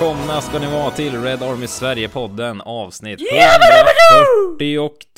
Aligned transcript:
Välkomna 0.00 0.40
ska 0.40 0.58
ni 0.58 0.66
vara 0.66 0.90
till 0.90 1.22
Red 1.22 1.42
Army 1.42 1.66
Sverige-podden 1.66 2.60
avsnitt 2.60 3.20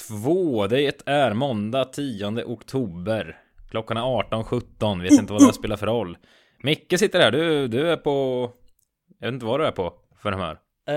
142. 0.02 0.66
Det 0.66 1.02
är 1.06 1.34
måndag 1.34 1.84
10 1.84 2.44
oktober. 2.44 3.38
Klockan 3.70 3.96
är 3.96 4.00
18.17, 4.00 5.02
vet 5.02 5.12
inte 5.12 5.32
vad 5.32 5.46
det 5.48 5.52
spelar 5.52 5.76
för 5.76 5.86
roll. 5.86 6.18
Micke 6.62 6.98
sitter 6.98 7.20
här, 7.20 7.30
du, 7.30 7.68
du 7.68 7.90
är 7.90 7.96
på... 7.96 8.50
Jag 9.18 9.26
vet 9.26 9.34
inte 9.34 9.46
vad 9.46 9.60
du 9.60 9.66
är 9.66 9.72
på 9.72 9.94
för 10.22 10.32
humör. 10.32 10.58
Eh, 10.88 10.94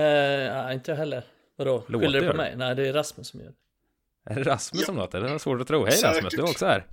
nej, 0.64 0.74
inte 0.74 0.90
jag 0.90 0.96
heller. 0.98 1.24
Vadå? 1.56 1.80
Skyller 1.88 2.20
du 2.20 2.26
på 2.26 2.32
det? 2.32 2.36
mig? 2.36 2.54
Nej, 2.56 2.74
det 2.74 2.88
är 2.88 2.92
Rasmus 2.92 3.28
som 3.28 3.40
gör 3.40 3.52
det. 4.24 4.30
Är 4.30 4.34
det 4.34 4.50
Rasmus 4.50 4.80
Ja. 4.82 4.86
som 4.86 4.96
låter? 4.96 5.20
Det 5.20 5.28
var 5.30 5.38
svårt 5.38 5.60
att 5.60 5.66
tro. 5.68 5.84
Hej 5.84 5.92
Säkert. 5.92 6.16
Rasmus, 6.16 6.32
du 6.34 6.38
är 6.42 6.50
också 6.50 6.66
här. 6.66 6.86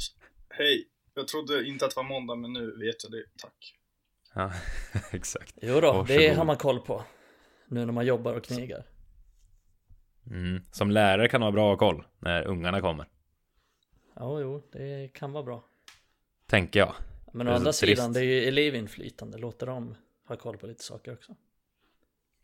Hej, 0.50 0.86
jag 1.14 1.28
trodde 1.28 1.68
inte 1.68 1.86
att 1.86 1.92
det 1.92 1.98
var 1.98 2.04
måndag 2.04 2.36
men 2.36 2.54
nu 2.54 2.66
vet 2.86 3.04
jag 3.04 3.12
det, 3.12 3.24
tack. 3.42 3.76
Ja, 4.34 4.52
exakt. 5.12 5.56
Jo 5.62 5.74
då, 5.82 5.92
det 5.92 5.98
Varsågod. 5.98 6.38
har 6.38 6.46
man 6.46 6.58
koll 6.58 6.80
på. 6.80 7.04
Nu 7.68 7.86
när 7.86 7.94
man 7.94 8.06
jobbar 8.06 8.34
och 8.34 8.44
knegar. 8.44 8.84
Mm. 10.30 10.62
Som 10.72 10.92
lärare 10.92 11.28
kan 11.28 11.42
det 11.42 11.46
vara 11.46 11.52
bra 11.52 11.74
att 11.74 11.80
ha 11.80 11.88
koll 11.92 12.04
när 12.20 12.44
ungarna 12.48 12.82
kommer. 12.82 13.06
Ja, 14.16 14.40
jo, 14.40 14.64
det 14.72 15.14
kan 15.14 15.32
vara 15.32 15.44
bra. 15.44 15.64
Tänker 16.46 16.80
jag. 16.80 16.96
Men 17.34 17.46
Det 17.46 17.52
å 17.52 17.56
andra 17.56 17.72
trist. 17.72 17.80
sidan, 17.80 18.14
det 18.14 18.20
är 18.20 18.24
ju 18.24 18.44
elevinflytande. 18.44 19.38
Låter 19.38 19.66
dem 19.66 19.96
ha 20.28 20.36
koll 20.36 20.58
på 20.58 20.68
lite 20.68 20.84
saker 20.84 21.14
också. 21.14 21.36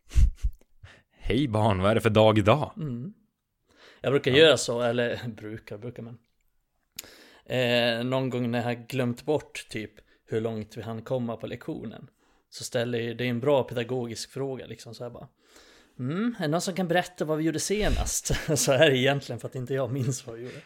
Hej 1.10 1.48
barn, 1.48 1.82
vad 1.82 1.90
är 1.90 1.94
det 1.94 2.00
för 2.00 2.10
dag 2.10 2.38
idag? 2.38 2.72
Mm. 2.76 3.14
Jag 4.00 4.12
brukar 4.12 4.30
göra 4.30 4.56
så, 4.56 4.80
eller 4.80 5.20
brukar, 5.28 5.78
brukar 5.78 6.02
man. 6.02 6.18
Eh, 7.44 8.04
någon 8.04 8.30
gång 8.30 8.50
när 8.50 8.68
jag 8.72 8.86
glömt 8.86 9.24
bort 9.24 9.66
typ 9.70 9.92
hur 10.28 10.40
långt 10.40 10.76
vi 10.76 10.82
hann 10.82 11.02
komma 11.02 11.36
på 11.36 11.46
lektionen. 11.46 12.10
Så 12.50 12.64
ställer 12.64 13.14
det 13.14 13.24
är 13.24 13.28
en 13.28 13.40
bra 13.40 13.62
pedagogisk 13.62 14.30
fråga 14.30 14.66
liksom 14.66 14.94
så 14.94 15.04
här 15.04 15.10
bara. 15.10 15.28
Mm, 15.98 16.34
är 16.38 16.42
det 16.42 16.48
någon 16.48 16.60
som 16.60 16.74
kan 16.74 16.88
berätta 16.88 17.24
vad 17.24 17.38
vi 17.38 17.44
gjorde 17.44 17.60
senast? 17.60 18.26
så 18.58 18.72
är 18.72 18.90
det 18.90 18.98
egentligen 18.98 19.40
för 19.40 19.48
att 19.48 19.54
inte 19.54 19.74
jag 19.74 19.92
minns 19.92 20.26
vad 20.26 20.36
vi 20.36 20.42
gjorde. 20.42 20.60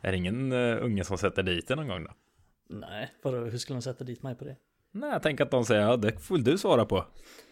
Är 0.00 0.12
det 0.12 0.18
ingen 0.18 0.52
uh, 0.52 0.84
unge 0.84 1.04
som 1.04 1.18
sätter 1.18 1.42
dit 1.42 1.68
det 1.68 1.76
någon 1.76 1.88
gång 1.88 2.04
då? 2.04 2.10
Nej, 2.68 3.12
vadå, 3.22 3.38
hur 3.38 3.58
skulle 3.58 3.76
de 3.76 3.82
sätta 3.82 4.04
dit 4.04 4.22
mig 4.22 4.34
på 4.34 4.44
det? 4.44 4.56
Nej, 4.90 5.20
tänker 5.20 5.44
att 5.44 5.50
de 5.50 5.64
säger 5.64 5.82
ja, 5.82 5.96
det 5.96 6.18
får 6.18 6.38
du 6.38 6.58
svara 6.58 6.84
på. 6.84 7.06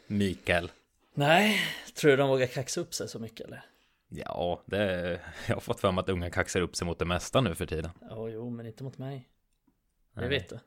Mikael. 0.07 0.71
Nej, 1.15 1.61
tror 1.95 2.11
du 2.11 2.17
de 2.17 2.29
vågar 2.29 2.47
kaxa 2.47 2.81
upp 2.81 2.95
sig 2.95 3.09
så 3.09 3.19
mycket 3.19 3.47
eller? 3.47 3.65
Ja, 4.09 4.63
det, 4.67 5.21
jag 5.49 5.55
har 5.57 5.61
fått 5.61 5.81
för 5.81 5.93
mig 5.93 6.03
att 6.03 6.09
unga 6.09 6.31
kaxar 6.31 6.61
upp 6.61 6.77
sig 6.77 6.87
mot 6.87 6.99
det 6.99 7.05
mesta 7.05 7.41
nu 7.41 7.55
för 7.55 7.67
tiden. 7.67 7.91
Ja, 8.01 8.29
jo, 8.29 8.51
men 8.51 8.67
inte 8.67 8.85
mot 8.85 8.99
mig. 8.99 9.29
Det 10.15 10.29
vet 10.29 10.49
du. 10.49 10.59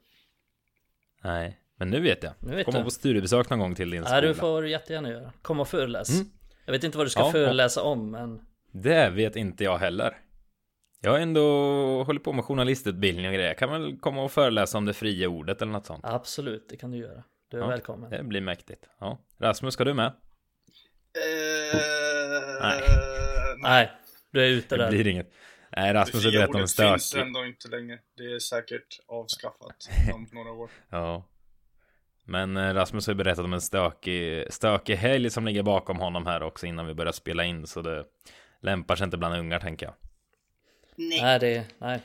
Nej, 1.25 1.59
men 1.77 1.89
nu 1.89 1.99
vet 2.01 2.23
jag. 2.23 2.33
Nu 2.39 2.55
vet 2.55 2.65
Komma 2.65 2.77
du. 2.77 2.83
på 2.83 2.89
studiebesök 2.89 3.49
någon 3.49 3.59
gång 3.59 3.75
till 3.75 3.89
din 3.89 4.03
skola. 4.03 4.15
Ja, 4.17 4.21
du 4.21 4.33
får 4.33 4.67
jättegärna 4.67 5.09
göra. 5.09 5.33
Kom 5.41 5.59
och 5.59 5.67
föreläs. 5.67 6.09
Mm. 6.09 6.25
Jag 6.65 6.71
vet 6.71 6.83
inte 6.83 6.97
vad 6.97 7.05
du 7.05 7.09
ska 7.09 7.19
Ja, 7.19 7.31
föreläsa 7.31 7.81
om, 7.83 8.11
men 8.11 8.41
Det 8.71 9.09
vet 9.09 9.35
inte 9.35 9.63
jag 9.63 9.77
heller. 9.77 10.17
Jag 11.01 11.11
har 11.11 11.19
ändå 11.19 11.41
hållit 12.03 12.23
på 12.23 12.33
med 12.33 12.45
journalistutbildning 12.45 13.27
och 13.27 13.33
grejer. 13.33 13.47
Jag 13.47 13.57
kan 13.57 13.71
väl 13.71 13.97
komma 13.99 14.23
och 14.23 14.31
föreläsa 14.31 14.77
om 14.77 14.85
det 14.85 14.93
fria 14.93 15.29
ordet 15.29 15.61
eller 15.61 15.71
något 15.71 15.85
sånt. 15.85 16.05
absolut, 16.05 16.69
det 16.69 16.77
kan 16.77 16.91
du 16.91 16.97
göra. 16.97 17.23
Du 17.51 17.57
är 17.57 17.61
Ja, 17.61 17.67
välkommen. 17.67 18.09
Det 18.09 18.23
blir 18.23 18.41
mäktigt. 18.41 18.89
Ja. 18.99 19.17
Rasmus, 19.39 19.73
ska 19.73 19.83
du 19.83 19.93
med? 19.93 20.05
Eh, 20.05 20.11
Nej. 22.61 22.81
Nej, 23.63 23.91
du 24.31 24.41
är 24.43 24.47
ute 24.49 24.77
Det 24.77 24.83
där. 24.83 24.89
blir 24.91 25.07
inget. 25.07 25.31
Nej, 25.75 25.93
Det 25.93 25.99
Rasmus 25.99 26.25
har 26.25 26.31
berättat 26.31 26.49
om 26.49 26.55
en 26.55 26.61
ordet 26.61 26.75
finns 26.75 27.03
stökig... 27.03 27.27
ändå 27.27 27.45
inte 27.45 27.67
längre. 27.67 27.99
Det 28.17 28.23
är 28.23 28.39
säkert 28.39 28.99
avskaffat 29.07 29.89
om 30.13 30.27
några 30.31 30.51
år. 30.51 30.69
Ja. 30.89 31.23
Men 32.23 32.57
eh, 32.57 32.73
Rasmus 32.73 33.07
har 33.07 33.13
berättat 33.13 33.45
om 33.45 33.53
en 33.53 33.61
stökig, 33.61 34.53
stökig 34.53 34.95
helg 34.95 35.29
som 35.29 35.45
ligger 35.45 35.63
bakom 35.63 35.99
honom 35.99 36.25
här 36.25 36.43
också 36.43 36.65
innan 36.65 36.87
vi 36.87 36.93
börjar 36.93 37.11
spela 37.11 37.43
in. 37.43 37.67
Så 37.67 37.81
det 37.81 38.05
lämpar 38.61 38.95
sig 38.95 39.05
inte 39.05 39.17
bland 39.17 39.35
ungar 39.35 39.59
tänker 39.59 39.85
jag. 39.85 39.95
Nej, 40.95 41.39
det, 41.39 41.65
nej. 41.77 42.01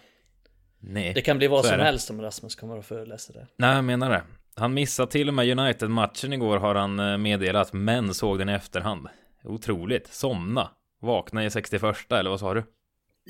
Nej. 0.78 1.14
det 1.14 1.20
kan 1.20 1.38
bli 1.38 1.46
vad 1.46 1.64
som 1.64 1.78
det. 1.78 1.84
helst 1.84 2.10
om 2.10 2.22
Rasmus 2.22 2.56
kommer 2.56 2.78
och 2.78 2.84
föreläser 2.84 3.34
där. 3.34 3.46
Nej, 3.56 3.74
jag 3.74 3.84
menar 3.84 4.10
det. 4.10 4.22
Han 4.54 4.74
missade 4.74 5.10
till 5.10 5.28
och 5.28 5.34
med 5.34 5.58
United-matchen 5.58 6.32
igår 6.32 6.58
har 6.58 6.74
han 6.74 7.00
eh, 7.00 7.18
meddelat, 7.18 7.72
men 7.72 8.14
såg 8.14 8.38
den 8.38 8.48
i 8.48 8.52
efterhand. 8.52 9.08
Otroligt. 9.44 10.06
Somna. 10.06 10.70
Vakna 11.00 11.44
i 11.44 11.50
61 11.50 12.12
eller 12.12 12.30
vad 12.30 12.40
sa 12.40 12.54
du? 12.54 12.64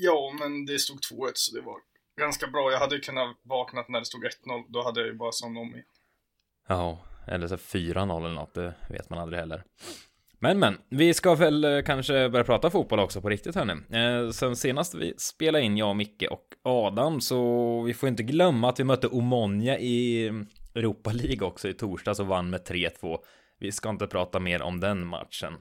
Ja, 0.03 0.33
men 0.39 0.65
det 0.65 0.79
stod 0.79 0.97
2-1 0.97 1.31
så 1.33 1.55
det 1.55 1.61
var 1.61 1.77
ganska 2.19 2.47
bra. 2.47 2.71
Jag 2.71 2.79
hade 2.79 2.99
kunnat 2.99 3.37
vaknat 3.43 3.89
när 3.89 3.99
det 3.99 4.05
stod 4.05 4.23
1-0. 4.23 4.29
Då 4.69 4.83
hade 4.83 4.99
jag 4.99 5.07
ju 5.07 5.15
bara 5.15 5.31
somnat 5.31 5.61
om 5.61 5.73
igen. 5.73 5.85
Ja, 6.67 7.05
eller 7.27 7.47
så 7.47 7.55
4-0 7.55 8.25
eller 8.25 8.35
något, 8.35 8.53
det 8.53 8.73
vet 8.89 9.09
man 9.09 9.19
aldrig 9.19 9.39
heller. 9.39 9.63
Men 10.39 10.59
men, 10.59 10.77
vi 10.89 11.13
ska 11.13 11.35
väl 11.35 11.63
eh, 11.63 11.81
kanske 11.81 12.29
börja 12.29 12.43
prata 12.43 12.69
fotboll 12.69 12.99
också 12.99 13.21
på 13.21 13.29
riktigt 13.29 13.55
här 13.55 13.65
nu. 13.65 13.97
Eh, 13.97 14.29
sen 14.29 14.55
senast 14.55 14.95
vi 14.95 15.13
spelade 15.17 15.63
in, 15.63 15.77
jag, 15.77 15.89
och 15.89 15.95
Micke 15.95 16.23
och 16.31 16.47
Adam, 16.63 17.21
så 17.21 17.81
vi 17.81 17.93
får 17.93 18.09
inte 18.09 18.23
glömma 18.23 18.69
att 18.69 18.79
vi 18.79 18.83
mötte 18.83 19.07
Omonia 19.07 19.79
i 19.79 20.27
Europa 20.75 21.11
League 21.11 21.47
också 21.47 21.69
i 21.69 21.73
torsdags 21.73 22.19
och 22.19 22.27
vann 22.27 22.49
med 22.49 22.61
3-2. 22.61 23.17
Vi 23.59 23.71
ska 23.71 23.89
inte 23.89 24.07
prata 24.07 24.39
mer 24.39 24.61
om 24.61 24.79
den 24.79 25.07
matchen. 25.07 25.53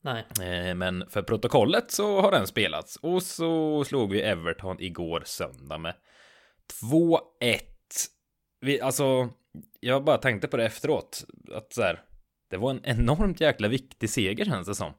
Nej, 0.00 0.26
eh, 0.40 0.74
Men 0.74 1.04
för 1.10 1.22
protokollet 1.22 1.90
så 1.90 2.20
har 2.20 2.30
den 2.30 2.46
spelats. 2.46 2.96
Och 2.96 3.22
så 3.22 3.84
slog 3.84 4.12
vi 4.12 4.22
Everton 4.22 4.80
igår 4.80 5.22
söndag 5.26 5.78
med 5.78 5.94
2-1. 6.82 7.60
Vi, 8.60 8.80
alltså, 8.80 9.28
jag 9.80 10.04
bara 10.04 10.18
tänkte 10.18 10.48
på 10.48 10.56
det 10.56 10.66
efteråt. 10.66 11.24
Att 11.52 11.72
så 11.72 11.82
här, 11.82 12.02
det 12.50 12.56
var 12.56 12.70
en 12.70 12.84
enormt 12.84 13.40
jäkla 13.40 13.68
viktig 13.68 14.10
seger 14.10 14.44
känns 14.44 14.66
det 14.66 14.74
som. 14.74 14.92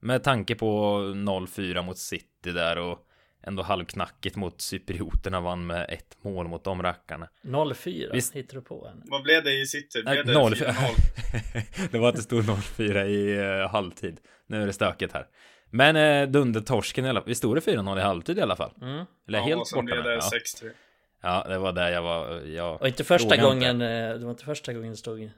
Med 0.00 0.22
tanke 0.22 0.54
på 0.54 0.98
0-4 0.98 1.82
mot 1.82 1.98
City 1.98 2.52
där 2.52 2.78
och 2.78 2.98
ändå 3.42 3.62
halvknackigt 3.62 4.36
mot 4.36 4.60
cyprioterna 4.60 5.40
vann 5.40 5.66
med 5.66 5.86
ett 5.88 6.16
mål 6.20 6.48
mot 6.48 6.64
de 6.64 6.82
rackarna. 6.82 7.28
04 7.74 8.12
Visst. 8.12 8.34
hittar 8.34 8.54
du 8.54 8.62
på 8.62 8.86
en. 8.86 9.02
Vad 9.04 9.22
blev 9.22 9.44
det 9.44 9.60
i 9.60 9.66
City? 9.66 10.02
Nej, 10.04 10.14
Blev 10.14 10.26
det 10.26 10.40
0 10.40 10.54
4-0? 10.54 10.74
det 11.90 11.98
var 11.98 12.08
att 12.08 12.16
det 12.16 12.22
stod 12.22 12.44
0-4 12.44 13.04
i 13.04 13.38
uh, 13.62 13.68
halvtid. 13.68 14.20
Nu 14.46 14.62
är 14.62 14.66
det 14.66 14.72
stökigt 14.72 15.12
här. 15.12 15.26
Men 15.70 15.96
uh, 15.96 16.30
dundertorsken 16.30 17.04
i 17.04 17.08
alla 17.08 17.20
fall. 17.20 17.28
Vi 17.28 17.34
stod 17.34 17.56
det 17.56 17.60
4-0 17.60 17.98
i 17.98 18.02
halvtid 18.02 18.38
i 18.38 18.40
alla 18.40 18.56
fall. 18.56 18.72
Mm. 18.82 19.04
Eller 19.28 19.38
Ja, 19.38 19.44
helt 19.44 19.60
och 19.60 19.68
sen 19.68 19.76
borta 19.76 19.84
blev 19.84 20.04
med. 20.04 20.12
det 20.12 20.14
Ja. 20.62 20.68
6-3. 20.68 20.72
ja, 21.22 21.44
det 21.48 21.58
var 21.58 21.72
där 21.72 21.90
jag 21.90 22.02
var. 22.02 22.40
Jag, 22.40 22.80
Och 22.80 22.88
inte 22.88 23.04
första 23.04 23.36
gången, 23.36 23.80
eh, 23.82 23.88
det 24.18 24.24
var 24.24 24.30
inte 24.30 24.44
första 24.44 24.72
gången 24.72 24.90
det 24.90 24.96
stod 24.96 25.30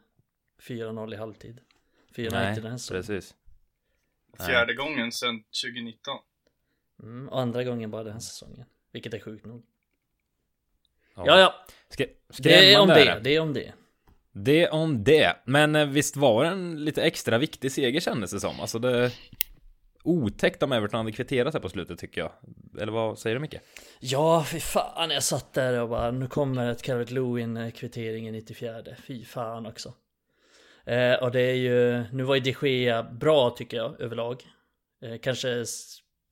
4-0 0.69 1.15
i 1.15 1.17
halvtid. 1.17 1.61
4 2.17 2.31
Nej, 2.33 2.47
United 2.47 2.65
den 2.65 2.79
så. 2.79 2.95
precis. 2.95 3.35
Nej. 4.39 4.49
Fjärde 4.49 4.75
gången 4.75 5.13
sedan 5.13 5.43
2019. 5.65 6.19
Mm, 7.03 7.29
och 7.29 7.41
andra 7.41 7.65
gången 7.65 7.91
bara 7.91 8.05
den 8.05 8.13
här 8.13 8.21
säsongen. 8.21 8.65
Vilket 8.93 9.15
är 9.15 9.19
sjukt 9.19 9.47
nog. 9.47 9.63
Ja, 11.17 11.23
Ja, 11.27 11.39
ja, 11.39 11.55
Skrä- 11.91 12.09
det 12.39 12.73
är 12.73 12.81
om 12.81 12.89
det, 12.89 13.21
det 13.23 13.37
är 13.37 13.41
om 13.41 13.53
det. 13.53 13.73
Det 14.33 14.69
om 14.69 15.05
det. 15.05 15.37
Men 15.45 15.77
eh, 15.77 15.87
visst 15.87 16.17
var 16.17 16.45
det 16.45 16.51
en 16.51 16.85
lite 16.85 17.03
extra 17.03 17.39
viktig 17.39 17.73
seger 17.73 18.01
kändes 18.01 18.31
det 18.31 18.41
som. 18.41 18.61
Alltså 18.61 18.79
det... 18.79 19.13
Otäckt 20.03 20.63
om 20.63 20.73
Everton 20.73 20.99
hade 20.99 21.13
kvitterat 21.13 21.55
här 21.55 21.61
på 21.61 21.69
slutet 21.69 21.99
tycker 21.99 22.21
jag. 22.21 22.33
Eller 22.81 22.93
vad 22.93 23.19
säger 23.19 23.37
du 23.37 23.41
Micke? 23.41 23.55
Ja, 24.01 24.45
fy 24.49 24.61
fan, 24.61 25.11
jag 25.11 25.23
satt 25.23 25.53
där 25.53 25.81
och 25.81 25.89
bara, 25.89 26.11
nu 26.11 26.27
kommer 26.27 26.71
ett 26.71 26.83
Carrot 26.83 27.11
Lewin 27.11 27.73
kvittering 27.73 28.29
i 28.29 28.31
94. 28.33 28.83
Fy 29.06 29.25
fan 29.25 29.67
också. 29.67 29.94
Eh, 30.87 31.15
och 31.15 31.31
det 31.31 31.41
är 31.41 31.55
ju, 31.55 32.05
nu 32.12 32.23
var 32.23 32.35
ju 32.35 32.41
de 32.41 32.69
Gea 32.69 33.03
bra 33.03 33.51
tycker 33.51 33.77
jag 33.77 34.01
överlag. 34.01 34.43
Eh, 35.03 35.19
kanske 35.19 35.65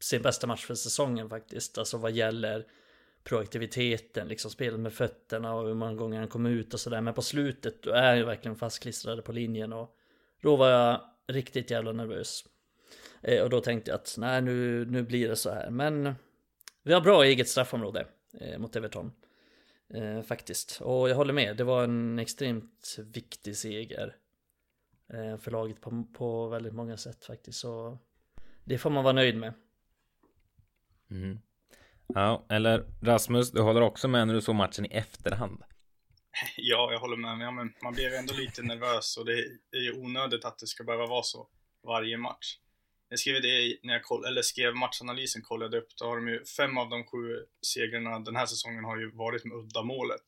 sin 0.01 0.23
bästa 0.23 0.47
match 0.47 0.67
för 0.67 0.75
säsongen 0.75 1.29
faktiskt, 1.29 1.79
alltså 1.79 1.99
vad 1.99 2.13
gäller 2.13 2.67
proaktiviteten, 3.25 4.29
liksom 4.29 4.51
spelet 4.51 4.81
med 4.81 4.93
fötterna 4.93 5.55
och 5.55 5.67
hur 5.67 5.75
många 5.75 5.95
gånger 5.95 6.19
han 6.19 6.29
kom 6.29 6.47
ut 6.47 6.75
och 6.75 6.81
sådär. 6.81 7.01
Men 7.01 7.15
på 7.15 7.23
slutet 7.23 7.83
då 7.83 7.91
är 7.91 8.09
han 8.09 8.19
ju 8.19 8.25
verkligen 8.25 8.57
fastklistrade 8.57 9.23
på 9.23 9.33
linjen 9.33 9.73
och 9.73 9.97
då 10.43 10.57
var 10.57 10.69
jag 10.69 11.01
riktigt 11.27 11.71
jävla 11.71 11.93
nervös. 11.93 12.45
Eh, 13.23 13.43
och 13.43 13.51
då 13.51 13.61
tänkte 13.61 13.91
jag 13.91 13.99
att 13.99 14.15
nej, 14.19 14.43
nu, 14.43 14.85
nu 14.85 15.03
blir 15.03 15.29
det 15.29 15.37
så 15.37 15.51
här. 15.51 15.71
Men 15.71 16.15
vi 16.83 16.93
har 16.93 17.01
bra 17.01 17.23
eget 17.23 17.49
straffområde 17.49 18.07
eh, 18.41 18.59
mot 18.59 18.77
Everton. 18.77 19.13
Eh, 19.95 20.23
faktiskt. 20.23 20.81
Och 20.81 21.09
jag 21.11 21.17
håller 21.17 21.33
med, 21.33 21.57
det 21.57 21.65
var 21.65 21.85
en 21.85 22.19
extremt 22.19 22.97
viktig 22.99 23.57
seger. 23.57 24.17
Eh, 25.13 25.37
för 25.37 25.51
laget 25.51 25.81
på, 25.81 26.05
på 26.13 26.49
väldigt 26.49 26.75
många 26.75 26.97
sätt 26.97 27.25
faktiskt. 27.25 27.59
Så 27.59 27.99
det 28.65 28.79
får 28.79 28.91
man 28.91 29.05
vara 29.05 29.15
nöjd 29.15 29.37
med. 29.37 29.53
Mm. 31.11 31.39
Ja, 32.15 32.47
eller 32.49 32.85
Rasmus, 33.03 33.51
du 33.51 33.61
håller 33.61 33.81
också 33.81 34.09
med 34.09 34.27
när 34.27 34.35
du 34.35 34.41
såg 34.41 34.55
matchen 34.55 34.87
i 34.87 34.89
efterhand. 34.89 35.63
Ja, 36.57 36.93
jag 36.93 37.01
håller 37.01 37.17
med. 37.17 37.55
Men 37.55 37.73
man 37.83 37.93
blir 37.95 38.15
ändå 38.15 38.35
lite 38.35 38.63
nervös 38.63 39.17
och 39.17 39.25
det 39.25 39.33
är 39.73 39.81
ju 39.83 39.93
onödigt 39.93 40.45
att 40.45 40.59
det 40.59 40.67
ska 40.67 40.85
behöva 40.85 41.07
vara 41.07 41.23
så 41.23 41.49
varje 41.87 42.17
match. 42.19 42.59
Jag 43.09 43.19
skrev 43.19 43.43
det 43.43 43.79
när 43.83 43.93
jag 43.93 44.03
koll, 44.03 44.25
eller 44.25 44.43
skrev 44.43 44.75
matchanalysen, 44.75 45.43
kollade 45.43 45.79
upp, 45.79 45.89
då 46.01 46.05
har 46.05 46.17
de 46.17 46.29
ju 46.29 46.45
fem 46.45 46.79
av 46.79 46.89
de 46.89 47.05
sju 47.05 47.45
segrarna 47.67 48.19
den 48.19 48.37
här 48.37 48.47
säsongen 48.47 48.85
har 48.85 48.97
ju 48.99 49.11
varit 49.11 49.45
med 49.45 49.57
uddamålet. 49.57 50.23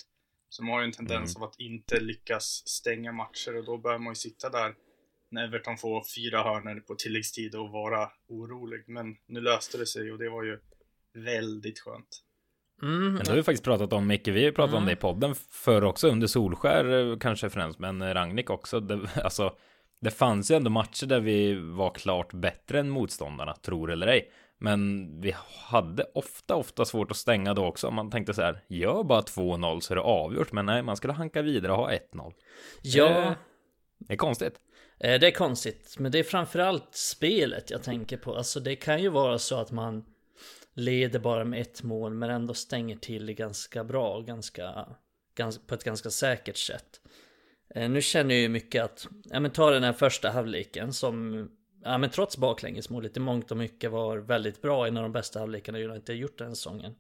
Så 0.49 0.63
man 0.65 0.73
har 0.73 0.81
ju 0.81 0.85
en 0.85 0.93
tendens 0.93 1.37
Mm. 1.37 1.43
av 1.43 1.49
att 1.49 1.59
inte 1.61 2.01
lyckas 2.01 2.69
stänga 2.69 3.13
matcher 3.13 3.57
och 3.57 3.65
då 3.65 3.79
bör 3.79 3.99
man 3.99 4.11
ju 4.11 4.15
sitta 4.15 4.51
där 4.51 4.75
när 5.31 5.45
Everton 5.45 5.79
får 5.79 6.05
fyra 6.17 6.43
hörnor 6.43 6.81
på 6.81 6.95
tilläggstid 6.95 7.55
och 7.55 7.71
vara 7.71 8.11
orolig. 8.29 8.85
Men 8.87 9.17
nu 9.27 9.41
löste 9.41 9.79
det 9.79 9.87
sig 9.87 10.13
och 10.13 10.19
det 10.19 10.29
var 10.29 10.43
ju 10.45 10.61
väldigt 11.25 11.81
skönt. 11.81 12.23
Mm, 12.83 13.15
Men 13.15 13.25
det 13.25 13.29
har 13.31 13.37
vi 13.37 13.43
faktiskt 13.43 13.65
pratat 13.65 13.93
om 13.93 14.07
mycket. 14.07 14.35
Vi 14.35 14.45
har 14.45 14.53
pratat 14.53 14.75
om 14.75 14.83
Mm. 14.83 14.87
det 14.87 14.93
i 14.93 14.97
podden 14.97 15.35
förr 15.51 15.85
också 15.85 16.09
under 16.09 16.27
Solskär 16.27 17.11
eh, 17.13 17.19
kanske 17.19 17.51
främst, 17.51 17.79
men 17.79 18.03
eh, 18.03 18.15
Ragnik 18.15 18.51
också. 18.51 18.81
Det, 18.81 19.01
alltså, 19.25 19.55
det 20.01 20.11
fanns 20.11 20.51
ju 20.51 20.55
ändå 20.55 20.71
matcher 20.71 21.07
där 21.07 21.21
vi 21.21 21.55
var 21.55 21.91
klart 21.95 22.33
bättre 22.33 22.81
än 22.81 22.91
motståndarna, 22.91 23.55
tror 23.55 23.91
eller 23.93 24.07
ej. 24.07 24.31
Men 24.61 25.11
vi 25.21 25.35
hade 25.71 26.05
ofta, 26.15 26.55
ofta 26.57 26.85
svårt 26.85 27.11
att 27.11 27.17
stänga 27.17 27.55
då 27.55 27.67
också. 27.67 27.91
Man 27.91 28.11
tänkte 28.11 28.35
så 28.35 28.43
här, 28.43 28.65
gör 28.69 29.03
bara 29.05 29.21
2-0 29.21 29.81
så 29.81 29.93
är 29.93 29.97
det 29.97 30.03
avgjort. 30.03 30.53
Men 30.53 30.67
nej, 30.67 30.83
man 30.83 30.97
skulle 30.97 31.13
hanka 31.13 31.43
vidare 31.43 31.73
och 31.73 31.79
ha 31.79 31.91
1-0. 31.91 32.33
ja, 32.83 33.09
Eh, 33.09 33.33
Det 33.99 34.13
är 34.13 34.17
konstigt. 34.17 34.55
Det 35.01 35.27
är 35.27 35.31
konstigt, 35.31 35.97
men 35.99 36.13
det 36.13 36.19
är 36.19 36.23
framförallt 36.23 36.95
spelet 36.95 37.71
jag 37.71 37.83
tänker 37.83 38.17
på. 38.17 38.37
Alltså 38.37 38.61
det 38.61 38.77
kan 38.77 39.03
ju 39.03 39.09
vara 39.09 39.39
så 39.39 39.61
att 39.61 39.73
man 39.73 40.05
leder 40.79 41.19
bara 41.19 41.45
med 41.45 41.61
ett 41.61 41.83
mål 41.83 42.15
men 42.15 42.31
ändå 42.31 42.55
stänger 42.55 42.97
till 42.97 43.27
det 43.27 43.35
ganska 43.35 43.85
bra, 43.85 44.21
ganska, 44.21 44.87
ganska, 45.35 45.63
på 45.67 45.75
ett 45.75 45.85
ganska 45.85 46.11
säkert 46.11 46.57
sätt. 46.57 47.01
Eh, 47.75 47.91
nu 47.91 48.03
känner 48.03 48.35
jag 48.35 48.43
ju 48.43 48.49
mycket 48.49 48.85
att, 48.85 49.09
ja 49.25 49.41
men 49.41 49.51
ta 49.51 49.71
den 49.71 49.83
här 49.83 49.93
första 49.93 50.31
halvleken 50.31 50.93
som, 50.93 51.49
ja 51.83 51.99
men 51.99 52.11
trots 52.11 52.37
baklängesmålet 52.37 53.17
i 53.17 53.21
mångt 53.21 53.51
och 53.51 53.57
mycket 53.57 53.91
var 53.91 54.19
väldigt 54.19 54.63
bra, 54.63 54.87
en 54.87 54.97
av 54.97 55.03
de 55.03 55.13
bästa 55.13 55.39
halvlekarna 55.39 55.79
United 55.79 55.97
inte 55.97 56.13
gjort 56.13 56.39
den 56.39 56.57
säsongen. 56.57 56.95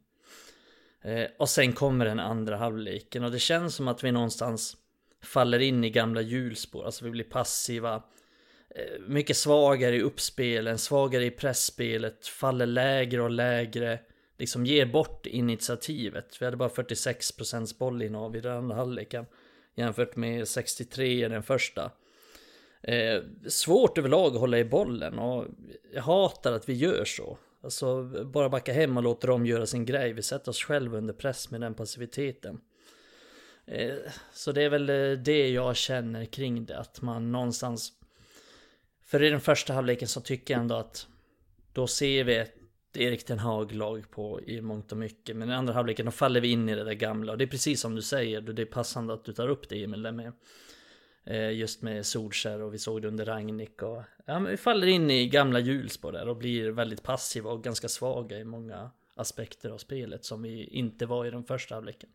Eh, 1.02 1.26
och 1.38 1.48
sen 1.48 1.72
kommer 1.72 2.04
den 2.04 2.20
andra 2.20 2.56
halvleken 2.56 3.24
och 3.24 3.30
det 3.30 3.38
känns 3.38 3.74
som 3.74 3.88
att 3.88 4.04
vi 4.04 4.12
någonstans 4.12 4.76
faller 5.22 5.58
in 5.58 5.84
i 5.84 5.90
gamla 5.90 6.20
hjulspår, 6.20 6.84
alltså 6.84 7.04
vi 7.04 7.10
blir 7.10 7.24
passiva. 7.24 8.02
Eh, 8.74 9.00
mycket 9.06 9.36
svagare 9.36 9.96
i 9.96 10.02
uppspelen, 10.02 10.78
svagare 10.78 11.24
i 11.24 11.30
pressspelet, 11.30 12.26
faller 12.26 12.66
lägre 12.66 13.22
och 13.22 13.30
lägre. 13.30 14.00
Liksom 14.38 14.66
ger 14.66 14.86
bort 14.86 15.26
initiativet. 15.26 16.36
Vi 16.40 16.44
hade 16.44 16.56
bara 16.56 16.68
46% 16.68 17.78
bollinnehav 17.78 18.36
i 18.36 18.40
den 18.40 18.56
andra 18.56 18.76
halvleken. 18.76 19.26
Jämfört 19.74 20.16
med 20.16 20.48
63 20.48 21.24
i 21.24 21.28
den 21.28 21.42
första. 21.42 21.90
Eh, 22.82 23.22
svårt 23.46 23.98
överlag 23.98 24.34
att 24.34 24.40
hålla 24.40 24.58
i 24.58 24.64
bollen 24.64 25.18
och 25.18 25.46
jag 25.94 26.02
hatar 26.02 26.52
att 26.52 26.68
vi 26.68 26.72
gör 26.72 27.04
så. 27.04 27.38
Alltså 27.62 28.02
bara 28.24 28.48
backa 28.48 28.72
hem 28.72 28.96
och 28.96 29.02
låta 29.02 29.26
dem 29.26 29.46
göra 29.46 29.66
sin 29.66 29.84
grej. 29.84 30.12
Vi 30.12 30.22
sätter 30.22 30.50
oss 30.50 30.62
själva 30.62 30.98
under 30.98 31.14
press 31.14 31.50
med 31.50 31.60
den 31.60 31.74
passiviteten. 31.74 32.60
Eh, 33.66 33.94
Så 34.32 34.52
det 34.52 34.62
är 34.62 34.68
väl 34.70 34.90
eh, 34.90 35.18
det 35.18 35.48
jag 35.48 35.76
känner 35.76 36.24
kring 36.24 36.64
det, 36.64 36.78
att 36.78 37.02
man 37.02 37.32
någonstans... 37.32 37.92
För 39.08 39.22
i 39.22 39.30
den 39.30 39.40
första 39.40 39.72
halvleken 39.72 40.08
så 40.08 40.20
tycker 40.20 40.54
jag 40.54 40.60
ändå 40.60 40.74
att 40.74 41.06
då 41.72 41.86
ser 41.86 42.24
vi 42.24 42.36
ett 42.36 42.54
Erik 42.96 43.24
Ten 43.24 43.38
Hag-lag 43.38 44.10
på 44.10 44.40
i 44.40 44.60
mångt 44.60 44.92
och 44.92 44.98
mycket. 44.98 45.36
Men 45.36 45.50
i 45.50 45.54
andra 45.54 45.74
halvleken 45.74 46.06
då 46.06 46.12
faller 46.12 46.40
vi 46.40 46.48
in 46.48 46.68
i 46.68 46.74
det 46.74 46.84
där 46.84 46.92
gamla. 46.92 47.32
Och 47.32 47.38
det 47.38 47.44
är 47.44 47.48
precis 47.48 47.80
som 47.80 47.94
du 47.94 48.02
säger, 48.02 48.40
det 48.40 48.62
är 48.62 48.66
passande 48.66 49.14
att 49.14 49.24
du 49.24 49.32
tar 49.32 49.48
upp 49.48 49.68
det 49.68 49.84
Emil, 49.84 50.02
där 50.02 50.12
med 50.12 50.32
eh, 51.24 51.52
just 51.52 51.82
med 51.82 52.06
Solskär 52.06 52.62
och 52.62 52.74
vi 52.74 52.78
såg 52.78 53.02
det 53.02 53.08
under 53.08 53.24
Ragnik 53.24 53.82
och 53.82 54.02
ja, 54.26 54.40
men 54.40 54.50
vi 54.50 54.56
faller 54.56 54.86
in 54.86 55.10
i 55.10 55.28
gamla 55.28 55.60
hjulspår 55.60 56.12
där 56.12 56.28
och 56.28 56.36
blir 56.36 56.70
väldigt 56.70 57.02
passiva 57.02 57.50
och 57.50 57.64
ganska 57.64 57.88
svaga 57.88 58.38
i 58.38 58.44
många 58.44 58.90
aspekter 59.14 59.70
av 59.70 59.78
spelet 59.78 60.24
som 60.24 60.42
vi 60.42 60.64
inte 60.64 61.06
var 61.06 61.26
i 61.26 61.30
den 61.30 61.44
första 61.44 61.74
halvleken. 61.74 62.10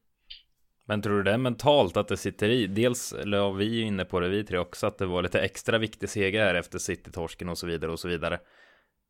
Men 0.85 1.01
tror 1.01 1.17
du 1.17 1.23
det 1.23 1.31
är 1.31 1.37
mentalt 1.37 1.97
att 1.97 2.07
det 2.07 2.17
sitter 2.17 2.49
i? 2.49 2.67
Dels, 2.67 3.13
la 3.23 3.37
ja, 3.37 3.51
vi 3.51 3.65
är 3.65 3.73
ju 3.73 3.81
inne 3.81 4.05
på 4.05 4.19
det, 4.19 4.29
vi 4.29 4.43
tre 4.43 4.57
också, 4.57 4.87
att 4.87 4.97
det 4.97 5.05
var 5.05 5.21
lite 5.23 5.41
extra 5.41 5.77
viktig 5.77 6.09
seger 6.09 6.45
här 6.45 6.55
efter 6.55 6.79
City-torsken 6.79 7.49
och 7.49 7.57
så 7.57 7.67
vidare 7.67 7.91
och 7.91 7.99
så 7.99 8.07
vidare. 8.07 8.39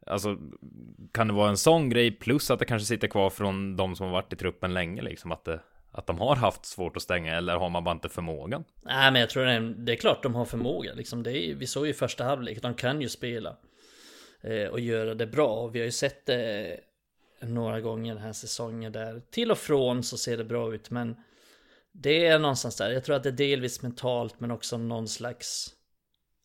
Alltså, 0.05 0.37
kan 1.11 1.27
det 1.27 1.33
vara 1.33 1.49
en 1.49 1.57
sån 1.57 1.89
grej 1.89 2.11
plus 2.11 2.51
att 2.51 2.59
det 2.59 2.65
kanske 2.65 2.85
sitter 2.85 3.07
kvar 3.07 3.29
från 3.29 3.75
de 3.75 3.95
som 3.95 4.05
har 4.05 4.13
varit 4.13 4.33
i 4.33 4.35
truppen 4.35 4.73
länge, 4.73 5.01
liksom 5.01 5.31
att 5.31 5.45
det, 5.45 5.59
att 5.91 6.07
de 6.07 6.19
har 6.19 6.35
haft 6.35 6.65
svårt 6.65 6.97
att 6.97 7.03
stänga 7.03 7.35
eller 7.35 7.55
har 7.55 7.69
man 7.69 7.83
bara 7.83 7.91
inte 7.91 8.09
förmågan? 8.09 8.63
Nej 8.81 9.11
men 9.11 9.21
jag 9.21 9.29
tror 9.29 9.45
det 9.45 9.51
är, 9.51 9.61
det 9.61 9.91
är 9.91 9.95
klart 9.95 10.23
de 10.23 10.35
har 10.35 10.45
förmåga 10.45 10.93
liksom. 10.93 11.23
Det 11.23 11.37
är, 11.37 11.55
vi 11.55 11.67
såg 11.67 11.87
ju 11.87 11.93
första 11.93 12.23
halvlek, 12.23 12.61
de 12.61 12.73
kan 12.73 13.01
ju 13.01 13.09
spela. 13.09 13.57
Eh, 14.41 14.67
och 14.67 14.79
göra 14.79 15.13
det 15.13 15.27
bra. 15.27 15.67
Vi 15.67 15.79
har 15.79 15.85
ju 15.85 15.91
sett 15.91 16.25
det 16.25 16.79
några 17.41 17.81
gånger 17.81 18.13
den 18.13 18.23
här 18.23 18.33
säsongen 18.33 18.91
där 18.91 19.21
till 19.31 19.51
och 19.51 19.57
från 19.57 20.03
så 20.03 20.17
ser 20.17 20.37
det 20.37 20.43
bra 20.43 20.73
ut. 20.73 20.89
Men 20.89 21.15
det 21.93 22.25
är 22.25 22.39
någonstans 22.39 22.75
där. 22.75 22.91
Jag 22.91 23.03
tror 23.03 23.15
att 23.15 23.23
det 23.23 23.29
är 23.29 23.33
delvis 23.33 23.81
mentalt 23.81 24.39
men 24.39 24.51
också 24.51 24.77
någon 24.77 25.07
slags... 25.07 25.73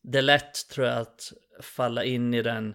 Det 0.02 0.18
är 0.18 0.22
lätt 0.22 0.68
tror 0.68 0.86
jag 0.86 0.98
att 0.98 1.32
falla 1.60 2.04
in 2.04 2.34
i 2.34 2.42
den 2.42 2.74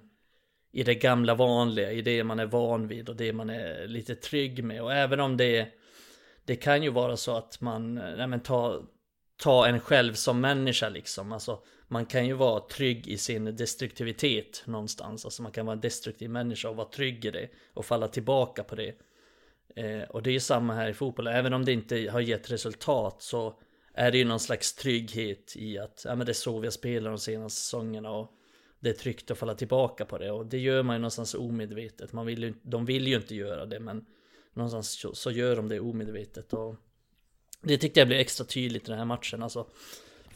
i 0.72 0.84
det 0.84 0.96
gamla 0.96 1.36
vanliga, 1.36 1.92
i 1.92 2.02
det 2.02 2.24
man 2.24 2.40
är 2.40 2.46
van 2.46 2.88
vid 2.88 3.10
och 3.10 3.16
det 3.16 3.34
man 3.34 3.50
är 3.50 3.88
lite 3.88 4.16
trygg 4.16 4.64
med. 4.64 4.82
Och 4.84 4.94
även 4.94 5.20
om 5.20 5.38
det 5.38 5.74
det 6.46 6.56
kan 6.56 6.84
ju 6.84 6.90
vara 6.90 7.18
så 7.18 7.38
att 7.38 7.62
man, 7.62 7.96
nej 7.96 8.28
men 8.28 8.40
ta, 8.40 8.84
ta 9.38 9.68
en 9.68 9.80
själv 9.80 10.14
som 10.14 10.42
människa 10.42 10.90
liksom. 10.90 11.32
Alltså 11.32 11.64
man 11.88 12.06
kan 12.06 12.28
ju 12.28 12.34
vara 12.34 12.60
trygg 12.60 13.08
i 13.08 13.18
sin 13.18 13.56
destruktivitet 13.56 14.64
någonstans. 14.66 15.26
Alltså 15.26 15.42
man 15.42 15.52
kan 15.52 15.66
vara 15.66 15.74
en 15.74 15.82
destruktiv 15.82 16.30
människa 16.30 16.70
och 16.70 16.76
vara 16.76 16.90
trygg 16.90 17.26
i 17.26 17.32
det 17.32 17.50
och 17.74 17.86
falla 17.86 18.08
tillbaka 18.08 18.64
på 18.64 18.76
det. 18.76 18.96
Eh, 19.76 20.04
och 20.04 20.24
det 20.24 20.30
är 20.30 20.34
ju 20.34 20.40
samma 20.40 20.74
här 20.74 20.90
i 20.90 20.94
fotboll, 20.94 21.28
även 21.28 21.54
om 21.54 21.66
det 21.66 21.72
inte 21.72 22.10
har 22.12 22.20
gett 22.20 22.52
resultat 22.52 23.22
så 23.22 23.60
är 23.94 24.12
det 24.12 24.18
ju 24.18 24.26
någon 24.26 24.40
slags 24.40 24.76
trygghet 24.76 25.54
i 25.56 25.80
att 25.80 26.02
ja, 26.06 26.16
men 26.16 26.26
det 26.26 26.32
är 26.32 26.34
så 26.34 26.60
vi 26.60 26.68
har 26.68 26.72
spelat 26.72 27.12
de 27.12 27.20
senaste 27.20 27.62
säsongerna 27.62 28.12
och 28.12 28.32
det 28.80 28.90
är 28.90 28.94
tryggt 28.94 29.32
att 29.32 29.38
falla 29.38 29.56
tillbaka 29.56 30.06
på 30.06 30.18
det 30.18 30.32
och 30.32 30.46
det 30.46 30.58
gör 30.58 30.84
man 30.84 30.96
ju 30.96 31.00
någonstans 31.00 31.34
omedvetet. 31.36 32.14
Man 32.14 32.26
vill 32.26 32.44
ju, 32.44 32.54
de 32.62 32.86
vill 32.86 33.08
ju 33.08 33.16
inte 33.16 33.36
göra 33.36 33.66
det 33.66 33.80
men 33.80 34.06
någonstans 34.54 34.92
så, 34.92 35.16
så 35.16 35.32
gör 35.32 35.56
de 35.56 35.70
det 35.70 35.80
omedvetet 35.80 36.54
och 36.54 36.76
det 37.62 37.78
tyckte 37.78 38.00
jag 38.00 38.08
blev 38.08 38.20
extra 38.20 38.46
tydligt 38.46 38.84
i 38.84 38.90
den 38.90 38.98
här 38.98 39.06
matchen. 39.06 39.44
Alltså, 39.44 39.68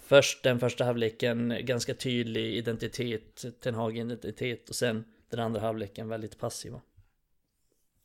först 0.02 0.44
den 0.44 0.60
första 0.60 0.84
halvleken 0.84 1.58
ganska 1.62 1.94
tydlig 1.94 2.56
identitet, 2.56 3.46
Ten 3.60 3.76
Hag-identitet 3.76 4.70
och 4.70 4.76
sen 4.76 5.04
den 5.30 5.40
andra 5.40 5.62
halvleken 5.62 6.10
väldigt 6.10 6.40
passiva. 6.40 6.82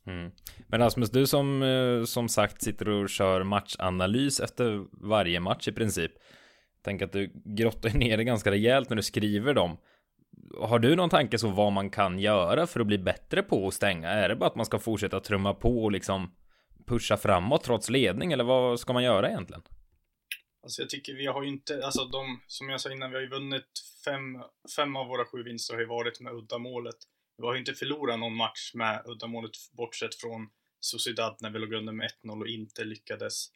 Mm. 0.07 0.31
Men 0.67 0.79
Rasmus, 0.79 1.09
du 1.09 1.27
som 1.27 1.63
eh, 1.63 2.03
som 2.03 2.29
sagt 2.29 2.61
sitter 2.61 2.89
och 2.89 3.09
kör 3.09 3.43
matchanalys 3.43 4.39
efter 4.39 4.85
varje 5.07 5.39
match 5.39 5.67
i 5.67 5.71
princip. 5.71 6.11
Tänk 6.83 7.01
att 7.01 7.11
du 7.11 7.31
grottar 7.45 7.89
ner 7.89 8.17
det 8.17 8.23
ganska 8.23 8.51
rejält 8.51 8.89
när 8.89 8.95
du 8.95 9.03
skriver 9.03 9.53
dem. 9.53 9.77
Har 10.59 10.79
du 10.79 10.95
någon 10.95 11.09
tanke 11.09 11.37
så 11.37 11.47
vad 11.47 11.73
man 11.73 11.89
kan 11.89 12.19
göra 12.19 12.67
för 12.67 12.79
att 12.79 12.87
bli 12.87 12.97
bättre 12.97 13.43
på 13.43 13.67
att 13.67 13.73
stänga? 13.73 14.09
Är 14.09 14.29
det 14.29 14.35
bara 14.35 14.49
att 14.49 14.55
man 14.55 14.65
ska 14.65 14.79
fortsätta 14.79 15.19
trumma 15.19 15.53
på 15.53 15.83
och 15.83 15.91
liksom 15.91 16.35
pusha 16.87 17.17
framåt 17.17 17.63
trots 17.63 17.89
ledning 17.89 18.31
eller 18.31 18.43
vad 18.43 18.79
ska 18.79 18.93
man 18.93 19.03
göra 19.03 19.29
egentligen? 19.29 19.63
Alltså 20.63 20.81
jag 20.81 20.89
tycker 20.89 21.13
vi 21.13 21.25
har 21.25 21.43
ju 21.43 21.49
inte, 21.49 21.85
alltså 21.85 22.05
de, 22.05 22.41
som 22.47 22.69
jag 22.69 22.81
sa 22.81 22.91
innan, 22.91 23.09
vi 23.09 23.15
har 23.15 23.21
ju 23.21 23.29
vunnit 23.29 23.71
fem, 24.05 24.23
fem 24.75 24.95
av 24.95 25.07
våra 25.07 25.25
sju 25.25 25.43
vinster 25.43 25.73
har 25.73 25.81
ju 25.81 25.87
varit 25.87 26.19
med 26.19 26.33
uddamålet. 26.33 26.95
Vi 27.37 27.45
har 27.45 27.53
ju 27.53 27.59
inte 27.59 27.73
förlorat 27.73 28.19
någon 28.19 28.35
match 28.35 28.71
med 28.73 29.03
uddamålet 29.05 29.51
bortsett 29.71 30.15
från 30.15 30.49
Sociedad 30.79 31.37
när 31.39 31.49
vi 31.49 31.59
låg 31.59 31.73
under 31.73 31.93
med 31.93 32.11
1-0 32.23 32.41
och 32.41 32.47
inte 32.47 32.83
lyckades 32.83 33.47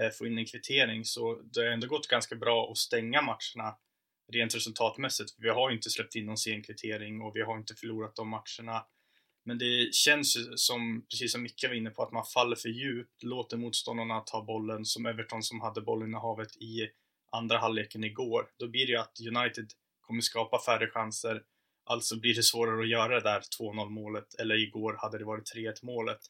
eh, 0.00 0.10
få 0.10 0.26
in 0.26 0.38
en 0.38 0.46
kvittering. 0.46 1.04
Så 1.04 1.42
det 1.42 1.60
har 1.60 1.66
ändå 1.66 1.86
gått 1.86 2.06
ganska 2.06 2.36
bra 2.36 2.70
att 2.70 2.78
stänga 2.78 3.22
matcherna 3.22 3.76
rent 4.32 4.54
resultatmässigt. 4.54 5.34
Vi 5.38 5.48
har 5.48 5.70
ju 5.70 5.76
inte 5.76 5.90
släppt 5.90 6.14
in 6.14 6.26
någon 6.26 6.36
sen 6.36 6.62
kvittering 6.62 7.22
och 7.22 7.36
vi 7.36 7.42
har 7.42 7.58
inte 7.58 7.74
förlorat 7.74 8.16
de 8.16 8.28
matcherna. 8.28 8.86
Men 9.44 9.58
det 9.58 9.94
känns 9.94 10.36
ju 10.36 10.56
som, 10.56 11.06
precis 11.10 11.32
som 11.32 11.42
Micke 11.42 11.64
var 11.68 11.74
inne 11.74 11.90
på, 11.90 12.02
att 12.02 12.12
man 12.12 12.24
faller 12.24 12.56
för 12.56 12.68
djupt, 12.68 13.22
låter 13.22 13.56
motståndarna 13.56 14.20
ta 14.20 14.44
bollen, 14.44 14.84
som 14.84 15.06
Everton 15.06 15.42
som 15.42 15.60
hade 15.60 15.80
bollinnehavet 15.80 16.56
i 16.56 16.88
andra 17.32 17.58
halvleken 17.58 18.04
igår. 18.04 18.50
Då 18.56 18.68
blir 18.68 18.86
det 18.86 18.92
ju 18.92 18.98
att 18.98 19.18
United 19.20 19.72
kommer 20.00 20.20
skapa 20.20 20.60
färre 20.66 20.90
chanser, 20.90 21.42
alltså 21.84 22.16
blir 22.16 22.34
det 22.34 22.42
svårare 22.42 22.82
att 22.82 22.88
göra 22.88 23.14
det 23.14 23.30
där 23.30 23.40
2-0 23.60 23.88
målet, 23.88 24.34
eller 24.34 24.54
igår 24.54 24.96
hade 24.98 25.18
det 25.18 25.24
varit 25.24 25.54
3-1 25.54 25.74
målet. 25.82 26.20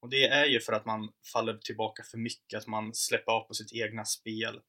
Och 0.00 0.08
det 0.08 0.28
är 0.28 0.46
ju 0.46 0.60
för 0.60 0.72
att 0.72 0.86
man 0.86 1.12
faller 1.32 1.58
tillbaka 1.58 2.02
för 2.02 2.18
mycket, 2.18 2.58
att 2.58 2.66
man 2.66 2.94
släpper 2.94 3.32
av 3.32 3.40
på 3.40 3.54
sitt 3.54 3.72
egna 3.72 4.04
spel. 4.04 4.60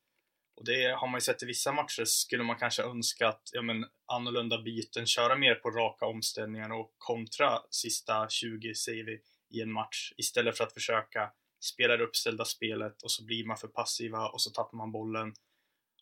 Och 0.55 0.65
det 0.65 0.95
har 0.97 1.07
man 1.07 1.17
ju 1.17 1.21
sett 1.21 1.43
i 1.43 1.45
vissa 1.45 1.71
matcher, 1.71 2.05
skulle 2.05 2.43
man 2.43 2.59
kanske 2.59 2.83
önska 2.83 3.27
att, 3.27 3.49
ja 3.51 3.61
men, 3.61 3.85
annorlunda 4.05 4.61
byten, 4.61 5.05
köra 5.05 5.35
mer 5.35 5.55
på 5.55 5.69
raka 5.71 6.05
omställningar 6.05 6.71
och 6.71 6.95
kontra 6.97 7.59
sista 7.69 8.29
20, 8.29 8.75
säger 8.75 9.03
vi, 9.03 9.21
i 9.49 9.61
en 9.61 9.71
match, 9.71 10.13
istället 10.17 10.57
för 10.57 10.63
att 10.63 10.73
försöka 10.73 11.31
spela 11.59 11.97
det 11.97 12.03
uppställda 12.03 12.45
spelet 12.45 13.03
och 13.03 13.11
så 13.11 13.25
blir 13.25 13.45
man 13.45 13.57
för 13.57 13.67
passiva 13.67 14.27
och 14.27 14.41
så 14.41 14.49
tappar 14.49 14.77
man 14.77 14.91
bollen 14.91 15.33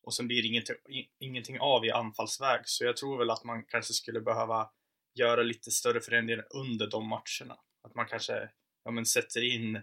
och 0.04 0.14
sen 0.14 0.28
blir 0.28 0.42
det 0.42 0.48
ingenting, 0.48 0.76
ingenting 1.20 1.60
av 1.60 1.86
i 1.86 1.92
anfallsväg. 1.92 2.62
Så 2.66 2.84
jag 2.84 2.98
tror 2.98 3.18
väl 3.18 3.30
att 3.30 3.44
man 3.44 3.64
kanske 3.64 3.94
skulle 3.94 4.22
behöva 4.22 4.70
göra 5.16 5.44
lite 5.44 5.72
större 5.72 6.02
förändringar 6.02 6.46
under 6.50 6.88
de 6.88 7.08
matcherna. 7.08 7.60
Att 7.84 7.96
man 7.96 8.06
kanske, 8.06 8.50
ja 8.84 8.92
men 8.92 9.06
sätter 9.06 9.44
in 9.44 9.82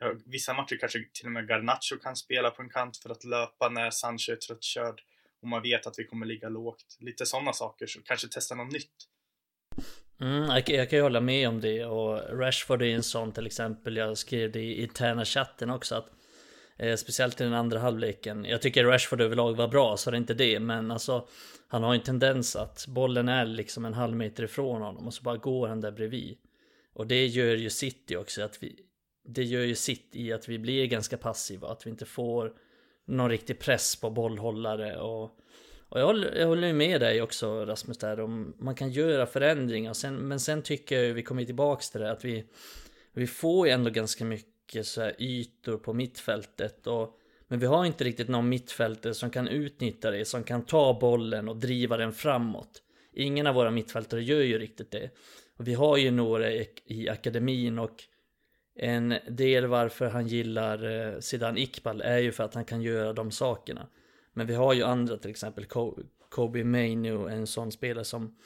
ja, 0.00 0.14
vissa 0.26 0.54
matcher 0.54 0.76
kanske 0.80 0.98
till 1.12 1.26
och 1.26 1.32
med 1.32 1.48
Garnacho 1.48 1.96
kan 2.02 2.16
spela 2.16 2.50
på 2.50 2.62
en 2.62 2.70
kant 2.70 2.96
för 2.96 3.10
att 3.10 3.24
löpa 3.24 3.68
när 3.68 3.90
Sancho 3.90 4.32
är 4.32 4.36
tröttkörd 4.36 5.00
och 5.42 5.48
man 5.48 5.62
vet 5.62 5.86
att 5.86 5.98
vi 5.98 6.04
kommer 6.04 6.26
ligga 6.26 6.48
lågt. 6.48 6.96
Lite 7.00 7.26
sådana 7.26 7.52
saker, 7.52 7.86
så 7.86 8.02
kanske 8.02 8.28
testa 8.28 8.54
något 8.54 8.72
nytt. 8.72 9.08
Mm, 10.20 10.42
jag, 10.42 10.68
jag 10.68 10.90
kan 10.90 10.98
ju 10.98 11.02
hålla 11.02 11.20
med 11.20 11.48
om 11.48 11.60
det 11.60 11.84
och 11.84 12.38
Rashford 12.38 12.82
är 12.82 12.86
en 12.86 13.02
sån 13.02 13.32
till 13.32 13.46
exempel. 13.46 13.96
Jag 13.96 14.18
skrev 14.18 14.52
det 14.52 14.60
i 14.60 14.82
interna 14.82 15.24
chatten 15.24 15.70
också 15.70 15.94
att 15.94 16.10
eh, 16.76 16.96
Speciellt 16.96 17.40
i 17.40 17.44
den 17.44 17.54
andra 17.54 17.78
halvleken. 17.78 18.44
Jag 18.44 18.62
tycker 18.62 18.84
Rashford 18.84 19.20
överlag 19.20 19.56
var 19.56 19.68
bra 19.68 19.96
så 19.96 20.10
det 20.10 20.16
är 20.16 20.18
inte 20.18 20.34
det 20.34 20.60
men 20.60 20.90
alltså 20.90 21.28
Han 21.68 21.82
har 21.82 21.94
en 21.94 22.00
tendens 22.00 22.56
att 22.56 22.86
bollen 22.88 23.28
är 23.28 23.44
liksom 23.46 23.84
en 23.84 23.94
halv 23.94 24.16
meter 24.16 24.44
ifrån 24.44 24.82
honom 24.82 25.06
och 25.06 25.14
så 25.14 25.22
bara 25.22 25.36
går 25.36 25.68
han 25.68 25.80
där 25.80 25.92
bredvid. 25.92 26.36
Och 26.94 27.06
det 27.06 27.26
gör 27.26 27.54
ju 27.54 27.70
City 27.70 28.16
också 28.16 28.42
att 28.42 28.62
vi 28.62 28.76
Det 29.24 29.44
gör 29.44 29.62
ju 29.62 29.74
sitt 29.74 30.08
i 30.12 30.32
att 30.32 30.48
vi 30.48 30.58
blir 30.58 30.86
ganska 30.86 31.16
passiva, 31.16 31.68
att 31.68 31.86
vi 31.86 31.90
inte 31.90 32.06
får 32.06 32.52
någon 33.06 33.30
riktig 33.30 33.58
press 33.58 33.96
på 33.96 34.10
bollhållare 34.10 34.96
och 34.96 35.38
och 35.88 36.00
jag 36.00 36.06
håller, 36.06 36.34
jag 36.34 36.46
håller 36.46 36.72
med 36.72 37.00
dig 37.00 37.22
också 37.22 37.64
Rasmus 37.64 37.98
där 37.98 38.20
om 38.20 38.54
man 38.58 38.74
kan 38.74 38.90
göra 38.90 39.26
förändringar 39.26 39.92
sen, 39.92 40.14
men 40.14 40.40
sen 40.40 40.62
tycker 40.62 41.02
jag 41.02 41.14
vi 41.14 41.22
kommer 41.22 41.44
tillbaks 41.44 41.90
till 41.90 42.00
det 42.00 42.10
att 42.10 42.24
vi 42.24 42.44
vi 43.12 43.26
får 43.26 43.66
ju 43.66 43.72
ändå 43.72 43.90
ganska 43.90 44.24
mycket 44.24 44.55
så 44.82 45.00
här 45.00 45.14
ytor 45.18 45.76
på 45.76 45.92
mittfältet 45.92 46.86
och 46.86 47.18
men 47.48 47.58
vi 47.58 47.66
har 47.66 47.84
inte 47.84 48.04
riktigt 48.04 48.28
någon 48.28 48.48
mittfältare 48.48 49.14
som 49.14 49.30
kan 49.30 49.48
utnyttja 49.48 50.10
det, 50.10 50.24
som 50.24 50.44
kan 50.44 50.62
ta 50.62 50.98
bollen 51.00 51.48
och 51.48 51.56
driva 51.56 51.96
den 51.96 52.12
framåt. 52.12 52.82
Ingen 53.12 53.46
av 53.46 53.54
våra 53.54 53.70
mittfältare 53.70 54.22
gör 54.22 54.42
ju 54.42 54.58
riktigt 54.58 54.90
det. 54.90 55.10
Och 55.56 55.68
vi 55.68 55.74
har 55.74 55.96
ju 55.96 56.10
några 56.10 56.50
i 56.84 57.08
akademin 57.08 57.78
och 57.78 58.04
en 58.78 59.14
del 59.28 59.66
varför 59.66 60.08
han 60.08 60.26
gillar 60.26 60.84
eh, 60.84 61.20
Sidan 61.20 61.58
Iqbal 61.58 62.00
är 62.00 62.18
ju 62.18 62.32
för 62.32 62.44
att 62.44 62.54
han 62.54 62.64
kan 62.64 62.82
göra 62.82 63.12
de 63.12 63.30
sakerna. 63.30 63.88
Men 64.32 64.46
vi 64.46 64.54
har 64.54 64.74
ju 64.74 64.82
andra, 64.82 65.16
till 65.16 65.30
exempel 65.30 65.66
Kobe 66.28 66.64
Mainu, 66.64 67.28
en 67.28 67.46
sån 67.46 67.72
spelare 67.72 68.04
som, 68.04 68.36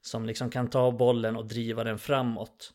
som 0.00 0.26
liksom 0.26 0.50
kan 0.50 0.70
ta 0.70 0.92
bollen 0.92 1.36
och 1.36 1.46
driva 1.46 1.84
den 1.84 1.98
framåt. 1.98 2.72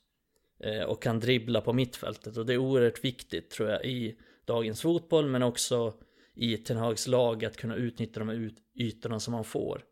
Eh, 0.59 0.83
och 0.83 1.03
kan 1.03 1.19
dribbla 1.19 1.61
på 1.61 1.73
mittfältet 1.73 2.37
och 2.37 2.45
det 2.45 2.53
är 2.53 2.57
oerhört 2.57 3.03
viktigt 3.03 3.49
tror 3.49 3.69
jag 3.69 3.85
i 3.85 4.17
dagens 4.45 4.81
fotboll 4.81 5.27
men 5.27 5.43
också 5.43 5.93
i 6.33 6.57
Ten 6.57 6.77
Hags 6.77 7.07
lag 7.07 7.45
att 7.45 7.57
kunna 7.57 7.75
utnyttja 7.75 8.19
de 8.19 8.29
här 8.29 8.51
ytorna 8.75 9.19
som 9.19 9.31
man 9.31 9.43
får. 9.43 9.83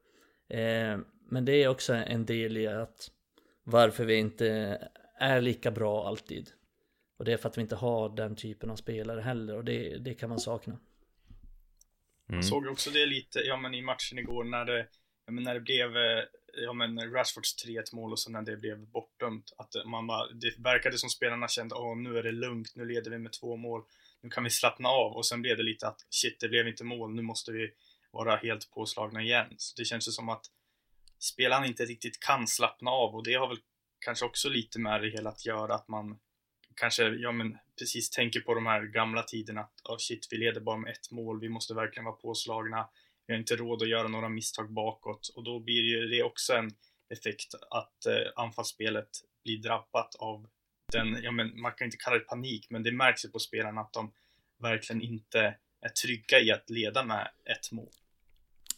Eh, 0.50 0.98
men 1.30 1.46
det 1.46 1.64
är 1.64 1.68
också 1.68 1.94
en 1.94 2.26
del 2.26 2.58
i 2.58 2.68
att 2.68 3.12
varför 3.64 4.06
vi 4.06 4.16
inte 4.16 4.48
är 5.20 5.42
lika 5.42 5.72
bra 5.72 6.08
alltid. 6.08 6.50
Och 7.18 7.26
det 7.26 7.34
är 7.34 7.38
för 7.38 7.50
att 7.50 7.58
vi 7.58 7.62
inte 7.62 7.76
har 7.76 8.16
den 8.16 8.36
typen 8.36 8.70
av 8.70 8.76
spelare 8.76 9.22
heller 9.22 9.58
och 9.58 9.66
det, 9.66 9.98
det 9.98 10.14
kan 10.14 10.30
man 10.30 10.40
sakna. 10.40 10.74
Mm. 10.74 12.40
Jag 12.40 12.46
såg 12.46 12.68
också 12.68 12.90
det 12.90 13.06
lite, 13.06 13.40
ja 13.40 13.58
men 13.58 13.74
i 13.74 13.82
matchen 13.82 14.20
igår 14.20 14.44
när 14.44 14.66
det, 14.66 14.88
ja, 15.26 15.32
men 15.32 15.44
när 15.44 15.54
det 15.54 15.60
blev, 15.60 15.98
eh, 15.98 16.24
ja 16.56 16.74
men 16.74 17.12
Rashfords 17.12 17.66
3-1 17.66 17.96
mål 17.96 18.12
och 18.12 18.20
sen 18.20 18.34
när 18.34 18.42
det 18.42 18.58
blev 18.58 18.88
bortdömt. 18.88 19.54
Att 19.58 19.76
man 19.86 20.08
bara, 20.08 20.28
det 20.28 20.58
verkade 20.58 20.98
som 20.98 21.10
spelarna 21.10 21.48
kände, 21.48 21.76
åh 21.76 21.98
nu 21.98 22.18
är 22.18 22.24
det 22.24 22.32
lugnt, 22.32 22.76
nu 22.76 22.86
leder 22.86 23.12
vi 23.12 23.18
med 23.18 23.32
två 23.34 23.56
mål, 23.56 23.84
nu 24.22 24.30
kan 24.30 24.44
vi 24.44 24.50
slappna 24.50 24.90
av. 24.90 25.12
Och 25.12 25.26
sen 25.26 25.42
blev 25.42 25.58
det 25.58 25.64
lite 25.64 25.88
att, 25.88 26.06
shit 26.10 26.40
det 26.40 26.50
blev 26.50 26.68
inte 26.68 26.84
mål, 26.84 27.16
nu 27.16 27.22
måste 27.22 27.52
vi 27.52 27.72
vara 28.12 28.36
helt 28.36 28.72
påslagna 28.72 29.22
igen. 29.22 29.54
Så 29.58 29.74
det 29.78 29.86
känns 29.86 30.08
ju 30.08 30.12
som 30.12 30.30
att 30.30 30.46
spelarna 31.20 31.66
inte 31.68 31.86
riktigt 31.86 32.20
kan 32.20 32.48
slappna 32.48 32.92
av 32.92 33.16
och 33.16 33.24
det 33.24 33.34
har 33.34 33.48
väl 33.48 33.58
kanske 34.00 34.26
också 34.26 34.50
lite 34.50 34.80
med 34.80 35.02
det 35.02 35.10
hela 35.10 35.30
att 35.30 35.46
göra 35.46 35.76
att 35.76 35.88
man 35.88 36.20
kanske, 36.76 37.04
ja 37.04 37.32
men 37.32 37.58
precis 37.80 38.10
tänker 38.10 38.40
på 38.40 38.54
de 38.54 38.66
här 38.66 38.82
gamla 38.82 39.24
tiderna 39.24 39.62
att 39.62 39.82
oh 39.90 39.98
shit, 39.98 40.28
vi 40.32 40.38
leder 40.38 40.62
bara 40.62 40.78
med 40.78 40.92
ett 40.92 41.12
mål, 41.12 41.40
vi 41.40 41.50
måste 41.50 41.74
verkligen 41.74 42.06
vara 42.06 42.16
påslagna, 42.16 42.90
vi 43.28 43.34
har 43.34 43.40
inte 43.40 43.56
råd 43.56 43.82
att 43.82 43.90
göra 43.90 44.08
några 44.08 44.30
misstag 44.30 44.74
bakåt 44.74 45.28
och 45.36 45.44
då 45.44 45.60
blir 45.60 45.84
ju 45.84 46.08
det 46.08 46.24
också 46.24 46.54
en 46.54 46.72
effekt 47.10 47.56
att 47.70 48.06
eh, 48.06 48.32
anfallsspelet 48.36 49.10
blir 49.44 49.58
drabbat 49.58 50.16
av 50.16 50.48
den, 50.92 51.24
ja 51.24 51.32
men 51.32 51.62
man 51.62 51.72
kan 51.72 51.86
inte 51.86 51.98
kalla 51.98 52.18
det 52.18 52.24
panik, 52.24 52.68
men 52.70 52.84
det 52.84 52.92
märks 52.92 53.26
ju 53.26 53.30
på 53.30 53.40
spelarna 53.40 53.82
att 53.82 53.94
de 53.94 54.12
verkligen 54.62 55.02
inte 55.02 55.56
är 55.82 55.90
trygga 55.90 56.40
i 56.40 56.52
att 56.52 56.70
leda 56.70 57.04
med 57.04 57.30
ett 57.46 57.72
mål. 57.72 57.90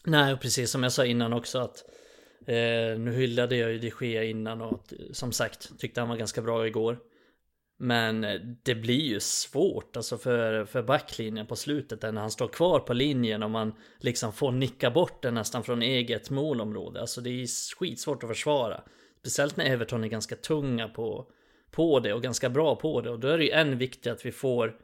Nej, 0.06 0.34
och 0.34 0.42
precis 0.42 0.72
som 0.72 0.84
jag 0.84 0.92
sa 0.92 1.06
innan 1.06 1.34
också 1.34 1.60
att 1.60 1.84
eh, 2.48 3.00
nu 3.00 3.14
hyllade 3.16 3.56
jag 3.56 3.72
ju 3.72 3.80
de 3.80 3.92
Gea 4.02 4.24
innan 4.24 4.62
och 4.62 4.94
som 5.12 5.32
sagt 5.32 5.80
tyckte 5.80 6.02
han 6.02 6.10
var 6.10 6.18
ganska 6.18 6.42
bra 6.42 6.68
igår. 6.68 7.00
Men 7.78 8.24
eh, 8.24 8.42
det 8.64 8.76
blir 8.76 9.02
ju 9.02 9.20
svårt 9.20 9.98
alltså 9.98 10.18
för, 10.18 10.66
för 10.66 10.84
backlinjen 10.84 11.48
på 11.48 11.56
slutet 11.56 12.02
när 12.02 12.22
han 12.22 12.32
står 12.32 12.48
kvar 12.48 12.80
på 12.80 12.94
linjen 12.94 13.44
och 13.44 13.52
man 13.52 13.74
liksom 14.00 14.34
får 14.34 14.52
nicka 14.52 14.92
bort 14.92 15.22
den 15.22 15.34
nästan 15.34 15.64
från 15.64 15.82
eget 15.82 16.30
målområde. 16.30 17.02
Alltså 17.02 17.22
det 17.22 17.30
är 17.30 17.76
skitsvårt 17.76 18.24
att 18.24 18.30
försvara. 18.30 18.84
Speciellt 19.20 19.58
när 19.58 19.66
Everton 19.66 20.04
är 20.04 20.08
ganska 20.08 20.36
tunga 20.36 20.88
på, 20.88 21.28
på 21.72 22.00
det 22.00 22.14
och 22.14 22.24
ganska 22.24 22.50
bra 22.50 22.76
på 22.76 23.02
det. 23.02 23.10
Och 23.10 23.20
då 23.20 23.28
är 23.28 23.38
det 23.38 23.44
ju 23.44 23.52
än 23.52 23.78
viktigare 23.78 24.16
att 24.16 24.26
vi 24.26 24.32
får, 24.32 24.76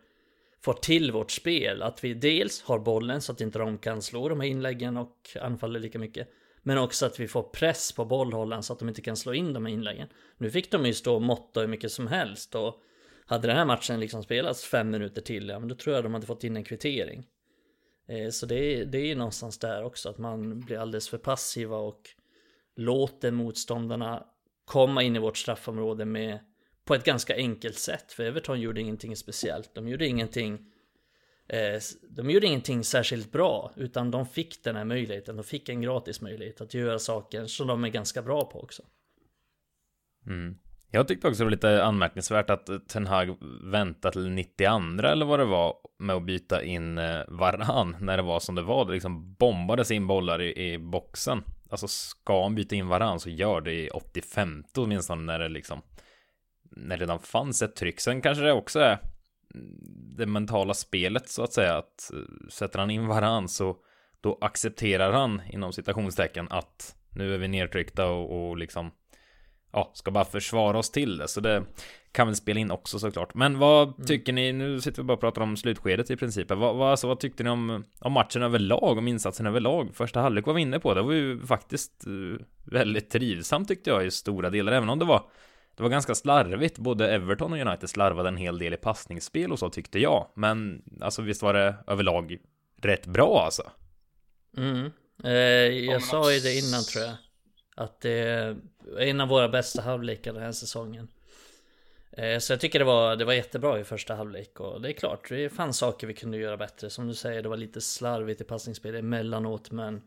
får 0.62 0.74
till 0.74 1.12
vårt 1.12 1.32
spel. 1.32 1.82
Att 1.82 2.04
vi 2.04 2.14
dels 2.14 2.62
har 2.62 2.80
bollen 2.80 3.22
så 3.22 3.32
att 3.32 3.42
inte 3.42 3.60
de 3.60 3.78
kan 3.78 4.02
slå 4.02 4.30
de 4.30 4.40
här 4.40 4.48
inläggen 4.48 4.98
och 4.98 5.38
anfaller 5.42 5.80
lika 5.80 6.00
mycket. 6.00 6.30
Men 6.64 6.78
också 6.78 7.06
att 7.06 7.20
vi 7.20 7.28
får 7.28 7.44
press 7.44 7.92
på 7.92 8.06
bollhållaren 8.06 8.64
så 8.64 8.74
att 8.74 8.80
de 8.80 8.90
inte 8.90 9.02
kan 9.02 9.18
slå 9.18 9.34
in 9.34 9.54
de 9.54 9.66
här 9.66 9.74
inläggen. 9.74 10.08
Nu 10.38 10.52
fick 10.52 10.72
de 10.72 10.86
ju 10.86 10.94
stå 10.94 11.16
och 11.16 11.22
måtta 11.22 11.60
hur 11.60 11.68
mycket 11.68 11.92
som 11.92 12.08
helst 12.08 12.56
och 12.56 12.82
hade 13.26 13.48
den 13.48 13.58
här 13.58 13.66
matchen 13.66 14.00
liksom 14.00 14.24
spelats 14.24 14.66
fem 14.66 14.90
minuter 14.90 15.22
till, 15.22 15.50
ja 15.50 15.60
men 15.60 15.70
då 15.70 15.76
tror 15.76 15.96
jag 15.96 16.06
de 16.06 16.14
hade 16.14 16.26
fått 16.26 16.44
in 16.44 16.58
en 16.58 16.64
kvittering. 16.64 17.28
Eh, 18.08 18.30
så 18.30 18.46
det 18.46 18.56
är, 18.56 18.86
det 18.86 18.98
är 18.98 19.16
någonstans 19.16 19.60
där 19.60 19.84
också 19.84 20.10
att 20.10 20.18
man 20.18 20.60
blir 20.60 20.78
alldeles 20.78 21.10
för 21.10 21.18
passiva 21.18 21.78
och 21.78 22.10
låter 22.76 23.32
motståndarna 23.32 24.26
komma 24.66 25.04
in 25.04 25.16
i 25.16 25.20
vårt 25.20 25.38
straffområde 25.38 26.06
med 26.06 26.40
på 26.86 26.96
ett 26.96 27.04
ganska 27.04 27.36
enkelt 27.36 27.78
sätt. 27.78 28.12
För 28.12 28.24
Everton 28.24 28.62
gjorde 28.62 28.82
ingenting 28.82 29.16
speciellt. 29.16 29.76
De 29.76 29.88
gjorde 29.88 30.08
ingenting 30.08 30.71
Eh, 31.52 31.82
de 32.10 32.30
gjorde 32.30 32.48
ingenting 32.48 32.84
särskilt 32.84 33.32
bra, 33.32 33.72
utan 33.76 34.12
de 34.12 34.26
fick 34.26 34.64
den 34.64 34.76
här 34.76 34.86
möjligheten. 34.86 35.36
De 35.36 35.44
fick 35.44 35.70
en 35.70 35.82
gratis 35.82 36.22
möjlighet 36.22 36.62
att 36.62 36.74
göra 36.74 37.00
saker 37.00 37.46
som 37.46 37.68
de 37.68 37.84
är 37.84 37.90
ganska 37.90 38.22
bra 38.22 38.46
på 38.46 38.64
också. 38.64 38.84
Mm. 40.28 40.58
Jag 40.92 41.08
tyckte 41.08 41.28
också 41.28 41.40
det 41.40 41.44
var 41.44 41.52
lite 41.52 41.84
anmärkningsvärt 41.84 42.50
att 42.50 42.70
Ten 42.88 43.08
Hag 43.08 43.38
väntade 43.64 44.14
till 44.14 44.30
92 44.30 45.08
eller 45.08 45.26
vad 45.26 45.40
det 45.40 45.46
var 45.46 45.76
med 46.00 46.16
att 46.16 46.26
byta 46.26 46.64
in 46.64 46.98
eh, 46.98 47.22
Varan 47.28 47.96
när 48.00 48.18
det 48.18 48.24
var 48.24 48.40
som 48.40 48.56
det 48.56 48.62
var. 48.62 48.86
Det 48.86 48.94
liksom 48.94 49.34
bombades 49.34 49.92
in 49.92 50.08
bollar 50.08 50.42
i, 50.42 50.74
i 50.74 50.78
boxen. 50.78 51.44
Alltså 51.70 51.88
ska 51.88 52.44
han 52.44 52.56
byta 52.56 52.76
in 52.76 52.88
Varan 52.88 53.20
så 53.20 53.30
gör 53.30 53.62
det 53.62 53.74
i 53.74 53.90
85 53.90 54.64
åtminstone 54.76 55.22
när 55.22 55.40
det 55.40 55.50
liksom 55.50 55.82
när 56.64 56.98
det 56.98 57.04
redan 57.04 57.20
fanns 57.20 57.62
ett 57.62 57.76
tryck. 57.76 58.00
Sen 58.00 58.22
kanske 58.22 58.44
det 58.44 58.54
också 58.54 58.80
är 58.80 59.00
det 60.18 60.26
mentala 60.26 60.74
spelet 60.74 61.30
så 61.30 61.44
att 61.44 61.54
säga. 61.54 61.78
Att 61.78 62.12
eh, 62.14 62.48
sätter 62.50 62.80
han 62.80 62.92
in 62.92 63.08
varann 63.08 63.48
så 63.48 63.78
då 64.22 64.38
accepterar 64.42 65.12
han 65.14 65.42
inom 65.50 65.74
citationstecken 65.74 66.48
att 66.50 66.96
nu 67.10 67.34
är 67.34 67.38
vi 67.38 67.48
nedtryckta 67.48 68.08
och, 68.08 68.50
och 68.50 68.58
liksom 68.58 68.92
ja, 69.74 69.92
ska 69.94 70.12
bara 70.12 70.26
försvara 70.26 70.78
oss 70.78 70.92
till 70.92 71.18
det. 71.18 71.28
Så 71.28 71.42
det 71.42 71.64
kan 72.12 72.28
väl 72.28 72.36
spela 72.36 72.60
in 72.60 72.72
också 72.72 73.00
såklart. 73.00 73.34
Men 73.34 73.60
vad 73.60 73.88
mm. 73.88 74.06
tycker 74.06 74.34
ni? 74.34 74.54
Nu 74.54 74.82
sitter 74.82 75.02
vi 75.02 75.06
bara 75.06 75.14
och 75.14 75.20
pratar 75.20 75.42
om 75.42 75.58
slutskedet 75.58 76.12
i 76.12 76.16
princip. 76.16 76.50
Vad, 76.50 76.76
vad, 76.76 76.92
alltså, 76.92 77.08
vad 77.08 77.20
tyckte 77.20 77.44
ni 77.44 77.50
om, 77.50 77.84
om 78.00 78.14
matchen 78.14 78.44
överlag? 78.44 78.98
Om 78.98 79.08
insatsen 79.08 79.46
överlag? 79.46 79.90
Första 79.94 80.22
halvlek 80.22 80.46
var 80.46 80.54
vi 80.54 80.62
inne 80.62 80.80
på. 80.80 80.94
Det 80.94 81.02
var 81.02 81.14
ju 81.14 81.40
faktiskt 81.46 82.08
uh, 82.08 82.38
väldigt 82.64 83.10
trivsamt 83.10 83.68
tyckte 83.68 83.90
jag 83.90 84.06
i 84.06 84.12
stora 84.12 84.50
delar. 84.50 84.72
Även 84.72 84.90
om 84.90 85.00
det 85.00 85.06
var 85.06 85.24
det 85.82 85.84
var 85.84 85.90
ganska 85.90 86.16
slarvigt, 86.16 86.78
både 86.78 87.12
Everton 87.12 87.54
och 87.54 87.60
United 87.60 87.90
slarvade 87.90 88.30
en 88.30 88.38
hel 88.38 88.58
del 88.58 88.74
i 88.74 88.78
passningsspel 88.78 89.52
och 89.52 89.60
så 89.60 89.70
tyckte 89.70 90.00
jag. 90.00 90.28
Men 90.36 90.84
alltså 91.02 91.22
visst 91.22 91.42
var 91.42 91.54
det 91.54 91.76
överlag 91.88 92.38
rätt 92.82 93.06
bra 93.06 93.42
alltså. 93.46 93.72
Mm. 94.58 94.92
Eh, 95.24 95.32
jag 95.92 96.04
sa 96.04 96.34
ju 96.34 96.40
det 96.40 96.58
innan 96.58 96.84
tror 96.84 97.06
jag. 97.06 97.14
Att 97.76 98.02
det 98.02 98.12
är 98.12 98.58
en 99.00 99.22
av 99.22 99.28
våra 99.28 99.50
bästa 99.50 99.82
halvlekar 99.82 100.34
den 100.34 100.44
här 100.44 100.52
säsongen. 100.52 101.08
Eh, 102.12 102.40
så 102.40 102.54
jag 102.54 102.60
tycker 102.60 102.80
det 102.80 102.86
var, 102.86 103.16
det 103.16 103.26
var 103.26 103.34
jättebra 103.34 103.80
i 103.80 103.84
första 103.84 104.16
halvlek 104.16 104.60
och 104.60 104.82
det 104.82 104.90
är 104.90 104.94
klart, 104.94 105.30
det 105.30 105.50
fanns 105.50 105.78
saker 105.78 106.08
vi 106.08 106.14
kunde 106.14 106.38
göra 106.38 106.58
bättre. 106.58 106.90
Som 106.90 107.08
du 107.08 107.14
säger, 107.14 107.44
det 107.44 107.50
var 107.50 107.58
lite 107.58 107.82
slarvigt 107.82 108.42
i 108.42 108.44
passningsspel 108.44 108.96
emellanåt 108.96 109.72
men 109.72 110.02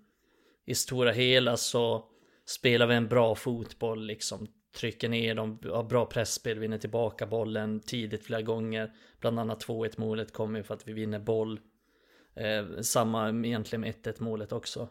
i 0.67 0.75
stora 0.75 1.13
hela 1.13 1.57
så 1.57 2.05
spelar 2.47 2.87
vi 2.87 2.95
en 2.95 3.09
bra 3.09 3.35
fotboll 3.35 4.07
liksom 4.07 4.49
trycker 4.75 5.09
ner 5.09 5.35
dem, 5.35 5.59
har 5.65 5.83
bra 5.83 6.07
pressspel, 6.07 6.59
vinner 6.59 6.79
tillbaka 6.79 7.27
bollen 7.27 7.81
tidigt 7.81 8.25
flera 8.25 8.43
gånger. 8.43 8.93
Bland 9.21 9.41
annat 9.41 9.67
2-1 9.67 9.95
målet 9.97 10.33
kommer 10.33 10.59
ju 10.59 10.63
för 10.63 10.75
att 10.75 10.89
vi 10.89 10.93
vinner 10.93 11.19
boll. 11.19 11.61
Eh, 12.35 12.81
samma 12.81 13.29
egentligen 13.29 13.81
med 13.81 13.95
1-1 13.95 14.23
målet 14.23 14.53
också. 14.53 14.89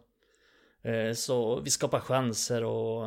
Eh, 0.81 1.13
så 1.13 1.59
vi 1.59 1.69
skapar 1.69 1.99
chanser 1.99 2.63
och 2.63 3.05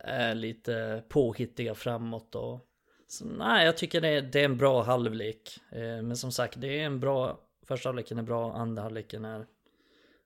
är 0.00 0.34
lite 0.34 1.02
påhittiga 1.08 1.74
framåt 1.74 2.34
och 2.34 2.60
Så, 3.08 3.24
nej, 3.24 3.66
jag 3.66 3.76
tycker 3.76 4.00
det 4.00 4.08
är, 4.08 4.22
det 4.22 4.40
är 4.40 4.44
en 4.44 4.58
bra 4.58 4.82
halvlek. 4.82 5.58
Eh, 5.70 6.02
men 6.02 6.16
som 6.16 6.32
sagt, 6.32 6.60
det 6.60 6.80
är 6.80 6.86
en 6.86 7.00
bra... 7.00 7.40
Första 7.66 7.88
halvleken 7.88 8.18
är 8.18 8.22
bra, 8.22 8.52
andra 8.52 8.82
halvleken 8.82 9.24
är, 9.24 9.46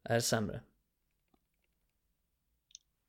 är 0.04 0.20
sämre. 0.20 0.60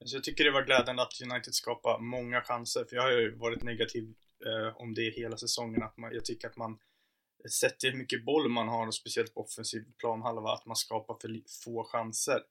Så 0.05 0.15
jag 0.15 0.23
tycker 0.23 0.43
det 0.43 0.51
var 0.51 0.63
glädjande 0.63 1.01
att 1.01 1.21
United 1.21 1.53
skapar 1.53 1.99
många 1.99 2.41
chanser, 2.41 2.85
för 2.89 2.95
jag 2.95 3.03
har 3.03 3.11
ju 3.11 3.35
varit 3.35 3.63
negativ 3.63 4.13
eh, 4.45 4.77
om 4.77 4.93
det 4.93 5.09
hela 5.09 5.37
säsongen. 5.37 5.83
Att 5.83 5.97
man, 5.97 6.13
jag 6.13 6.25
tycker 6.25 6.47
att 6.47 6.57
man, 6.57 6.79
sett 7.49 7.79
till 7.79 7.91
hur 7.91 7.97
mycket 7.97 8.25
boll 8.25 8.49
man 8.49 8.67
har, 8.67 8.87
och 8.87 8.95
speciellt 8.95 9.33
på 9.33 9.41
offensiv 9.41 9.85
planhalva, 9.97 10.53
att 10.53 10.65
man 10.65 10.75
skapar 10.75 11.17
för 11.21 11.41
få 11.63 11.83
chanser. 11.83 12.41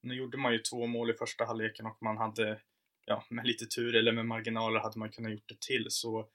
Nu 0.00 0.14
gjorde 0.14 0.38
man 0.38 0.52
ju 0.52 0.58
två 0.58 0.86
mål 0.86 1.10
i 1.10 1.14
första 1.14 1.44
halvleken 1.44 1.86
och 1.86 2.02
man 2.02 2.16
hade, 2.16 2.60
ja, 3.06 3.24
med 3.28 3.46
lite 3.46 3.66
tur 3.66 3.96
eller 3.96 4.12
med 4.12 4.26
marginaler 4.26 4.80
hade 4.80 4.98
man 4.98 5.10
kunnat 5.10 5.32
gjort 5.32 5.48
det 5.48 5.60
till. 5.60 5.86
Så 5.88 6.28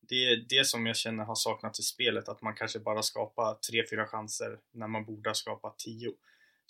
det 0.00 0.24
är 0.24 0.36
det 0.48 0.66
som 0.66 0.86
jag 0.86 0.96
känner 0.96 1.24
har 1.24 1.34
saknats 1.34 1.80
i 1.80 1.82
spelet, 1.82 2.28
att 2.28 2.42
man 2.42 2.54
kanske 2.54 2.78
bara 2.78 3.02
skapar 3.02 3.54
tre, 3.54 3.84
fyra 3.90 4.06
chanser 4.06 4.58
när 4.72 4.86
man 4.86 5.04
borde 5.04 5.30
ha 5.30 5.34
skapat 5.34 5.78
tio. 5.78 6.12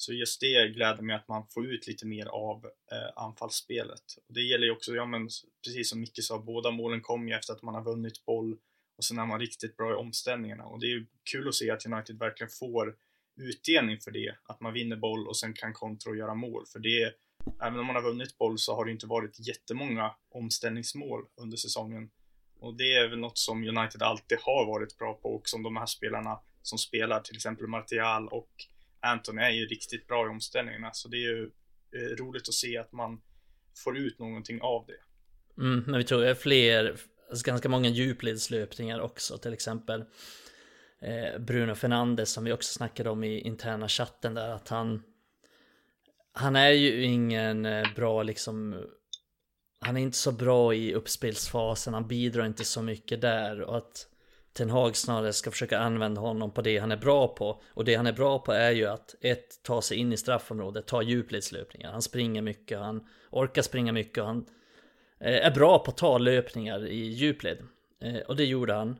Så 0.00 0.12
just 0.12 0.40
det 0.40 0.69
gläder 0.69 1.02
mig 1.02 1.16
att 1.16 1.28
man 1.28 1.47
får 1.49 1.66
ut 1.66 1.87
lite 1.87 2.07
mer 2.07 2.26
av 2.26 2.66
eh, 2.66 3.23
anfallsspelet. 3.25 4.02
Och 4.28 4.35
det 4.35 4.42
gäller 4.42 4.66
ju 4.66 4.73
också, 4.73 4.95
ja 4.95 5.07
men 5.07 5.28
precis 5.64 5.90
som 5.90 6.00
Micke 6.00 6.25
sa, 6.25 6.38
båda 6.38 6.71
målen 6.71 7.00
kom 7.00 7.28
ju 7.28 7.35
efter 7.35 7.52
att 7.52 7.62
man 7.62 7.75
har 7.75 7.85
vunnit 7.85 8.25
boll 8.25 8.57
och 8.97 9.04
sen 9.04 9.19
är 9.19 9.26
man 9.26 9.40
riktigt 9.40 9.76
bra 9.76 9.92
i 9.92 9.95
omställningarna. 9.95 10.64
Och 10.64 10.80
det 10.80 10.87
är 10.87 10.90
ju 10.90 11.07
kul 11.30 11.49
att 11.49 11.54
se 11.54 11.71
att 11.71 11.87
United 11.87 12.19
verkligen 12.19 12.50
får 12.50 12.97
utdelning 13.40 13.99
för 13.99 14.11
det, 14.11 14.35
att 14.45 14.61
man 14.61 14.73
vinner 14.73 14.97
boll 14.97 15.28
och 15.28 15.37
sen 15.37 15.54
kan 15.54 15.73
kontra 15.73 16.11
och 16.11 16.16
göra 16.16 16.35
mål. 16.35 16.66
För 16.66 16.78
det 16.78 17.14
även 17.62 17.80
om 17.80 17.87
man 17.87 17.97
har 17.97 18.02
vunnit 18.02 18.38
boll 18.38 18.59
så 18.59 18.75
har 18.75 18.85
det 18.85 18.90
inte 18.90 19.07
varit 19.07 19.49
jättemånga 19.49 20.14
omställningsmål 20.30 21.25
under 21.37 21.57
säsongen. 21.57 22.11
Och 22.61 22.75
det 22.75 22.97
är 22.97 23.09
väl 23.09 23.19
något 23.19 23.38
som 23.38 23.69
United 23.69 24.02
alltid 24.02 24.38
har 24.42 24.66
varit 24.66 24.99
bra 24.99 25.14
på 25.14 25.28
och 25.35 25.49
som 25.49 25.62
de 25.62 25.76
här 25.76 25.87
spelarna 25.87 26.40
som 26.62 26.78
spelar, 26.78 27.21
till 27.21 27.37
exempel 27.37 27.66
Martial 27.66 28.28
och 28.28 28.50
Anton 29.00 29.38
är 29.38 29.50
ju 29.50 29.66
riktigt 29.66 30.07
bra 30.07 30.26
i 30.26 30.28
omställningarna. 30.28 30.90
Så 30.92 31.09
det 31.09 31.16
är 31.16 31.21
ju 31.21 31.50
eh, 31.97 32.16
roligt 32.16 32.49
att 32.49 32.54
se 32.54 32.78
att 32.78 32.92
man 32.92 33.21
får 33.85 33.99
ut 33.99 34.19
någonting 34.19 34.61
av 34.62 34.87
det. 34.87 35.62
Mm, 35.62 35.85
men 35.87 35.99
vi 35.99 36.04
tror 36.04 36.21
det 36.21 36.30
är 36.30 36.35
fler, 36.35 36.97
alltså 37.30 37.47
ganska 37.47 37.69
många 37.69 37.88
djupledslöpningar 37.88 39.00
också. 39.00 39.38
Till 39.38 39.52
exempel 39.52 40.04
eh, 41.02 41.38
Bruno 41.38 41.75
Fernandes 41.75 42.33
som 42.33 42.45
vi 42.45 42.52
också 42.52 42.73
snackade 42.73 43.11
om 43.11 43.25
i 43.25 43.40
interna 43.40 43.88
chatten 43.88 44.35
där. 44.35 44.49
Att 44.49 44.69
han, 44.69 45.02
han 46.33 46.57
är 46.57 46.71
ju 46.71 47.04
ingen 47.04 47.66
eh, 47.66 47.95
bra 47.95 48.23
liksom 48.23 48.85
han 49.80 49.97
är 49.97 50.00
inte 50.00 50.19
så 50.19 50.33
bra 50.33 50.75
i 50.75 50.95
uppspelsfasen, 50.95 51.95
han 51.95 52.09
bidrar 52.09 52.47
inte 52.47 52.64
så 52.64 52.83
mycket 52.83 53.21
där 53.21 53.61
och 53.61 53.76
att 53.76 54.07
Ten 54.52 54.71
Hag 54.71 54.97
snarare 54.97 55.33
ska 55.33 55.50
försöka 55.50 55.78
använda 55.78 56.21
honom 56.21 56.50
på 56.50 56.62
det 56.62 56.78
han 56.78 56.92
är 56.92 56.97
bra 56.97 57.28
på. 57.28 57.62
Och 57.69 57.85
det 57.85 57.95
han 57.95 58.07
är 58.07 58.12
bra 58.12 58.38
på 58.38 58.52
är 58.52 58.71
ju 58.71 58.87
att 58.87 59.14
ett, 59.21 59.62
ta 59.62 59.83
sig 59.83 59.97
in 59.97 60.12
i 60.12 60.16
straffområdet, 60.16 60.87
ta 60.87 61.02
djupledslöpningar. 61.02 61.92
Han 61.92 62.02
springer 62.02 62.42
mycket, 62.42 62.78
han 62.78 63.09
orkar 63.30 63.62
springa 63.62 63.92
mycket 63.92 64.19
och 64.19 64.26
han 64.26 64.47
eh, 65.21 65.47
är 65.47 65.50
bra 65.50 65.78
på 65.78 65.90
att 65.90 65.97
ta 65.97 66.19
löpningar 66.19 66.87
i 66.87 66.97
djupled. 66.97 67.59
Eh, 68.00 68.19
och 68.19 68.37
det 68.37 68.45
gjorde 68.45 68.75
han 68.75 68.99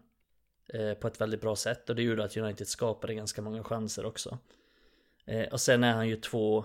eh, 0.69 0.95
på 0.95 1.07
ett 1.07 1.21
väldigt 1.21 1.41
bra 1.41 1.57
sätt 1.57 1.91
och 1.91 1.97
det 1.97 2.03
gjorde 2.03 2.25
att 2.25 2.37
United 2.37 2.69
skapade 2.69 3.15
ganska 3.15 3.43
många 3.43 3.65
chanser 3.65 4.07
också. 4.07 4.39
Och 5.53 5.61
sen 5.61 5.85
är 5.85 5.93
han 5.93 6.09
ju 6.09 6.17
två, 6.17 6.65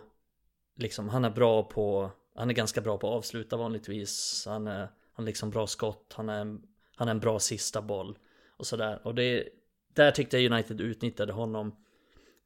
liksom 0.76 1.10
han 1.10 1.26
är 1.26 1.30
bra 1.30 1.64
på, 1.64 2.12
han 2.36 2.50
är 2.50 2.54
ganska 2.54 2.82
bra 2.82 2.98
på 2.98 3.08
att 3.08 3.14
avsluta 3.14 3.58
vanligtvis. 3.58 4.44
Han 4.48 4.68
är, 4.68 4.90
han 5.14 5.26
är 5.26 5.26
liksom 5.26 5.50
bra 5.50 5.68
skott, 5.68 6.14
han 6.16 6.30
är, 6.30 6.58
han 6.96 7.08
är 7.08 7.12
en 7.12 7.20
bra 7.20 7.40
sista 7.40 7.82
boll 7.82 8.18
och 8.58 8.68
sådär. 8.68 9.00
Och 9.04 9.16
det, 9.16 9.48
där 9.94 10.12
tyckte 10.12 10.40
jag 10.40 10.52
United 10.52 10.82
utnyttjade 10.82 11.34
honom 11.34 11.76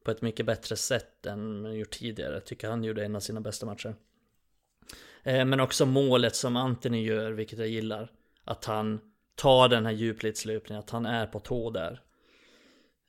på 0.04 0.12
ett 0.12 0.22
mycket 0.22 0.46
bättre 0.46 0.76
sätt 0.76 1.26
än 1.26 1.62
man 1.62 1.76
gjort 1.76 1.92
tidigare. 1.92 2.34
Jag 2.34 2.46
tycker 2.46 2.70
han 2.70 2.84
gjorde 2.84 3.06
en 3.06 3.16
av 3.16 3.20
sina 3.20 3.42
bästa 3.42 3.66
matcher. 3.66 3.96
Eh, 5.24 5.46
men 5.46 5.60
också 5.60 5.86
målet 5.86 6.36
som 6.36 6.56
Anthony 6.56 7.04
gör, 7.04 7.32
vilket 7.32 7.60
jag 7.60 7.68
gillar. 7.68 8.12
Att 8.44 8.66
han 8.66 9.00
tar 9.36 9.70
den 9.70 9.86
här 9.86 9.94
djupledslöpningen, 9.94 10.80
att 10.80 10.90
han 10.90 11.06
är 11.06 11.28
på 11.28 11.40
tå 11.40 11.70
där. 11.70 12.02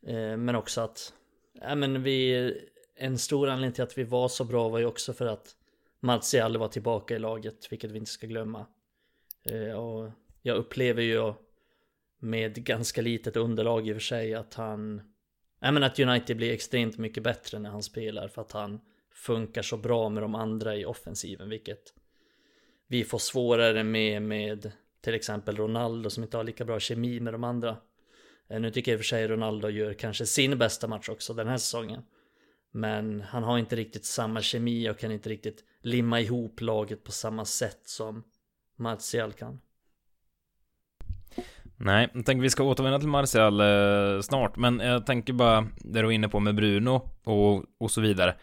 Eh, 0.06 0.36
men 0.36 0.54
också 0.54 0.80
att, 0.80 1.12
ja 1.52 1.74
men 1.74 2.02
vi, 2.02 2.52
en 2.96 3.18
stor 3.18 3.48
anledning 3.48 3.74
till 3.74 3.84
att 3.84 3.98
vi 3.98 4.04
var 4.04 4.28
så 4.28 4.44
bra 4.44 4.68
var 4.68 4.78
ju 4.78 4.86
också 4.86 5.12
för 5.12 5.26
att 5.26 5.56
Martial 6.00 6.56
var 6.56 6.68
tillbaka 6.68 7.16
i 7.16 7.18
laget, 7.18 7.72
vilket 7.72 7.90
vi 7.90 7.98
inte 7.98 8.10
ska 8.10 8.26
glömma. 8.26 8.66
Eh, 9.42 9.72
och 9.72 10.10
jag 10.42 10.56
upplever 10.56 11.02
ju 11.02 11.34
med 12.20 12.64
ganska 12.64 13.02
litet 13.02 13.36
underlag 13.36 13.88
i 13.88 13.92
och 13.92 13.96
för 13.96 14.00
sig 14.00 14.34
att 14.34 14.54
han 14.54 15.02
Jag 15.60 15.74
menar 15.74 15.86
att 15.86 15.98
United 15.98 16.36
blir 16.36 16.52
extremt 16.52 16.98
mycket 16.98 17.22
bättre 17.22 17.58
när 17.58 17.70
han 17.70 17.82
spelar 17.82 18.28
för 18.28 18.42
att 18.42 18.52
han 18.52 18.80
funkar 19.14 19.62
så 19.62 19.76
bra 19.76 20.08
med 20.08 20.22
de 20.22 20.34
andra 20.34 20.76
i 20.76 20.84
offensiven 20.84 21.48
vilket 21.48 21.94
vi 22.86 23.04
får 23.04 23.18
svårare 23.18 23.84
med 23.84 24.22
med 24.22 24.72
till 25.00 25.14
exempel 25.14 25.56
Ronaldo 25.56 26.10
som 26.10 26.22
inte 26.22 26.36
har 26.36 26.44
lika 26.44 26.64
bra 26.64 26.80
kemi 26.80 27.20
med 27.20 27.34
de 27.34 27.44
andra. 27.44 27.76
Eh, 28.48 28.60
nu 28.60 28.70
tycker 28.70 28.92
jag 28.92 28.96
i 28.96 29.00
och 29.00 29.04
för 29.04 29.08
sig 29.08 29.28
Ronaldo 29.28 29.68
gör 29.68 29.92
kanske 29.92 30.26
sin 30.26 30.58
bästa 30.58 30.86
match 30.86 31.08
också 31.08 31.34
den 31.34 31.48
här 31.48 31.56
säsongen. 31.56 32.02
Men 32.70 33.20
han 33.20 33.42
har 33.42 33.58
inte 33.58 33.76
riktigt 33.76 34.04
samma 34.04 34.42
kemi 34.42 34.90
och 34.90 34.98
kan 34.98 35.12
inte 35.12 35.28
riktigt 35.28 35.64
limma 35.82 36.20
ihop 36.20 36.60
laget 36.60 37.04
på 37.04 37.12
samma 37.12 37.44
sätt 37.44 37.80
som 37.84 38.24
Martial 38.76 39.32
kan. 39.32 39.60
Nej, 41.82 42.08
jag 42.14 42.26
tänker 42.26 42.42
vi 42.42 42.50
ska 42.50 42.62
återvända 42.62 42.98
till 42.98 43.08
Martial 43.08 43.60
eh, 43.60 44.20
snart, 44.20 44.56
men 44.56 44.80
jag 44.80 45.06
tänker 45.06 45.32
bara 45.32 45.60
det 45.76 45.98
du 45.98 46.02
var 46.02 46.12
inne 46.12 46.28
på 46.28 46.40
med 46.40 46.54
Bruno 46.54 47.10
och, 47.24 47.64
och 47.80 47.90
så 47.90 48.00
vidare. 48.00 48.34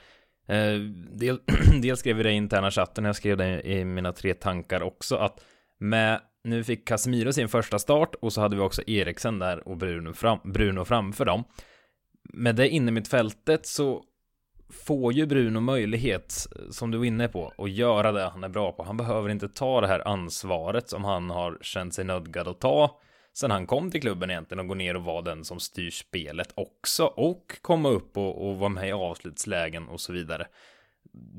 Eh, 0.48 0.80
del, 1.14 1.40
dels 1.82 2.00
skrev 2.00 2.16
vi 2.16 2.24
det 2.24 2.32
i 2.32 2.36
interna 2.36 2.72
chatten, 2.72 3.06
jag 3.06 3.16
skrev 3.16 3.38
det 3.38 3.62
i 3.62 3.86
mina 3.86 4.12
tre 4.12 4.34
tankar 4.34 4.82
också, 4.82 5.16
att 5.16 5.44
med, 5.80 6.22
nu 6.44 6.64
fick 6.64 6.88
Casemiro 6.88 7.34
sin 7.34 7.50
första 7.50 7.80
start 7.80 8.16
och 8.22 8.34
så 8.34 8.42
hade 8.42 8.56
vi 8.56 8.62
också 8.62 8.82
Eriksen 8.88 9.40
där 9.40 9.68
och 9.68 9.78
Bruno, 9.78 10.14
fram, 10.14 10.40
Bruno 10.44 10.86
framför 10.86 11.26
dem. 11.26 11.44
Med 12.34 12.56
det 12.56 12.70
inne 12.70 12.92
mitt 12.92 13.08
fältet 13.08 13.66
så 13.66 14.04
får 14.70 15.14
ju 15.14 15.26
Bruno 15.26 15.60
möjlighet, 15.60 16.48
som 16.70 16.92
du 16.92 16.98
var 16.98 17.06
inne 17.06 17.28
på, 17.28 17.54
att 17.58 17.72
göra 17.72 18.12
det 18.12 18.30
han 18.30 18.44
är 18.44 18.50
bra 18.50 18.72
på. 18.72 18.84
Han 18.84 18.98
behöver 18.98 19.30
inte 19.30 19.50
ta 19.50 19.82
det 19.82 19.88
här 19.88 20.08
ansvaret 20.08 20.90
som 20.90 21.04
han 21.04 21.30
har 21.30 21.58
känt 21.62 21.94
sig 21.94 22.06
nödgad 22.06 22.48
att 22.48 22.60
ta 22.60 23.00
sen 23.40 23.52
han 23.52 23.68
kom 23.68 23.92
till 23.92 24.02
klubben 24.02 24.30
egentligen 24.30 24.60
och 24.60 24.68
gå 24.68 24.74
ner 24.74 24.96
och 24.96 25.04
vara 25.04 25.22
den 25.22 25.46
som 25.46 25.60
styr 25.60 25.90
spelet 25.90 26.52
också 26.56 27.06
och 27.06 27.62
komma 27.62 27.90
upp 27.90 28.18
och, 28.18 28.48
och 28.48 28.58
vara 28.58 28.70
med 28.70 28.90
i 28.90 28.92
avslutslägen 28.92 29.88
och 29.88 30.02
så 30.02 30.14
vidare. 30.14 30.48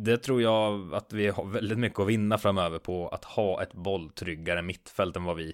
Det 0.04 0.16
tror 0.16 0.42
jag 0.42 0.94
att 0.94 1.12
vi 1.12 1.28
har 1.28 1.44
väldigt 1.44 1.78
mycket 1.78 1.98
att 1.98 2.08
vinna 2.08 2.38
framöver 2.38 2.78
på 2.78 3.08
att 3.08 3.24
ha 3.24 3.62
ett 3.62 3.72
bolltryggare 3.72 4.62
mittfält 4.62 5.16
än 5.16 5.24
vad 5.24 5.36
vi 5.36 5.52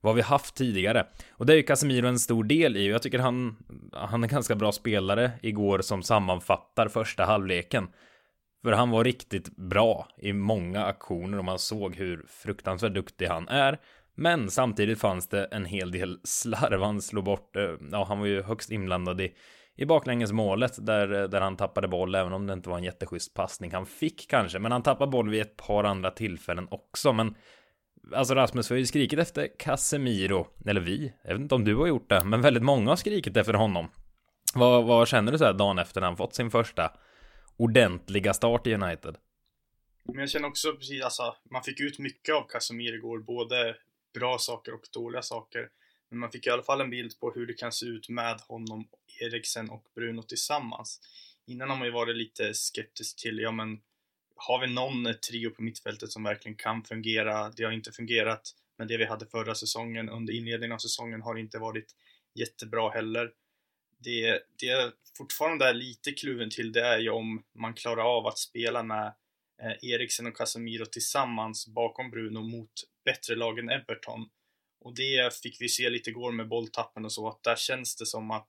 vad 0.00 0.14
vi 0.14 0.22
haft 0.22 0.54
tidigare. 0.54 1.06
Och 1.30 1.46
det 1.46 1.52
är 1.52 1.56
ju 1.56 1.62
Casemiro 1.62 2.06
en 2.06 2.18
stor 2.18 2.44
del 2.44 2.76
i. 2.76 2.88
Jag 2.88 3.02
tycker 3.02 3.18
han, 3.18 3.56
han 3.92 4.24
är 4.24 4.28
ganska 4.28 4.54
bra 4.54 4.72
spelare 4.72 5.30
igår 5.42 5.80
som 5.80 6.02
sammanfattar 6.02 6.88
första 6.88 7.24
halvleken. 7.24 7.88
För 8.64 8.72
han 8.72 8.90
var 8.90 9.04
riktigt 9.04 9.56
bra 9.56 10.08
i 10.18 10.32
många 10.32 10.84
aktioner 10.84 11.38
och 11.38 11.44
man 11.44 11.58
såg 11.58 11.94
hur 11.94 12.26
fruktansvärt 12.28 12.94
duktig 12.94 13.26
han 13.26 13.48
är. 13.48 13.78
Men 14.18 14.50
samtidigt 14.50 15.00
fanns 15.00 15.28
det 15.28 15.44
en 15.44 15.64
hel 15.64 15.90
del 15.90 16.20
slarv. 16.24 16.82
Han 16.82 17.02
slog 17.02 17.24
bort, 17.24 17.56
eh, 17.56 17.74
ja 17.92 18.04
han 18.04 18.18
var 18.18 18.26
ju 18.26 18.42
högst 18.42 18.70
inblandad 18.70 19.20
i, 19.20 19.34
i 19.76 19.86
baklängesmålet 19.86 20.86
där, 20.86 21.12
eh, 21.12 21.28
där 21.28 21.40
han 21.40 21.56
tappade 21.56 21.88
boll, 21.88 22.14
även 22.14 22.32
om 22.32 22.46
det 22.46 22.52
inte 22.52 22.68
var 22.68 22.78
en 22.78 22.84
jätteschysst 22.84 23.34
passning 23.34 23.72
han 23.72 23.86
fick 23.86 24.30
kanske. 24.30 24.58
Men 24.58 24.72
han 24.72 24.82
tappade 24.82 25.10
boll 25.10 25.28
vid 25.28 25.40
ett 25.40 25.56
par 25.56 25.84
andra 25.84 26.10
tillfällen 26.10 26.68
också. 26.70 27.12
Men 27.12 27.34
alltså 28.14 28.34
Rasmus, 28.34 28.70
vi 28.70 28.74
har 28.74 28.78
ju 28.78 28.86
skrikit 28.86 29.18
efter 29.18 29.48
Casemiro, 29.58 30.46
eller 30.66 30.80
vi, 30.80 31.12
jag 31.24 31.32
vet 31.32 31.40
inte 31.40 31.54
om 31.54 31.64
du 31.64 31.76
har 31.76 31.86
gjort 31.86 32.10
det, 32.10 32.24
men 32.24 32.40
väldigt 32.40 32.62
många 32.62 32.90
har 32.90 32.96
skrikit 32.96 33.36
efter 33.36 33.54
honom. 33.54 33.88
Vad, 34.54 34.84
vad 34.84 35.08
känner 35.08 35.32
du 35.32 35.38
så 35.38 35.44
här 35.44 35.52
dagen 35.52 35.78
efter 35.78 36.00
när 36.00 36.08
han 36.08 36.16
fått 36.16 36.34
sin 36.34 36.50
första 36.50 36.92
ordentliga 37.56 38.34
start 38.34 38.66
i 38.66 38.74
United? 38.74 39.16
Men 40.04 40.18
jag 40.18 40.30
känner 40.30 40.48
också 40.48 40.72
precis, 40.72 41.04
alltså, 41.04 41.36
man 41.50 41.62
fick 41.62 41.80
ut 41.80 41.98
mycket 41.98 42.34
av 42.34 42.46
Casemiro 42.48 42.94
igår, 42.94 43.18
både 43.18 43.76
bra 44.18 44.38
saker 44.38 44.74
och 44.74 44.88
dåliga 44.92 45.22
saker. 45.22 45.68
Men 46.10 46.18
man 46.18 46.30
fick 46.30 46.46
i 46.46 46.50
alla 46.50 46.62
fall 46.62 46.80
en 46.80 46.90
bild 46.90 47.20
på 47.20 47.32
hur 47.32 47.46
det 47.46 47.54
kan 47.54 47.72
se 47.72 47.86
ut 47.86 48.08
med 48.08 48.40
honom, 48.48 48.88
Eriksen 49.20 49.70
och 49.70 49.84
Bruno 49.94 50.22
tillsammans. 50.22 51.00
Innan 51.46 51.70
har 51.70 51.76
man 51.76 51.86
ju 51.86 51.92
varit 51.92 52.16
lite 52.16 52.54
skeptisk 52.54 53.22
till, 53.22 53.38
ja 53.38 53.50
men 53.50 53.80
har 54.36 54.60
vi 54.60 54.74
någon 54.74 55.14
trio 55.28 55.50
på 55.50 55.62
mittfältet 55.62 56.12
som 56.12 56.22
verkligen 56.22 56.56
kan 56.56 56.84
fungera? 56.84 57.50
Det 57.50 57.64
har 57.64 57.72
inte 57.72 57.92
fungerat, 57.92 58.54
men 58.78 58.88
det 58.88 58.96
vi 58.96 59.04
hade 59.04 59.26
förra 59.26 59.54
säsongen, 59.54 60.08
under 60.08 60.34
inledningen 60.34 60.74
av 60.74 60.78
säsongen, 60.78 61.22
har 61.22 61.36
inte 61.36 61.58
varit 61.58 61.94
jättebra 62.34 62.90
heller. 62.90 63.32
Det, 63.98 64.42
det 64.60 64.66
jag 64.66 64.92
fortfarande 65.18 65.68
är 65.68 65.74
lite 65.74 66.12
kluven 66.12 66.50
till, 66.50 66.72
det 66.72 66.86
är 66.86 66.98
ju 66.98 67.10
om 67.10 67.42
man 67.54 67.74
klarar 67.74 68.16
av 68.16 68.26
att 68.26 68.38
spela 68.38 68.82
med 68.82 69.14
eh, 69.62 69.90
Eriksen 69.90 70.26
och 70.26 70.36
Casemiro 70.36 70.86
tillsammans 70.86 71.68
bakom 71.68 72.10
Bruno 72.10 72.38
mot 72.38 72.72
bättre 73.04 73.34
lag 73.34 73.58
än 73.58 73.70
Everton. 73.70 74.28
Och 74.80 74.94
det 74.94 75.34
fick 75.34 75.60
vi 75.60 75.68
se 75.68 75.90
lite 75.90 76.10
igår 76.10 76.32
med 76.32 76.48
bolltappen 76.48 77.04
och 77.04 77.12
så, 77.12 77.28
att 77.28 77.42
där 77.42 77.56
känns 77.56 77.96
det 77.96 78.06
som 78.06 78.30
att 78.30 78.48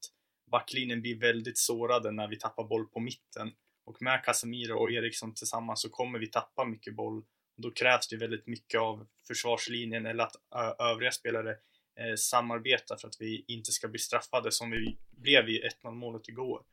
backlinjen 0.51 1.01
blir 1.01 1.19
väldigt 1.19 1.57
sårade 1.57 2.11
när 2.11 2.27
vi 2.27 2.39
tappar 2.39 2.63
boll 2.63 2.87
på 2.87 2.99
mitten. 2.99 3.51
Och 3.85 4.01
med 4.01 4.23
Casemiro 4.23 4.73
och 4.73 4.91
Eriksson 4.91 5.33
tillsammans 5.33 5.81
så 5.81 5.89
kommer 5.89 6.19
vi 6.19 6.27
tappa 6.27 6.65
mycket 6.65 6.95
boll. 6.95 7.23
Då 7.57 7.71
krävs 7.71 8.07
det 8.07 8.17
väldigt 8.17 8.47
mycket 8.47 8.79
av 8.79 9.07
försvarslinjen 9.27 10.05
eller 10.05 10.23
att 10.23 10.35
övriga 10.79 11.11
spelare 11.11 11.51
eh, 11.99 12.15
samarbetar 12.17 12.97
för 12.97 13.07
att 13.07 13.21
vi 13.21 13.45
inte 13.47 13.71
ska 13.71 13.87
bli 13.87 13.99
straffade 13.99 14.51
som 14.51 14.71
vi 14.71 14.97
blev 15.11 15.49
i 15.49 15.69
1-0 15.83 15.91
målet 15.91 16.29
igår. 16.29 16.63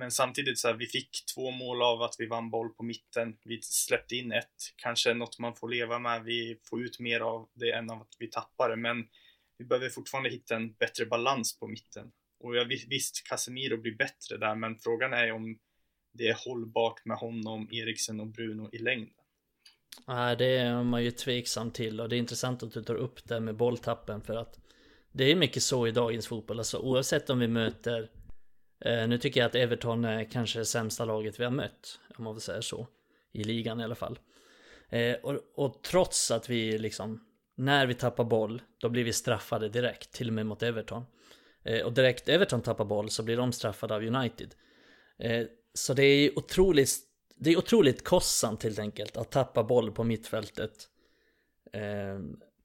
Men 0.00 0.10
samtidigt 0.10 0.58
så 0.58 0.68
här, 0.68 0.74
vi 0.74 0.86
fick 0.86 1.24
två 1.34 1.50
mål 1.50 1.82
av 1.82 2.02
att 2.02 2.14
vi 2.18 2.26
vann 2.26 2.50
boll 2.50 2.68
på 2.68 2.82
mitten. 2.82 3.36
Vi 3.44 3.58
släppte 3.62 4.16
in 4.16 4.32
ett, 4.32 4.54
kanske 4.76 5.14
något 5.14 5.38
man 5.38 5.54
får 5.54 5.68
leva 5.68 5.98
med. 5.98 6.24
Vi 6.24 6.60
får 6.70 6.82
ut 6.82 7.00
mer 7.00 7.20
av 7.20 7.48
det 7.54 7.72
än 7.72 7.90
av 7.90 8.00
att 8.00 8.16
vi 8.18 8.30
tappar 8.30 8.70
det, 8.70 8.76
men 8.76 9.08
vi 9.58 9.64
behöver 9.64 9.88
fortfarande 9.88 10.30
hitta 10.30 10.56
en 10.56 10.72
bättre 10.72 11.06
balans 11.06 11.58
på 11.58 11.66
mitten. 11.66 12.12
Och 12.38 12.56
jag 12.56 12.64
visst, 12.64 13.28
Casemiro 13.28 13.76
blir 13.76 13.96
bättre 13.96 14.36
där, 14.36 14.54
men 14.54 14.78
frågan 14.78 15.12
är 15.12 15.32
om 15.32 15.58
det 16.12 16.28
är 16.28 16.36
hållbart 16.44 17.04
med 17.04 17.16
honom, 17.16 17.68
Eriksen 17.72 18.20
och 18.20 18.26
Bruno 18.26 18.70
i 18.72 18.78
längden. 18.78 19.14
Nej, 20.06 20.36
det 20.36 20.56
är 20.56 20.82
man 20.82 21.04
ju 21.04 21.10
tveksam 21.10 21.70
till 21.70 22.00
och 22.00 22.08
det 22.08 22.16
är 22.16 22.18
intressant 22.18 22.62
att 22.62 22.72
du 22.72 22.82
tar 22.82 22.94
upp 22.94 23.28
det 23.28 23.40
med 23.40 23.56
bolltappen 23.56 24.22
för 24.22 24.36
att 24.36 24.58
det 25.12 25.24
är 25.24 25.36
mycket 25.36 25.62
så 25.62 25.86
i 25.86 25.90
dagens 25.90 26.26
fotboll, 26.26 26.58
alltså 26.58 26.78
oavsett 26.78 27.30
om 27.30 27.38
vi 27.38 27.48
möter 27.48 28.10
Eh, 28.80 29.08
nu 29.08 29.18
tycker 29.18 29.40
jag 29.40 29.48
att 29.48 29.54
Everton 29.54 30.04
är 30.04 30.24
kanske 30.24 30.58
det 30.58 30.64
sämsta 30.64 31.04
laget 31.04 31.40
vi 31.40 31.44
har 31.44 31.50
mött, 31.50 32.00
om 32.16 32.24
man 32.24 32.34
vill 32.34 32.42
säga 32.42 32.62
så, 32.62 32.86
i 33.32 33.44
ligan 33.44 33.80
i 33.80 33.84
alla 33.84 33.94
fall. 33.94 34.18
Eh, 34.88 35.16
och, 35.22 35.40
och 35.54 35.82
trots 35.82 36.30
att 36.30 36.50
vi 36.50 36.78
liksom, 36.78 37.24
när 37.56 37.86
vi 37.86 37.94
tappar 37.94 38.24
boll, 38.24 38.62
då 38.78 38.88
blir 38.88 39.04
vi 39.04 39.12
straffade 39.12 39.68
direkt, 39.68 40.12
till 40.12 40.28
och 40.28 40.34
med 40.34 40.46
mot 40.46 40.62
Everton. 40.62 41.04
Eh, 41.62 41.86
och 41.86 41.92
direkt 41.92 42.28
Everton 42.28 42.62
tappar 42.62 42.84
boll 42.84 43.10
så 43.10 43.22
blir 43.22 43.36
de 43.36 43.52
straffade 43.52 43.94
av 43.94 44.02
United. 44.02 44.54
Så 45.74 45.94
det 45.94 46.02
är 46.02 46.38
otroligt, 46.38 46.90
det 47.36 47.50
är 47.50 47.58
otroligt 47.58 48.04
kostsamt 48.04 48.62
helt 48.62 48.78
enkelt 48.78 49.16
att 49.16 49.30
tappa 49.30 49.64
boll 49.64 49.92
på 49.92 50.04
mittfältet. 50.04 50.88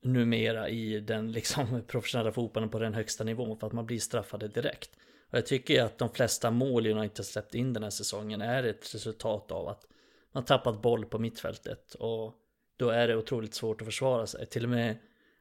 Numera 0.01 0.69
i 0.69 0.99
den 0.99 1.31
liksom 1.31 1.83
professionella 1.87 2.31
fotbollen 2.31 2.69
på 2.69 2.79
den 2.79 2.93
högsta 2.93 3.23
nivån 3.23 3.59
för 3.59 3.67
att 3.67 3.73
man 3.73 3.85
blir 3.85 3.99
straffade 3.99 4.47
direkt. 4.47 4.91
Och 5.29 5.37
jag 5.37 5.45
tycker 5.45 5.73
ju 5.73 5.79
att 5.79 5.97
de 5.97 6.09
flesta 6.09 6.51
mål 6.51 6.87
United 6.87 7.25
släppt 7.25 7.55
in 7.55 7.73
den 7.73 7.83
här 7.83 7.89
säsongen 7.89 8.41
är 8.41 8.63
ett 8.63 8.95
resultat 8.95 9.51
av 9.51 9.67
att 9.67 9.87
man 10.31 10.45
tappat 10.45 10.81
boll 10.81 11.05
på 11.05 11.19
mittfältet 11.19 11.93
och 11.93 12.33
då 12.77 12.89
är 12.89 13.07
det 13.07 13.15
otroligt 13.15 13.53
svårt 13.53 13.81
att 13.81 13.87
försvara 13.87 14.27
sig. 14.27 14.45
Till 14.45 14.63
och 14.63 14.69
med 14.69 14.97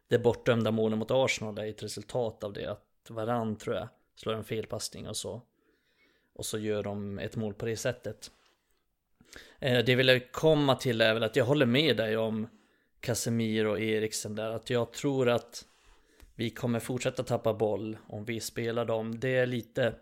det 0.08 0.18
bortdömda 0.18 0.70
målet 0.70 0.98
mot 0.98 1.10
Arsenal 1.10 1.58
är 1.58 1.66
ett 1.66 1.82
resultat 1.82 2.44
av 2.44 2.52
det. 2.52 2.66
Att 2.66 3.10
varann 3.10 3.56
tror 3.56 3.76
jag 3.76 3.88
slår 4.14 4.34
en 4.34 4.44
felpassning 4.44 5.08
och 5.08 5.16
så. 5.16 5.42
Och 6.32 6.46
så 6.46 6.58
gör 6.58 6.82
de 6.82 7.18
ett 7.18 7.36
mål 7.36 7.54
på 7.54 7.66
det 7.66 7.76
sättet. 7.76 8.30
Det 9.58 9.82
det 9.82 9.92
jag 9.92 10.32
komma 10.32 10.74
till 10.74 11.00
är 11.00 11.14
väl 11.14 11.22
att 11.22 11.36
jag 11.36 11.44
håller 11.44 11.66
med 11.66 11.96
dig 11.96 12.16
om 12.16 12.48
Casemiro 13.00 13.70
och 13.70 13.80
Eriksen 13.80 14.34
där. 14.34 14.50
Att 14.50 14.70
jag 14.70 14.92
tror 14.92 15.28
att 15.28 15.64
vi 16.34 16.50
kommer 16.50 16.80
fortsätta 16.80 17.22
tappa 17.22 17.54
boll 17.54 17.96
om 18.06 18.24
vi 18.24 18.40
spelar 18.40 18.84
dem. 18.84 19.20
Det 19.20 19.36
är 19.36 19.46
lite... 19.46 19.94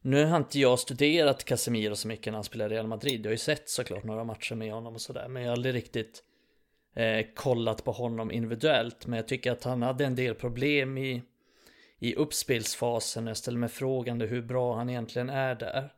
Nu 0.00 0.24
har 0.24 0.36
inte 0.36 0.58
jag 0.58 0.78
studerat 0.78 1.44
Casemiro 1.44 1.96
så 1.96 2.08
mycket 2.08 2.26
när 2.26 2.36
han 2.36 2.44
spelar 2.44 2.72
i 2.72 2.74
Real 2.74 2.86
Madrid. 2.86 3.20
Jag 3.20 3.26
har 3.26 3.32
ju 3.32 3.38
sett 3.38 3.68
såklart 3.68 4.04
några 4.04 4.24
matcher 4.24 4.54
med 4.54 4.72
honom 4.72 4.94
och 4.94 5.00
sådär. 5.00 5.28
Men 5.28 5.42
jag 5.42 5.50
har 5.50 5.56
aldrig 5.56 5.74
riktigt 5.74 6.22
eh, 6.94 7.26
kollat 7.34 7.84
på 7.84 7.92
honom 7.92 8.30
individuellt. 8.30 9.06
Men 9.06 9.16
jag 9.16 9.28
tycker 9.28 9.52
att 9.52 9.64
han 9.64 9.82
hade 9.82 10.04
en 10.04 10.14
del 10.14 10.34
problem 10.34 10.98
i 10.98 11.22
i 11.98 12.14
uppspelsfasen. 12.14 13.26
Jag 13.26 13.36
ställer 13.36 13.58
mig 13.58 13.68
frågande 13.68 14.26
hur 14.26 14.42
bra 14.42 14.76
han 14.76 14.90
egentligen 14.90 15.30
är 15.30 15.54
där. 15.54 15.92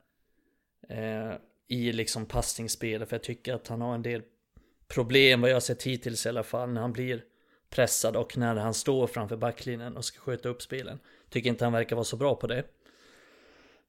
Eh, 0.89 1.37
I 1.69 1.93
liksom 1.93 2.27
passningsspelet. 2.27 3.09
För 3.09 3.17
jag 3.17 3.23
tycker 3.23 3.55
att 3.55 3.69
han 3.69 3.81
har 3.81 3.95
en 3.95 4.03
del 4.03 4.23
problem 4.89 5.41
vad 5.41 5.51
jag 5.51 5.55
har 5.57 5.61
sett 5.61 5.83
hittills 5.83 6.27
i 6.27 6.29
alla 6.29 6.43
fall. 6.43 6.71
När 6.71 6.81
han 6.81 6.93
blir 6.93 7.25
pressad 7.71 8.17
och 8.17 8.37
när 8.37 8.57
han 8.57 8.75
står 8.75 9.07
framför 9.07 9.37
backlinjen 9.37 9.97
och 9.97 10.05
ska 10.05 10.21
sköta 10.21 10.49
upp 10.49 10.63
spelen. 10.63 11.01
Tycker 11.29 11.51
inte 11.51 11.65
han 11.65 11.73
verkar 11.73 11.97
vara 11.97 12.05
så 12.05 12.17
bra 12.17 12.35
på 12.35 12.47
det. 12.47 12.65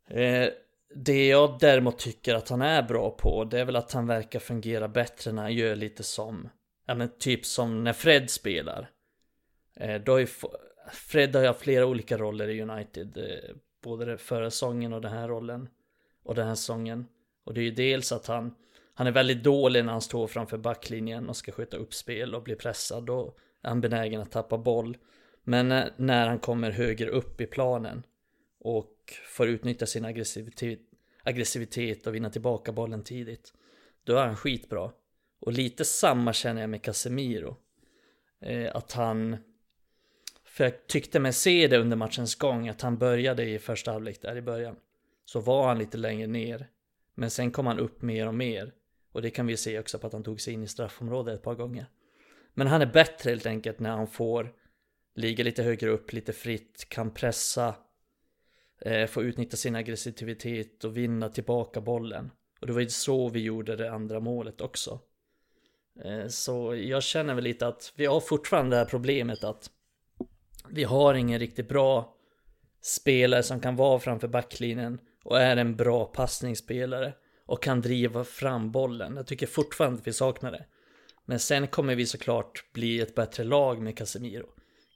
Eh, 0.07 0.49
det 0.95 1.27
jag 1.27 1.57
däremot 1.59 1.99
tycker 1.99 2.35
att 2.35 2.49
han 2.49 2.61
är 2.61 2.83
bra 2.83 3.09
på 3.09 3.43
det 3.43 3.59
är 3.59 3.65
väl 3.65 3.75
att 3.75 3.91
han 3.91 4.07
verkar 4.07 4.39
fungera 4.39 4.87
bättre 4.87 5.31
när 5.31 5.41
han 5.41 5.53
gör 5.53 5.75
lite 5.75 6.03
som, 6.03 6.49
ja 6.85 6.95
men 6.95 7.09
typ 7.19 7.45
som 7.45 7.83
när 7.83 7.93
Fred 7.93 8.29
spelar. 8.29 8.89
Eh, 9.75 10.01
då 10.01 10.19
är 10.19 10.29
Fred 10.91 11.35
har 11.35 11.41
ju 11.41 11.47
haft 11.47 11.61
flera 11.61 11.85
olika 11.85 12.17
roller 12.17 12.47
i 12.47 12.61
United. 12.61 13.17
Eh, 13.17 13.55
både 13.83 14.17
förra 14.17 14.51
säsongen 14.51 14.93
och 14.93 15.01
den 15.01 15.11
här 15.11 15.27
rollen. 15.27 15.69
Och 16.23 16.35
den 16.35 16.47
här 16.47 16.55
säsongen. 16.55 17.07
Och 17.45 17.53
det 17.53 17.61
är 17.61 17.63
ju 17.63 17.71
dels 17.71 18.11
att 18.11 18.27
han, 18.27 18.55
han 18.93 19.07
är 19.07 19.11
väldigt 19.11 19.43
dålig 19.43 19.85
när 19.85 19.91
han 19.91 20.01
står 20.01 20.27
framför 20.27 20.57
backlinjen 20.57 21.29
och 21.29 21.35
ska 21.35 21.51
skjuta 21.51 21.77
upp 21.77 21.93
spel 21.93 22.35
och 22.35 22.43
bli 22.43 22.55
pressad. 22.55 23.03
Då 23.05 23.35
han 23.61 23.81
benägen 23.81 24.21
att 24.21 24.31
tappa 24.31 24.57
boll. 24.57 24.97
Men 25.43 25.71
eh, 25.71 25.85
när 25.97 26.27
han 26.27 26.39
kommer 26.39 26.71
högre 26.71 27.09
upp 27.09 27.41
i 27.41 27.45
planen 27.45 28.03
och 28.59 29.13
får 29.27 29.47
utnyttja 29.47 29.85
sin 29.85 30.05
aggressivitet, 30.05 30.79
aggressivitet 31.23 32.07
och 32.07 32.15
vinna 32.15 32.29
tillbaka 32.29 32.71
bollen 32.71 33.03
tidigt. 33.03 33.53
Då 34.03 34.17
är 34.17 34.25
han 34.25 34.35
skitbra. 34.35 34.91
Och 35.39 35.53
lite 35.53 35.85
samma 35.85 36.33
känner 36.33 36.61
jag 36.61 36.69
med 36.69 36.81
Casemiro. 36.81 37.57
Eh, 38.41 38.75
att 38.75 38.91
han 38.91 39.37
för 40.51 40.63
jag 40.63 40.87
tyckte 40.87 41.19
mig 41.19 41.33
se 41.33 41.67
det 41.67 41.77
under 41.77 41.97
matchens 41.97 42.35
gång 42.35 42.69
att 42.69 42.81
han 42.81 42.97
började 42.97 43.43
i 43.43 43.59
första 43.59 43.91
halvlek 43.91 44.21
där 44.21 44.37
i 44.37 44.41
början. 44.41 44.75
Så 45.25 45.39
var 45.39 45.67
han 45.67 45.79
lite 45.79 45.97
längre 45.97 46.27
ner. 46.27 46.67
Men 47.15 47.29
sen 47.29 47.51
kom 47.51 47.67
han 47.67 47.79
upp 47.79 48.01
mer 48.01 48.27
och 48.27 48.33
mer. 48.33 48.73
Och 49.11 49.21
det 49.21 49.29
kan 49.29 49.47
vi 49.47 49.57
se 49.57 49.79
också 49.79 49.99
på 49.99 50.07
att 50.07 50.13
han 50.13 50.23
tog 50.23 50.41
sig 50.41 50.53
in 50.53 50.63
i 50.63 50.67
straffområdet 50.67 51.35
ett 51.35 51.43
par 51.43 51.55
gånger. 51.55 51.85
Men 52.53 52.67
han 52.67 52.81
är 52.81 52.85
bättre 52.85 53.29
helt 53.29 53.45
enkelt 53.45 53.79
när 53.79 53.89
han 53.89 54.07
får 54.07 54.53
ligga 55.15 55.43
lite 55.43 55.63
högre 55.63 55.89
upp, 55.89 56.13
lite 56.13 56.33
fritt, 56.33 56.89
kan 56.89 57.13
pressa, 57.13 57.75
eh, 58.81 59.07
få 59.07 59.23
utnyttja 59.23 59.57
sin 59.57 59.75
aggressivitet 59.75 60.83
och 60.83 60.97
vinna 60.97 61.29
tillbaka 61.29 61.81
bollen. 61.81 62.31
Och 62.61 62.67
det 62.67 62.73
var 62.73 62.81
ju 62.81 62.89
så 62.89 63.29
vi 63.29 63.39
gjorde 63.39 63.75
det 63.75 63.91
andra 63.91 64.19
målet 64.19 64.61
också. 64.61 64.99
Eh, 66.03 66.27
så 66.27 66.75
jag 66.75 67.03
känner 67.03 67.33
väl 67.33 67.43
lite 67.43 67.67
att 67.67 67.93
vi 67.95 68.05
har 68.05 68.19
fortfarande 68.19 68.75
det 68.75 68.79
här 68.79 68.89
problemet 68.89 69.43
att 69.43 69.69
vi 70.69 70.83
har 70.83 71.13
ingen 71.13 71.39
riktigt 71.39 71.69
bra 71.69 72.15
spelare 72.81 73.43
som 73.43 73.59
kan 73.59 73.75
vara 73.75 73.99
framför 73.99 74.27
backlinjen 74.27 74.99
och 75.23 75.39
är 75.39 75.57
en 75.57 75.75
bra 75.75 76.05
passningsspelare 76.05 77.13
och 77.45 77.63
kan 77.63 77.81
driva 77.81 78.23
fram 78.23 78.71
bollen. 78.71 79.15
Jag 79.15 79.27
tycker 79.27 79.47
fortfarande 79.47 79.99
att 79.99 80.07
vi 80.07 80.13
saknar 80.13 80.51
det. 80.51 80.65
Men 81.31 81.39
sen 81.39 81.67
kommer 81.67 81.95
vi 81.95 82.05
såklart 82.05 82.73
bli 82.73 82.99
ett 82.99 83.15
bättre 83.15 83.43
lag 83.43 83.81
med 83.81 83.97
Casemiro. 83.97 84.45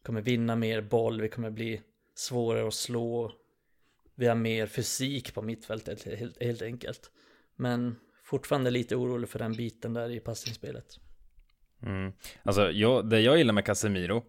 Vi 0.02 0.06
kommer 0.06 0.21
vinna 0.21 0.56
mer 0.56 0.82
boll, 0.82 1.21
vi 1.21 1.30
kommer 1.30 1.50
bli 1.50 1.82
svårare 2.15 2.67
att 2.67 2.74
slå. 2.74 3.32
Vi 4.15 4.28
har 4.28 4.36
mer 4.36 4.67
fysik 4.67 5.34
på 5.34 5.41
mittfältet 5.41 6.04
helt, 6.04 6.43
helt 6.43 6.62
enkelt. 6.62 7.12
Men 7.56 7.95
fortfarande 8.24 8.71
lite 8.71 8.95
orolig 8.95 9.30
för 9.30 9.39
den 9.39 9.54
biten 9.54 9.93
där 9.93 10.10
i 10.10 10.19
passningsspelet. 10.19 10.86
Mm. 11.82 12.13
Alltså, 12.43 12.71
jag, 12.71 13.10
det 13.10 13.19
jag 13.19 13.38
gillar 13.38 13.54
med 13.54 13.65
Casemiro 13.65 14.24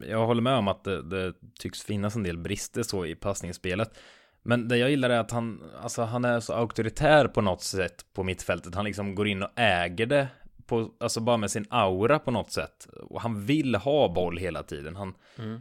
jag 0.00 0.26
håller 0.26 0.42
med 0.42 0.54
om 0.54 0.68
att 0.68 0.84
det, 0.84 1.02
det, 1.02 1.34
tycks 1.60 1.82
finnas 1.82 2.16
en 2.16 2.22
del 2.22 2.38
brister 2.38 2.82
så 2.82 3.06
i 3.06 3.14
passningsspelet. 3.14 3.98
Men 4.42 4.68
det 4.68 4.76
jag 4.76 4.90
gillar 4.90 5.10
är 5.10 5.18
att 5.18 5.30
han, 5.30 5.62
alltså 5.82 6.02
han 6.02 6.24
är 6.24 6.40
så 6.40 6.52
auktoritär 6.52 7.28
på 7.28 7.40
något 7.40 7.62
sätt 7.62 8.04
på 8.12 8.24
mittfältet. 8.24 8.74
Han 8.74 8.84
liksom 8.84 9.14
går 9.14 9.28
in 9.28 9.42
och 9.42 9.50
äger 9.56 10.06
det 10.06 10.28
på, 10.68 10.90
alltså 11.00 11.20
bara 11.20 11.36
med 11.36 11.50
sin 11.50 11.66
aura 11.70 12.18
på 12.18 12.30
något 12.30 12.52
sätt. 12.52 12.88
Och 13.02 13.20
han 13.20 13.44
vill 13.44 13.74
ha 13.74 14.14
boll 14.14 14.38
hela 14.38 14.62
tiden. 14.62 14.96
Han, 14.96 15.14
mm. 15.38 15.60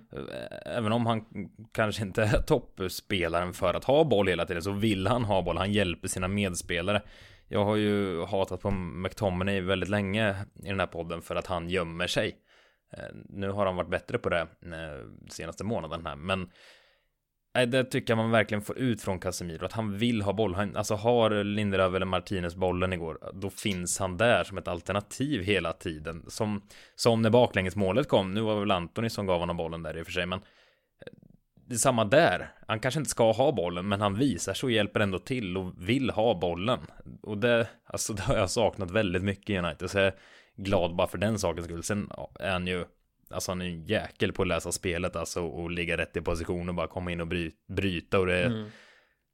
Även 0.66 0.92
om 0.92 1.06
han 1.06 1.26
kanske 1.72 2.04
inte 2.04 2.24
är 2.24 2.42
toppspelaren 2.42 3.54
för 3.54 3.74
att 3.74 3.84
ha 3.84 4.04
boll 4.04 4.28
hela 4.28 4.46
tiden 4.46 4.62
så 4.62 4.72
vill 4.72 5.08
han 5.08 5.24
ha 5.24 5.42
boll. 5.42 5.58
Han 5.58 5.72
hjälper 5.72 6.08
sina 6.08 6.28
medspelare. 6.28 7.02
Jag 7.48 7.66
har 7.66 7.76
ju 7.76 8.26
hatat 8.26 8.62
på 8.62 8.72
McTominay 8.72 9.62
väldigt 9.62 9.90
länge 9.90 10.36
i 10.64 10.68
den 10.68 10.80
här 10.80 10.88
podden 10.88 11.22
för 11.22 11.36
att 11.36 11.48
han 11.48 11.70
gömmer 11.70 12.08
sig. 12.08 12.36
Eh, 12.94 13.16
nu 13.30 13.50
har 13.50 13.66
han 13.66 13.76
varit 13.76 13.90
bättre 13.90 14.18
på 14.18 14.30
det 14.30 14.42
eh, 14.42 15.28
senaste 15.30 15.64
månaden 15.64 16.06
här, 16.06 16.16
men 16.16 16.50
det 17.66 17.84
tycker 17.84 18.12
jag 18.12 18.18
man 18.18 18.32
verkligen 18.32 18.62
får 18.62 18.78
ut 18.78 19.02
från 19.02 19.20
Casemiro, 19.20 19.66
att 19.66 19.74
han 19.74 19.98
vill 19.98 20.22
ha 20.22 20.34
boll. 20.34 20.56
Han, 20.56 20.76
alltså 20.76 20.96
har 20.96 21.44
Lindelöf 21.44 21.96
eller 21.96 22.06
Martinez 22.06 22.56
bollen 22.56 22.94
igår, 22.94 23.20
då 23.34 23.50
finns 23.50 24.00
han 24.00 24.18
där 24.18 24.44
som 24.44 24.58
ett 24.58 24.68
alternativ 24.68 25.42
hela 25.42 25.74
tiden. 25.74 26.26
Som, 26.28 26.62
som 26.96 27.22
när 27.22 27.30
baklängesmålet 27.30 28.08
kom, 28.08 28.34
nu 28.34 28.42
var 28.42 28.54
det 28.54 28.60
väl 28.60 28.72
Antoni 28.72 29.10
som 29.10 29.26
gav 29.26 29.40
honom 29.40 29.58
bollen 29.58 29.84
där 29.84 29.98
i 29.98 30.02
och 30.02 30.06
för 30.06 30.14
sig, 30.14 30.26
men 30.26 30.40
eh, 30.40 31.14
det 31.68 31.74
är 31.74 31.78
samma 31.78 32.06
där. 32.06 32.52
Han 32.68 32.80
kanske 32.80 33.00
inte 33.00 33.10
ska 33.10 33.32
ha 33.32 33.52
bollen, 33.52 33.88
men 33.88 34.02
han 34.02 34.16
visar 34.16 34.54
sig 34.54 34.68
och 34.68 34.72
hjälper 34.72 35.00
ändå 35.00 35.20
till 35.20 35.58
och 35.58 35.74
vill 35.78 36.10
ha 36.10 36.40
bollen. 36.40 36.80
Och 37.24 37.38
det, 37.38 37.68
alltså 37.86 38.14
det 38.14 38.22
har 38.22 38.38
jag 38.38 38.50
saknat 38.50 38.92
väldigt 38.92 39.24
mycket 39.24 39.50
i 39.50 39.58
United, 39.58 39.90
så 39.90 39.98
jag 39.98 40.08
är 40.08 40.16
glad 40.56 40.96
bara 40.96 41.08
för 41.08 41.18
den 41.18 41.40
sakens 41.40 41.66
skull. 41.66 41.84
Sen 41.84 42.12
är 42.40 42.52
han 42.52 42.68
ju 42.68 42.86
Alltså 43.30 43.52
han 43.52 43.62
är 43.62 43.66
en 43.66 43.86
jäkel 43.86 44.34
på 44.34 44.42
att 44.42 44.48
läsa 44.48 44.72
spelet 44.72 45.16
alltså 45.16 45.42
och 45.42 45.72
ligga 45.72 45.98
rätt 45.98 46.18
i 46.18 46.22
position 46.22 46.70
och 46.70 46.76
bara 46.76 46.88
komma 46.88 47.12
in 47.12 47.22
och 47.22 47.28
bry, 47.28 47.52
bryta 47.68 48.20
och 48.20 48.26
det 48.26 48.46
mm. 48.46 48.70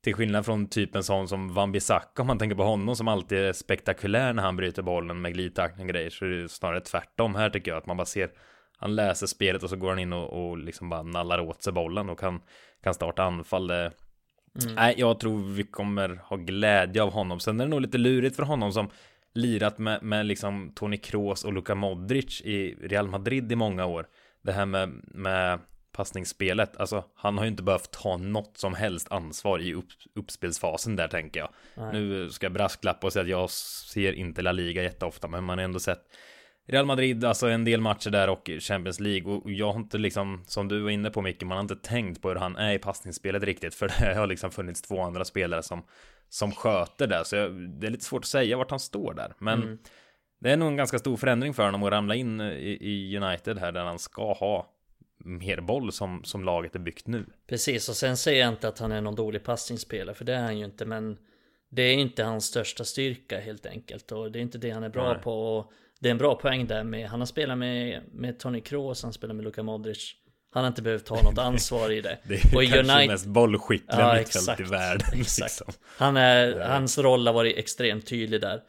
Till 0.04 0.14
skillnad 0.14 0.46
från 0.46 0.68
typen 0.70 1.04
sån 1.04 1.28
som 1.28 1.54
Van 1.54 1.72
Bissaka 1.72 2.22
om 2.22 2.28
man 2.28 2.38
tänker 2.38 2.56
på 2.56 2.64
honom 2.64 2.96
som 2.96 3.08
alltid 3.08 3.38
är 3.38 3.54
spektakulär 3.54 4.34
när 4.34 4.44
han 4.44 4.56
bryter 4.56 4.82
bollen 4.82 5.22
med 5.22 5.34
glidtackning 5.34 5.88
och 5.88 5.94
grejer 5.94 6.10
så 6.10 6.26
är 6.26 6.30
det 6.30 6.50
snarare 6.50 6.82
tvärtom 6.82 7.36
här 7.36 7.50
tycker 7.50 7.72
jag 7.72 7.78
att 7.78 7.86
man 7.86 7.98
bara 7.98 8.06
ser 8.06 8.30
Han 8.78 8.96
läser 8.96 9.28
spelet 9.28 9.64
och 9.64 9.70
så 9.70 9.76
går 9.76 9.90
han 9.90 10.00
in 10.00 10.14
och, 10.14 10.50
och 10.50 10.58
liksom 10.58 10.90
bara 10.90 11.04
nallar 11.04 11.40
åt 11.40 11.64
sig 11.64 11.74
bollen 11.74 12.10
och 12.10 12.20
kan, 12.20 12.42
kan 12.84 12.94
starta 12.94 13.24
anfall 13.24 13.68
det, 13.68 13.92
mm. 14.64 14.76
Nej, 14.76 14.96
jag 14.98 15.20
tror 15.20 15.40
vi 15.40 15.64
kommer 15.64 16.22
ha 16.24 16.38
glädje 16.38 17.04
av 17.04 17.12
honom. 17.12 17.40
Sen 17.40 17.60
är 17.60 17.66
det 17.66 17.70
nog 17.70 17.82
lite 17.82 17.98
lurigt 17.98 18.36
för 18.36 18.44
honom 18.44 18.72
som 18.72 18.90
lirat 19.34 19.78
med, 19.78 20.04
med 20.04 20.26
liksom 20.26 20.72
Toni 20.76 20.98
Kroos 20.98 21.44
och 21.44 21.54
Luka 21.54 21.76
Modric 21.76 22.42
i 22.42 22.76
Real 22.82 23.08
Madrid 23.08 23.52
i 23.52 23.56
många 23.56 23.86
år. 23.86 24.08
Det 24.42 24.52
här 24.52 24.66
med, 24.66 24.90
med 25.04 25.60
passningsspelet, 25.92 26.78
alltså 26.78 27.04
han 27.16 27.38
har 27.38 27.46
ju 27.46 27.52
inte 27.52 27.64
behövt 27.64 27.92
ta 27.92 28.18
något 28.18 28.58
som 28.58 28.74
helst 28.74 29.12
ansvar 29.12 29.60
i 29.60 29.74
upp, 29.74 29.88
uppspelsfasen 30.16 30.96
där 30.96 31.08
tänker 31.08 31.40
jag. 31.40 31.50
Nej. 31.76 31.94
Nu 31.94 32.30
ska 32.30 32.46
jag 32.46 32.54
brasklappa 32.54 33.08
och 33.08 33.14
säga 33.14 33.24
att 33.24 33.30
jag 33.30 33.50
ser 33.50 34.14
inte 34.14 34.42
La 34.42 34.52
Liga 34.52 34.84
jätteofta, 34.84 35.28
men 35.28 35.44
man 35.44 35.58
har 35.58 35.66
ändå 35.66 35.80
sett 35.80 36.02
Real 36.68 36.86
Madrid, 36.86 37.26
alltså 37.26 37.48
en 37.48 37.66
del 37.66 37.82
matcher 37.82 38.10
där 38.10 38.30
och 38.30 38.50
Champions 38.60 39.00
League 39.00 39.34
och 39.34 39.52
jag 39.52 39.72
har 39.72 39.80
inte 39.80 39.98
liksom, 39.98 40.44
som 40.46 40.68
du 40.68 40.82
var 40.82 40.90
inne 40.90 41.10
på 41.10 41.22
Micke, 41.22 41.44
man 41.44 41.58
har 41.58 41.62
inte 41.62 41.76
tänkt 41.76 42.22
på 42.22 42.30
hur 42.30 42.36
han 42.36 42.56
är 42.56 42.74
i 42.74 42.80
passningsspelet 42.80 43.44
riktigt, 43.44 43.76
för 43.76 43.88
det 44.00 44.16
har 44.16 44.28
liksom 44.28 44.52
funnits 44.52 44.82
två 44.82 45.02
andra 45.02 45.26
spelare 45.26 45.64
som 45.64 45.84
som 46.34 46.52
sköter 46.52 47.08
det. 47.08 47.26
Så 47.26 47.36
jag, 47.36 47.52
det 47.54 47.88
är 47.88 47.92
lite 47.92 48.06
svårt 48.06 48.22
att 48.22 48.28
säga 48.28 48.58
vart 48.58 48.70
han 48.70 48.80
står 48.80 49.14
där. 49.14 49.34
Men 49.38 49.64
mm. 49.64 49.78
det 50.40 50.52
är 50.52 50.58
nog 50.58 50.68
en 50.68 50.76
ganska 50.76 51.00
stor 51.00 51.18
förändring 51.18 51.54
för 51.54 51.66
honom 51.66 51.84
att 51.84 51.92
ramla 51.92 52.16
in 52.16 52.42
i, 52.42 52.78
i 52.82 53.18
United 53.18 53.58
här 53.58 53.72
där 53.72 53.84
han 53.84 54.00
ska 54.00 54.34
ha 54.34 54.70
mer 55.18 55.62
boll 55.62 55.92
som, 55.92 56.24
som 56.24 56.44
laget 56.44 56.76
är 56.76 56.80
byggt 56.80 57.08
nu. 57.08 57.26
Precis, 57.48 57.90
och 57.90 57.96
sen 57.96 58.18
säger 58.18 58.42
jag 58.42 58.50
inte 58.50 58.68
att 58.68 58.80
han 58.80 58.92
är 58.92 59.02
någon 59.02 59.16
dålig 59.16 59.44
passningsspelare, 59.44 60.16
för 60.16 60.26
det 60.26 60.34
är 60.34 60.42
han 60.42 60.60
ju 60.60 60.66
inte, 60.66 60.86
men 60.86 61.18
det 61.70 61.82
är 61.82 61.94
inte 61.94 62.24
hans 62.24 62.46
största 62.46 62.84
styrka 62.84 63.40
helt 63.40 63.66
enkelt 63.66 64.12
och 64.12 64.32
det 64.32 64.40
är 64.40 64.42
inte 64.42 64.58
det 64.58 64.72
han 64.72 64.84
är 64.84 64.90
bra 64.90 65.14
Nej. 65.14 65.22
på. 65.24 65.58
Och 65.58 65.72
det 66.00 66.10
är 66.10 66.12
en 66.12 66.18
bra 66.18 66.36
poäng 66.36 66.68
där 66.68 66.84
med, 66.84 67.10
han 67.10 67.22
har 67.22 67.26
spelat 67.26 67.58
med, 67.58 68.04
med 68.12 68.40
Tony 68.40 68.62
Kroos, 68.62 69.04
han 69.04 69.14
spelar 69.14 69.34
med 69.34 69.44
Luka 69.44 69.64
Modric. 69.64 70.16
Han 70.54 70.64
har 70.64 70.68
inte 70.68 70.82
behövt 70.82 71.06
ta 71.06 71.22
något 71.22 71.38
ansvar 71.38 71.92
i 71.92 72.02
det. 72.02 72.18
det 72.28 72.34
är 72.34 72.56
och 72.56 72.64
kanske 72.64 72.80
United... 72.80 73.08
mest 73.08 73.26
bollskickliga 73.26 74.00
ja, 74.00 74.16
mittfält 74.20 74.60
i 74.60 74.64
världen. 74.64 75.08
Exakt. 75.14 75.60
Liksom. 75.60 75.74
Han 75.98 76.18
är, 76.18 76.60
hans 76.60 76.98
roll 76.98 77.28
har 77.28 77.34
varit 77.34 77.58
extremt 77.58 78.08
tydlig 78.08 78.42
där. 78.42 78.64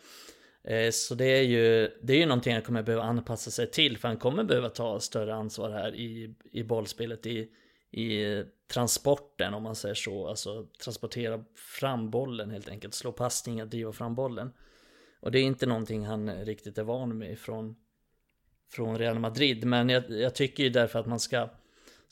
Eh, 0.68 0.90
så 0.90 1.14
det 1.14 1.24
är 1.38 1.42
ju, 1.42 1.90
det 2.02 2.12
är 2.12 2.16
ju 2.16 2.26
någonting 2.26 2.52
han 2.52 2.62
kommer 2.62 2.82
behöva 2.82 3.04
anpassa 3.04 3.50
sig 3.50 3.70
till. 3.70 3.98
För 3.98 4.08
han 4.08 4.16
kommer 4.16 4.44
behöva 4.44 4.68
ta 4.68 5.00
större 5.00 5.34
ansvar 5.34 5.70
här 5.70 5.94
i, 5.94 6.34
i 6.52 6.62
bollspelet. 6.62 7.26
I, 7.26 7.48
i 7.90 8.42
transporten 8.72 9.54
om 9.54 9.62
man 9.62 9.74
säger 9.74 9.94
så. 9.94 10.28
Alltså 10.28 10.66
transportera 10.84 11.44
fram 11.54 12.10
bollen 12.10 12.50
helt 12.50 12.68
enkelt. 12.68 12.94
Slå 12.94 13.12
passningar, 13.12 13.66
driva 13.66 13.92
fram 13.92 14.14
bollen. 14.14 14.52
Och 15.20 15.32
det 15.32 15.38
är 15.38 15.42
inte 15.42 15.66
någonting 15.66 16.06
han 16.06 16.30
riktigt 16.44 16.78
är 16.78 16.82
van 16.82 17.18
med 17.18 17.38
från, 17.38 17.76
från 18.72 18.98
Real 18.98 19.18
Madrid. 19.18 19.64
Men 19.64 19.88
jag, 19.88 20.10
jag 20.10 20.34
tycker 20.34 20.62
ju 20.62 20.70
därför 20.70 20.98
att 20.98 21.06
man 21.06 21.20
ska 21.20 21.48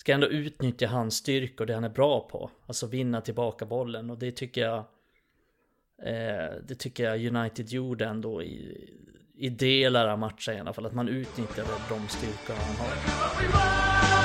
ska 0.02 0.12
ändå 0.12 0.26
utnyttja 0.26 0.86
hans 0.86 1.16
styrkor, 1.16 1.66
det 1.66 1.74
han 1.74 1.84
är 1.84 1.88
bra 1.88 2.20
på. 2.20 2.50
Alltså 2.66 2.86
vinna 2.86 3.20
tillbaka 3.20 3.66
bollen 3.66 4.10
och 4.10 4.18
det 4.18 4.30
tycker 4.30 4.60
jag 4.60 4.78
eh, 6.02 6.54
Det 6.68 6.74
tycker 6.78 7.04
jag 7.04 7.36
United 7.36 7.68
gjorde 7.68 8.06
ändå 8.06 8.42
i, 8.42 8.88
i 9.34 9.48
delar 9.48 10.08
av 10.08 10.18
matchen 10.18 10.56
i 10.56 10.60
alla 10.60 10.72
fall. 10.72 10.86
Att 10.86 10.94
man 10.94 11.08
utnyttjade 11.08 11.68
de 11.88 12.08
styrkor 12.08 12.54
han 12.54 12.76
har. 12.76 14.21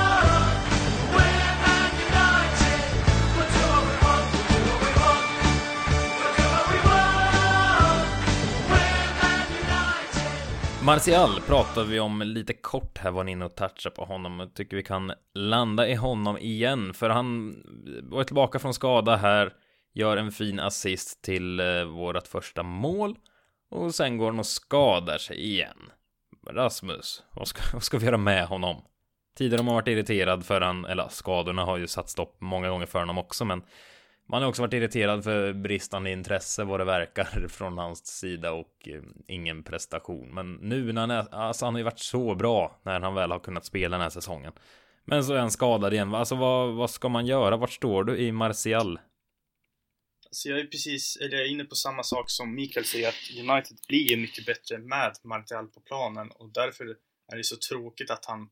Martial 10.87 11.41
pratar 11.47 11.83
vi 11.83 11.99
om 11.99 12.21
lite 12.21 12.53
kort 12.53 12.97
här, 12.97 13.11
var 13.11 13.23
ni 13.23 13.31
inne 13.31 13.45
och 13.45 13.55
touchade 13.55 13.95
på 13.95 14.05
honom. 14.05 14.39
och 14.39 14.53
tycker 14.53 14.77
vi 14.77 14.83
kan 14.83 15.13
landa 15.33 15.87
i 15.87 15.95
honom 15.95 16.37
igen, 16.37 16.93
för 16.93 17.09
han 17.09 17.55
var 18.03 18.23
tillbaka 18.23 18.59
från 18.59 18.73
skada 18.73 19.15
här, 19.15 19.53
gör 19.93 20.17
en 20.17 20.31
fin 20.31 20.59
assist 20.59 21.21
till 21.21 21.59
eh, 21.59 21.83
vårat 21.83 22.23
vårt 22.23 22.27
första 22.27 22.63
mål 22.63 23.15
och 23.71 23.95
sen 23.95 24.17
går 24.17 24.25
han 24.25 24.39
och 24.39 24.45
skadar 24.45 25.17
sig 25.17 25.39
igen. 25.39 25.77
Rasmus, 26.49 27.23
vad 27.31 27.47
ska, 27.47 27.61
vad 27.73 27.83
ska 27.83 27.97
vi 27.97 28.05
göra 28.05 28.17
med 28.17 28.47
honom? 28.47 28.81
Tidigare 29.37 29.59
har 29.59 29.65
man 29.65 29.75
varit 29.75 29.87
irriterad 29.87 30.45
för 30.45 30.61
han, 30.61 30.85
eller 30.85 31.07
skadorna 31.09 31.65
har 31.65 31.77
ju 31.77 31.87
satt 31.87 32.09
stopp 32.09 32.35
många 32.41 32.69
gånger 32.69 32.85
för 32.85 32.99
honom 32.99 33.17
också, 33.17 33.45
men 33.45 33.63
man 34.27 34.41
har 34.41 34.49
också 34.49 34.61
varit 34.61 34.73
irriterad 34.73 35.23
för 35.23 35.53
bristande 35.53 36.11
intresse 36.11 36.63
vad 36.63 36.79
det 36.79 36.85
verkar 36.85 37.47
från 37.49 37.77
hans 37.77 38.05
sida 38.05 38.51
och 38.51 38.87
eh, 38.87 39.01
ingen 39.27 39.63
prestation. 39.63 40.33
Men 40.33 40.53
nu 40.53 40.93
när 40.93 41.01
han 41.01 41.11
är, 41.11 41.33
alltså 41.33 41.65
han 41.65 41.73
har 41.73 41.79
ju 41.79 41.85
varit 41.85 41.99
så 41.99 42.35
bra 42.35 42.79
när 42.83 42.99
han 42.99 43.15
väl 43.15 43.31
har 43.31 43.39
kunnat 43.39 43.65
spela 43.65 43.97
den 43.97 44.03
här 44.03 44.09
säsongen. 44.09 44.53
Men 45.05 45.23
så 45.23 45.33
är 45.33 45.39
han 45.39 45.51
skadad 45.51 45.93
igen. 45.93 46.15
Alltså 46.15 46.35
vad, 46.35 46.75
vad 46.75 46.89
ska 46.89 47.09
man 47.09 47.25
göra? 47.25 47.57
Vart 47.57 47.71
står 47.71 48.03
du 48.03 48.17
i 48.17 48.31
Martial? 48.31 48.99
Så 50.31 50.49
jag 50.49 50.59
är 50.59 50.65
precis, 50.65 51.17
eller 51.17 51.37
jag 51.37 51.45
är 51.45 51.51
inne 51.51 51.63
på 51.63 51.75
samma 51.75 52.03
sak 52.03 52.29
som 52.29 52.55
Mikael 52.55 52.85
säger 52.85 53.07
att 53.07 53.49
United 53.49 53.77
blir 53.87 54.17
mycket 54.17 54.45
bättre 54.45 54.77
med 54.77 55.15
Martial 55.23 55.67
på 55.67 55.79
planen 55.79 56.31
och 56.31 56.49
därför 56.53 56.85
är 57.31 57.37
det 57.37 57.43
så 57.43 57.55
tråkigt 57.69 58.11
att 58.11 58.25
han 58.25 58.49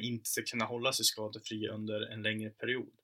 inte 0.00 0.30
ska 0.30 0.42
kunna 0.42 0.64
hålla 0.64 0.92
sig 0.92 1.04
skadefri 1.04 1.68
under 1.68 2.12
en 2.12 2.22
längre 2.22 2.50
period. 2.50 2.97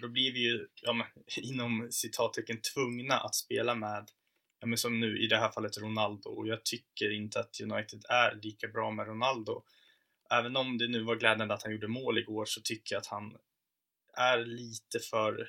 Då 0.00 0.08
blir 0.08 0.32
vi 0.32 0.38
ju, 0.38 0.66
ja, 0.82 0.92
men, 0.92 1.06
inom 1.42 1.88
citattecken, 1.90 2.60
tvungna 2.74 3.14
att 3.14 3.34
spela 3.34 3.74
med, 3.74 4.10
ja, 4.60 4.66
men 4.66 4.78
som 4.78 5.00
nu 5.00 5.18
i 5.18 5.26
det 5.26 5.36
här 5.36 5.50
fallet, 5.50 5.78
Ronaldo. 5.78 6.30
Och 6.30 6.48
jag 6.48 6.64
tycker 6.64 7.10
inte 7.10 7.40
att 7.40 7.60
United 7.60 8.04
är 8.08 8.38
lika 8.42 8.68
bra 8.68 8.90
med 8.90 9.06
Ronaldo. 9.06 9.62
Även 10.30 10.56
om 10.56 10.78
det 10.78 10.88
nu 10.88 11.02
var 11.02 11.16
glädjande 11.16 11.54
att 11.54 11.62
han 11.62 11.72
gjorde 11.72 11.88
mål 11.88 12.18
igår 12.18 12.44
så 12.44 12.60
tycker 12.60 12.94
jag 12.94 13.00
att 13.00 13.06
han 13.06 13.36
är 14.16 14.38
lite 14.44 14.98
för, 15.10 15.48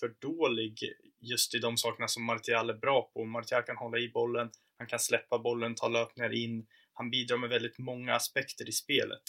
för 0.00 0.14
dålig 0.20 0.78
just 1.20 1.54
i 1.54 1.58
de 1.58 1.76
sakerna 1.76 2.08
som 2.08 2.24
Martial 2.24 2.70
är 2.70 2.74
bra 2.74 3.10
på. 3.14 3.24
Martial 3.24 3.62
kan 3.62 3.76
hålla 3.76 3.98
i 3.98 4.08
bollen, 4.08 4.50
han 4.78 4.86
kan 4.86 4.98
släppa 4.98 5.38
bollen, 5.38 5.74
ta 5.74 5.88
löpningar 5.88 6.32
in. 6.32 6.66
Han 6.92 7.10
bidrar 7.10 7.38
med 7.38 7.50
väldigt 7.50 7.78
många 7.78 8.14
aspekter 8.14 8.68
i 8.68 8.72
spelet 8.72 9.22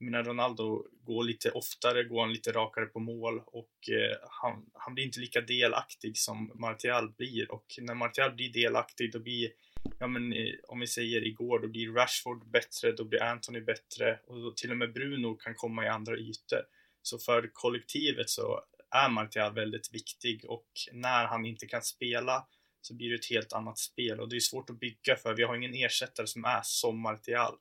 menar 0.00 0.24
Ronaldo 0.24 0.86
går 1.02 1.24
lite 1.24 1.50
oftare, 1.50 2.04
går 2.04 2.20
han 2.20 2.32
lite 2.32 2.52
rakare 2.52 2.86
på 2.86 2.98
mål 2.98 3.42
och 3.46 3.90
eh, 3.90 4.16
han, 4.30 4.66
han 4.72 4.94
blir 4.94 5.04
inte 5.04 5.20
lika 5.20 5.40
delaktig 5.40 6.18
som 6.18 6.52
Martial 6.54 7.12
blir. 7.12 7.52
Och 7.52 7.66
när 7.80 7.94
Martial 7.94 8.34
blir 8.34 8.52
delaktig 8.52 9.12
då 9.12 9.18
blir 9.18 9.50
Ja 9.98 10.06
men 10.06 10.32
eh, 10.32 10.54
om 10.68 10.80
vi 10.80 10.86
säger 10.86 11.26
igår, 11.26 11.58
då 11.58 11.68
blir 11.68 11.92
Rashford 11.92 12.50
bättre, 12.50 12.92
då 12.92 13.04
blir 13.04 13.22
Anthony 13.22 13.60
bättre 13.60 14.18
och 14.26 14.40
då 14.40 14.50
till 14.50 14.70
och 14.70 14.76
med 14.76 14.92
Bruno 14.92 15.36
kan 15.36 15.54
komma 15.54 15.84
i 15.84 15.88
andra 15.88 16.16
ytor. 16.16 16.62
Så 17.02 17.18
för 17.18 17.50
kollektivet 17.52 18.30
så 18.30 18.60
är 18.90 19.08
Martial 19.08 19.54
väldigt 19.54 19.94
viktig 19.94 20.44
och 20.48 20.68
när 20.92 21.26
han 21.26 21.46
inte 21.46 21.66
kan 21.66 21.82
spela 21.82 22.46
så 22.80 22.94
blir 22.94 23.10
det 23.10 23.14
ett 23.14 23.30
helt 23.30 23.52
annat 23.52 23.78
spel. 23.78 24.20
Och 24.20 24.28
det 24.28 24.36
är 24.36 24.40
svårt 24.40 24.70
att 24.70 24.80
bygga 24.80 25.16
för 25.16 25.34
vi 25.36 25.42
har 25.42 25.56
ingen 25.56 25.74
ersättare 25.74 26.26
som 26.26 26.44
är 26.44 26.60
som 26.62 27.00
Martial 27.00 27.54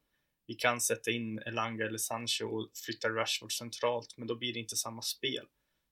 vi 0.47 0.53
kan 0.53 0.81
sätta 0.81 1.11
in 1.11 1.39
Elanga 1.39 1.85
eller 1.85 1.97
Sancho 1.97 2.45
och 2.45 2.69
flytta 2.85 3.09
Rashford 3.09 3.57
centralt, 3.57 4.17
men 4.17 4.27
då 4.27 4.35
blir 4.35 4.53
det 4.53 4.59
inte 4.59 4.75
samma 4.75 5.01
spel. 5.01 5.45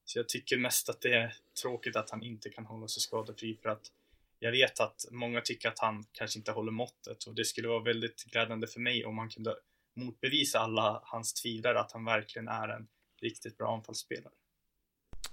Så 0.06 0.20
jag 0.20 0.30
tycker 0.30 0.58
mest 0.58 0.90
att 0.90 1.02
det 1.02 1.14
är 1.14 1.34
tråkigt 1.62 1.96
att 1.96 2.10
han 2.10 2.24
inte 2.24 2.50
kan 2.50 2.66
hålla 2.66 2.88
sig 2.88 3.02
skadefri 3.02 3.60
för 3.62 3.70
att 3.70 3.92
jag 4.40 4.52
vet 4.52 4.80
att 4.80 5.06
många 5.12 5.42
tycker 5.42 5.70
att 5.70 5.80
han 5.80 6.06
kanske 6.12 6.40
inte 6.40 6.52
håller 6.52 6.72
måttet 6.72 7.24
och 7.24 7.36
det 7.36 7.46
skulle 7.46 7.68
vara 7.68 7.84
väldigt 7.84 8.24
glädjande 8.24 8.68
för 8.68 8.80
mig 8.80 9.06
om 9.06 9.16
man 9.16 9.30
kunde 9.30 9.56
motbevisa 9.96 10.60
alla 10.60 11.02
hans 11.04 11.34
tvivlare 11.34 11.80
att 11.80 11.92
han 11.92 12.06
verkligen 12.06 12.48
är 12.48 12.68
en 12.68 12.88
riktigt 13.22 13.58
bra 13.58 13.76
anfallsspelare. 13.76 14.34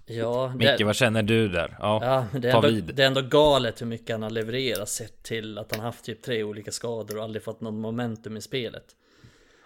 Ja, 0.07 0.55
Micke, 0.57 0.81
vad 0.81 0.97
känner 0.97 1.23
du 1.23 1.49
där? 1.49 1.77
Ja, 1.79 2.01
ja 2.33 2.39
det, 2.39 2.51
är 2.51 2.57
ändå, 2.57 2.69
vid. 2.69 2.95
det 2.95 3.03
är 3.03 3.07
ändå 3.07 3.23
galet 3.23 3.81
hur 3.81 3.87
mycket 3.87 4.11
han 4.11 4.23
har 4.23 4.31
levererat 4.31 4.89
sett 4.89 5.23
till 5.23 5.59
att 5.59 5.75
han 5.75 5.85
haft 5.85 6.05
typ 6.05 6.23
tre 6.23 6.43
olika 6.43 6.73
skador 6.73 7.17
och 7.17 7.25
aldrig 7.25 7.43
fått 7.43 7.61
någon 7.61 7.81
momentum 7.81 8.37
i 8.37 8.41
spelet. 8.41 8.97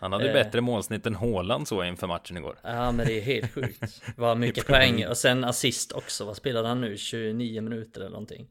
Han 0.03 0.12
hade 0.12 0.29
eh. 0.29 0.33
bättre 0.33 0.61
målsnitt 0.61 1.07
än 1.07 1.15
Håland 1.15 1.69
så 1.69 1.85
inför 1.85 2.07
matchen 2.07 2.37
igår. 2.37 2.59
Ja 2.62 2.93
men 2.93 3.07
det 3.07 3.19
är 3.19 3.21
helt 3.21 3.53
sjukt. 3.55 4.03
Vad 4.17 4.38
mycket 4.38 4.67
poäng. 4.67 5.07
Och 5.07 5.17
sen 5.17 5.45
assist 5.45 5.93
också. 5.93 6.25
Vad 6.25 6.37
spelade 6.37 6.69
han 6.69 6.81
nu? 6.81 6.97
29 6.97 7.61
minuter 7.61 8.01
eller 8.01 8.11
någonting. 8.11 8.49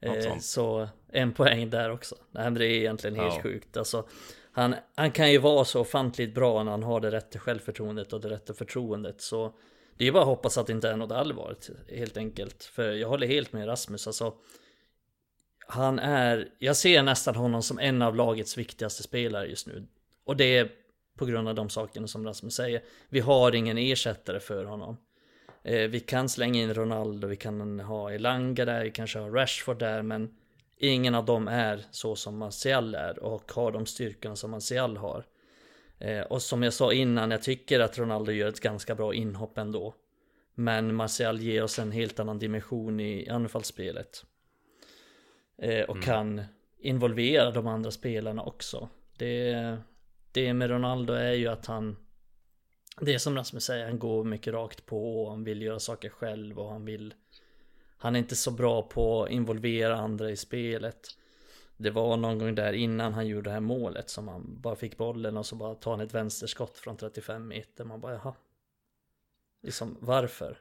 Eh, 0.00 0.38
så 0.38 0.88
en 1.12 1.32
poäng 1.32 1.70
där 1.70 1.90
också. 1.90 2.16
Nej 2.30 2.44
men 2.44 2.54
det 2.54 2.66
är 2.66 2.78
egentligen 2.78 3.16
helt 3.16 3.34
ja. 3.34 3.42
sjukt. 3.42 3.76
Alltså, 3.76 4.08
han, 4.52 4.74
han 4.94 5.10
kan 5.10 5.32
ju 5.32 5.38
vara 5.38 5.64
så 5.64 5.80
ofantligt 5.80 6.34
bra 6.34 6.62
när 6.62 6.70
han 6.70 6.82
har 6.82 7.00
det 7.00 7.10
rätta 7.10 7.38
självförtroendet 7.38 8.12
och 8.12 8.20
det 8.20 8.30
rätta 8.30 8.54
förtroendet. 8.54 9.20
Så 9.20 9.54
det 9.96 10.06
är 10.06 10.12
bara 10.12 10.22
att 10.22 10.28
hoppas 10.28 10.58
att 10.58 10.66
det 10.66 10.72
inte 10.72 10.90
är 10.90 10.96
något 10.96 11.12
allvarligt 11.12 11.70
helt 11.88 12.16
enkelt. 12.16 12.64
För 12.64 12.92
jag 12.92 13.08
håller 13.08 13.26
helt 13.26 13.52
med 13.52 13.68
Rasmus. 13.68 14.06
Alltså, 14.06 14.34
han 15.66 15.98
är, 15.98 16.48
jag 16.58 16.76
ser 16.76 17.02
nästan 17.02 17.34
honom 17.34 17.62
som 17.62 17.78
en 17.78 18.02
av 18.02 18.16
lagets 18.16 18.58
viktigaste 18.58 19.02
spelare 19.02 19.46
just 19.46 19.66
nu. 19.66 19.86
Och 20.24 20.36
det 20.36 20.70
På 21.18 21.26
grund 21.26 21.48
av 21.48 21.54
de 21.54 21.70
sakerna 21.70 22.06
som 22.06 22.26
Rasmus 22.26 22.54
säger. 22.54 22.82
Vi 23.08 23.20
har 23.20 23.54
ingen 23.54 23.78
ersättare 23.78 24.40
för 24.40 24.64
honom. 24.64 24.96
Eh, 25.62 25.88
vi 25.88 26.00
kan 26.00 26.28
slänga 26.28 26.60
in 26.60 26.74
Ronaldo, 26.74 27.28
vi 27.28 27.36
kan 27.36 27.80
ha 27.80 28.12
Elanga 28.12 28.64
där, 28.64 28.84
vi 28.84 28.90
kanske 28.90 29.18
har 29.18 29.30
Rashford 29.30 29.78
där, 29.78 30.02
men 30.02 30.34
ingen 30.78 31.14
av 31.14 31.24
dem 31.24 31.48
är 31.48 31.84
så 31.90 32.16
som 32.16 32.38
Martial 32.38 32.94
är 32.94 33.18
och 33.18 33.52
har 33.52 33.72
de 33.72 33.86
styrkorna 33.86 34.36
som 34.36 34.50
Martial 34.50 34.96
har. 34.96 35.24
Eh, 35.98 36.20
och 36.20 36.42
som 36.42 36.62
jag 36.62 36.72
sa 36.72 36.92
innan, 36.92 37.30
jag 37.30 37.42
tycker 37.42 37.80
att 37.80 37.98
Ronaldo 37.98 38.32
gör 38.32 38.48
ett 38.48 38.60
ganska 38.60 38.94
bra 38.94 39.14
inhopp 39.14 39.58
ändå. 39.58 39.94
Men 40.54 40.94
Martial 40.94 41.40
ger 41.40 41.62
oss 41.62 41.78
en 41.78 41.92
helt 41.92 42.20
annan 42.20 42.38
dimension 42.38 43.00
i 43.00 43.28
anfallsspelet. 43.28 44.24
Eh, 45.58 45.84
och 45.84 45.96
mm. 45.96 46.02
kan 46.02 46.42
involvera 46.78 47.50
de 47.50 47.66
andra 47.66 47.90
spelarna 47.90 48.42
också. 48.42 48.88
Det, 49.18 49.76
det 50.32 50.54
med 50.54 50.70
Ronaldo 50.70 51.12
är 51.12 51.32
ju 51.32 51.48
att 51.48 51.66
han 51.66 51.96
Det 53.00 53.14
är 53.14 53.18
som 53.18 53.36
Rasmus 53.36 53.64
säger, 53.64 53.86
han 53.86 53.98
går 53.98 54.24
mycket 54.24 54.52
rakt 54.52 54.86
på 54.86 55.22
och 55.24 55.30
han 55.30 55.44
vill 55.44 55.62
göra 55.62 55.78
saker 55.78 56.08
själv 56.08 56.58
och 56.58 56.70
han 56.70 56.84
vill 56.84 57.14
Han 57.96 58.14
är 58.14 58.18
inte 58.18 58.36
så 58.36 58.50
bra 58.50 58.82
på 58.82 59.22
att 59.22 59.30
involvera 59.30 59.96
andra 59.96 60.30
i 60.30 60.36
spelet. 60.36 61.08
Det 61.76 61.90
var 61.90 62.16
någon 62.16 62.38
gång 62.38 62.54
där 62.54 62.72
innan 62.72 63.12
han 63.12 63.26
gjorde 63.26 63.50
det 63.50 63.54
här 63.54 63.60
målet 63.60 64.10
som 64.10 64.28
han 64.28 64.60
bara 64.60 64.76
fick 64.76 64.96
bollen 64.96 65.36
och 65.36 65.46
så 65.46 65.56
bara 65.56 65.74
tar 65.74 65.90
han 65.90 66.00
ett 66.00 66.14
vänsterskott 66.14 66.78
från 66.78 66.96
35 66.96 67.48
meter. 67.48 67.84
Man 67.84 68.00
bara 68.00 68.12
jaha. 68.12 68.34
Liksom 69.62 69.96
varför? 70.00 70.58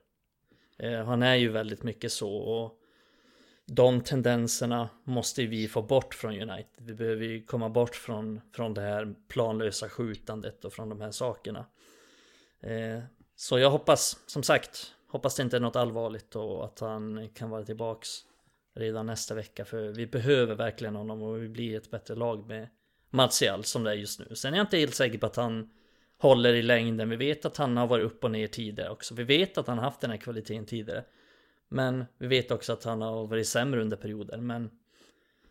Eh, 0.78 1.06
han 1.06 1.24
är 1.24 1.36
ju 1.36 1.50
väldigt 1.50 1.84
mycket 1.84 2.12
så 2.12 2.36
och 2.36 2.81
de 3.74 4.02
tendenserna 4.02 4.90
måste 5.04 5.46
vi 5.46 5.68
få 5.68 5.82
bort 5.82 6.14
från 6.14 6.32
United. 6.32 6.68
Vi 6.78 6.94
behöver 6.94 7.26
ju 7.26 7.44
komma 7.46 7.70
bort 7.70 7.96
från, 7.96 8.42
från 8.54 8.74
det 8.74 8.82
här 8.82 9.16
planlösa 9.28 9.90
skjutandet 9.90 10.66
och 10.66 10.74
från 10.74 10.90
de 10.90 11.02
här 11.02 11.12
sakerna. 11.12 11.66
Eh, 12.62 13.00
så 13.36 13.60
jag 13.60 13.70
hoppas, 13.70 14.24
som 14.26 14.44
sagt, 14.44 14.94
hoppas 15.08 15.36
det 15.36 15.44
inte 15.44 15.56
är 15.56 15.62
något 15.62 15.76
allvarligt 15.76 16.36
och 16.36 16.66
att 16.66 16.80
han 16.80 17.30
kan 17.30 17.50
vara 17.50 17.64
tillbaks 17.64 18.10
redan 18.76 19.06
nästa 19.06 19.36
vecka. 19.36 19.66
För 19.66 19.88
vi 19.88 20.08
behöver 20.08 20.56
verkligen 20.56 20.96
honom 20.96 21.22
och 21.22 21.44
vi 21.44 21.50
blir 21.50 21.78
ett 21.78 21.92
bättre 21.92 22.16
lag 22.16 22.48
med 22.48 22.68
Martial 23.10 23.64
som 23.64 23.84
det 23.84 23.92
är 23.92 23.96
just 23.96 24.20
nu. 24.20 24.36
Sen 24.36 24.54
är 24.54 24.58
jag 24.58 24.64
inte 24.64 24.78
helt 24.78 24.96
säker 24.96 25.18
på 25.18 25.26
att 25.26 25.36
han 25.36 25.70
håller 26.18 26.54
i 26.54 26.62
längden. 26.62 27.10
Vi 27.10 27.16
vet 27.16 27.46
att 27.46 27.58
han 27.58 27.78
har 27.78 27.88
varit 27.88 28.06
upp 28.06 28.24
och 28.24 28.32
ner 28.32 28.48
tidigare 28.48 28.90
också. 28.90 29.16
Vi 29.16 29.24
vet 29.24 29.58
att 29.58 29.68
han 29.68 29.78
har 29.78 29.86
haft 29.86 30.02
den 30.02 30.12
här 30.12 30.18
kvaliteten 30.18 30.66
tidigare. 30.66 31.04
Men 31.74 32.06
vi 32.18 32.28
vet 32.28 32.52
också 32.52 32.74
att 32.74 32.84
han 32.84 33.02
har 33.02 33.28
varit 33.28 33.48
sämre 33.48 33.82
under 33.82 33.98
perioder. 33.98 34.38
Men 34.38 34.70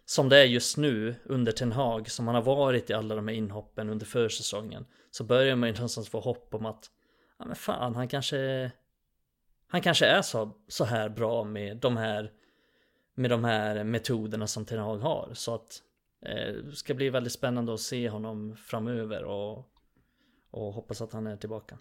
som 0.05 0.29
det 0.29 0.39
är 0.39 0.45
just 0.45 0.77
nu 0.77 1.15
under 1.25 1.53
Ten 1.53 1.73
Hag, 1.73 2.11
som 2.11 2.27
han 2.27 2.35
har 2.35 2.43
varit 2.43 2.91
i 2.91 2.93
alla 2.93 3.15
de 3.15 3.29
här 3.29 3.35
inhoppen 3.35 3.89
under 3.89 4.07
försäsongen. 4.07 4.87
Så 5.11 5.25
börjar 5.25 5.57
man 5.57 5.69
ju 5.69 5.75
någonstans 5.75 6.09
få 6.09 6.21
hopp 6.21 6.55
om 6.55 6.67
att, 6.67 6.91
ja 7.39 7.45
men 7.45 7.57
fan, 7.57 7.95
han 7.95 8.09
kanske, 8.09 8.71
han 9.67 9.81
kanske 9.81 10.07
är 10.07 10.23
så, 10.23 10.57
så 10.69 10.85
här 10.85 11.09
bra 11.09 11.45
med 11.45 11.77
de 11.77 11.97
här, 11.97 12.33
med 13.15 13.31
de 13.31 13.45
här 13.45 13.85
metoderna 13.85 14.47
som 14.47 14.65
Ten 14.65 14.79
Hag 14.79 14.99
har. 14.99 15.31
Så 15.35 15.55
att 15.55 15.83
eh, 16.23 16.53
det 16.53 16.77
ska 16.77 16.95
bli 16.95 17.11
väldigt 17.11 17.33
spännande 17.33 17.75
att 17.75 17.81
se 17.81 18.09
honom 18.09 18.57
framöver 18.57 19.25
och, 19.25 19.73
och 20.51 20.73
hoppas 20.73 21.01
att 21.01 21.13
han 21.13 21.27
är 21.27 21.37
tillbaka. 21.37 21.79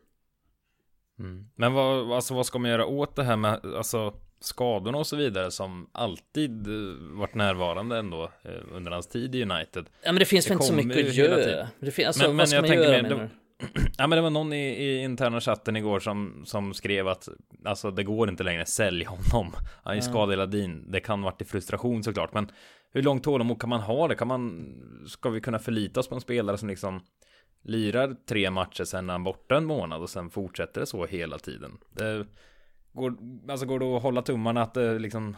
Mm. 1.19 1.49
Men 1.55 1.73
vad, 1.73 2.11
alltså, 2.11 2.33
vad 2.33 2.45
ska 2.45 2.59
man 2.59 2.71
göra 2.71 2.85
åt 2.85 3.15
det 3.15 3.23
här 3.23 3.37
med, 3.37 3.65
alltså 3.65 4.13
skadorna 4.41 4.97
och 4.97 5.07
så 5.07 5.15
vidare 5.15 5.51
som 5.51 5.89
alltid 5.91 6.67
eh, 6.67 6.73
varit 6.99 7.35
närvarande 7.35 7.97
ändå 7.97 8.23
eh, 8.23 8.51
under 8.71 8.91
hans 8.91 9.07
tid 9.07 9.35
i 9.35 9.43
United. 9.43 9.85
Ja 10.03 10.11
men 10.11 10.19
det 10.19 10.25
finns 10.25 10.47
väl 10.47 10.53
inte 10.53 10.65
så 10.65 10.73
mycket 10.73 11.07
att 11.07 11.15
göra. 11.15 11.67
Det 11.79 11.91
finns, 11.91 12.07
alltså, 12.07 12.27
men, 12.27 12.35
men 12.35 12.49
jag 12.49 12.61
man 12.61 12.77
göra 12.77 13.01
du? 13.01 13.29
Ja 13.97 14.07
men 14.07 14.15
det 14.15 14.21
var 14.21 14.29
någon 14.29 14.53
i, 14.53 14.67
i, 14.67 15.03
interna 15.03 15.41
chatten 15.41 15.75
igår 15.75 15.99
som, 15.99 16.43
som 16.45 16.73
skrev 16.73 17.07
att 17.07 17.29
Alltså 17.65 17.91
det 17.91 18.03
går 18.03 18.29
inte 18.29 18.43
längre, 18.43 18.65
sälj 18.65 19.05
honom 19.05 19.53
Han 19.83 19.93
är 19.93 19.97
ja. 19.97 20.01
skadad 20.01 20.29
hela 20.29 20.45
din 20.45 20.91
Det 20.91 20.99
kan 20.99 21.21
varit 21.21 21.41
i 21.41 21.45
frustration 21.45 22.03
såklart 22.03 22.33
men 22.33 22.51
Hur 22.91 23.01
långt 23.01 23.23
tålamod 23.23 23.61
kan 23.61 23.69
man 23.69 23.81
ha 23.81 24.07
det? 24.07 24.15
Kan 24.15 24.27
man 24.27 24.73
Ska 25.07 25.29
vi 25.29 25.41
kunna 25.41 25.59
förlita 25.59 25.99
oss 25.99 26.07
på 26.07 26.15
en 26.15 26.21
spelare 26.21 26.57
som 26.57 26.69
liksom 26.69 27.01
Lirar 27.63 28.15
tre 28.29 28.51
matcher 28.51 28.83
sen 28.83 29.09
är 29.09 29.13
han 29.13 29.23
borta 29.23 29.57
en 29.57 29.65
månad 29.65 30.01
och 30.01 30.09
sen 30.09 30.29
fortsätter 30.29 30.81
det 30.81 30.87
så 30.87 31.05
hela 31.05 31.37
tiden 31.37 31.77
det, 31.89 32.25
Går, 32.99 33.17
alltså 33.49 33.65
går 33.65 33.79
det 33.79 33.85
att 33.85 34.03
hålla 34.03 34.21
tummarna 34.21 34.61
att 34.61 34.73
det 34.73 34.99
liksom 34.99 35.37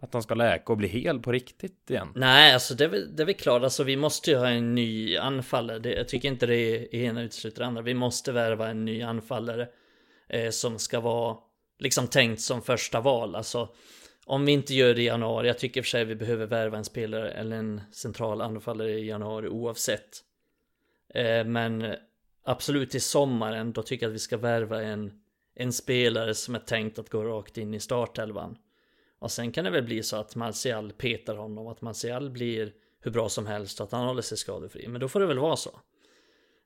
att 0.00 0.12
han 0.12 0.22
ska 0.22 0.34
läka 0.34 0.72
och 0.72 0.78
bli 0.78 0.88
hel 0.88 1.20
på 1.20 1.32
riktigt 1.32 1.90
igen? 1.90 2.08
Nej, 2.14 2.54
alltså 2.54 2.74
det 2.74 2.84
är, 2.84 2.88
väl, 2.88 3.16
det 3.16 3.22
är 3.22 3.26
väl 3.26 3.34
klart. 3.34 3.62
Alltså 3.62 3.84
vi 3.84 3.96
måste 3.96 4.30
ju 4.30 4.36
ha 4.36 4.48
en 4.48 4.74
ny 4.74 5.16
anfallare. 5.16 5.78
Det, 5.78 5.94
jag 5.94 6.08
tycker 6.08 6.28
inte 6.28 6.46
det 6.46 6.56
är 6.56 6.94
ena 6.94 7.22
utesluter 7.22 7.60
det 7.60 7.66
andra. 7.66 7.82
Vi 7.82 7.94
måste 7.94 8.32
värva 8.32 8.68
en 8.68 8.84
ny 8.84 9.02
anfallare. 9.02 9.68
Eh, 10.28 10.50
som 10.50 10.78
ska 10.78 11.00
vara 11.00 11.36
liksom 11.78 12.08
tänkt 12.08 12.40
som 12.40 12.62
första 12.62 13.00
val. 13.00 13.34
Alltså 13.34 13.68
om 14.26 14.44
vi 14.44 14.52
inte 14.52 14.74
gör 14.74 14.94
det 14.94 15.02
i 15.02 15.06
januari. 15.06 15.46
Jag 15.46 15.58
tycker 15.58 15.82
för 15.82 15.88
sig 15.88 16.04
vi 16.04 16.14
behöver 16.14 16.46
värva 16.46 16.78
en 16.78 16.84
spelare 16.84 17.30
eller 17.30 17.56
en 17.56 17.80
central 17.92 18.40
anfallare 18.40 18.92
i 18.92 19.06
januari 19.06 19.48
oavsett. 19.48 20.22
Eh, 21.14 21.44
men 21.44 21.94
absolut 22.44 22.94
i 22.94 23.00
sommaren. 23.00 23.72
Då 23.72 23.82
tycker 23.82 24.06
jag 24.06 24.10
att 24.10 24.14
vi 24.14 24.18
ska 24.18 24.36
värva 24.36 24.82
en 24.82 25.21
en 25.54 25.72
spelare 25.72 26.34
som 26.34 26.54
är 26.54 26.58
tänkt 26.58 26.98
att 26.98 27.10
gå 27.10 27.24
rakt 27.24 27.58
in 27.58 27.74
i 27.74 27.80
startelvan. 27.80 28.58
Och 29.18 29.30
sen 29.30 29.52
kan 29.52 29.64
det 29.64 29.70
väl 29.70 29.84
bli 29.84 30.02
så 30.02 30.16
att 30.16 30.36
Martial 30.36 30.92
petar 30.92 31.36
honom, 31.36 31.66
att 31.66 31.80
Martial 31.80 32.30
blir 32.30 32.72
hur 33.00 33.10
bra 33.10 33.28
som 33.28 33.46
helst 33.46 33.80
och 33.80 33.84
att 33.84 33.92
han 33.92 34.06
håller 34.06 34.22
sig 34.22 34.38
skadefri. 34.38 34.88
Men 34.88 35.00
då 35.00 35.08
får 35.08 35.20
det 35.20 35.26
väl 35.26 35.38
vara 35.38 35.56
så. 35.56 35.80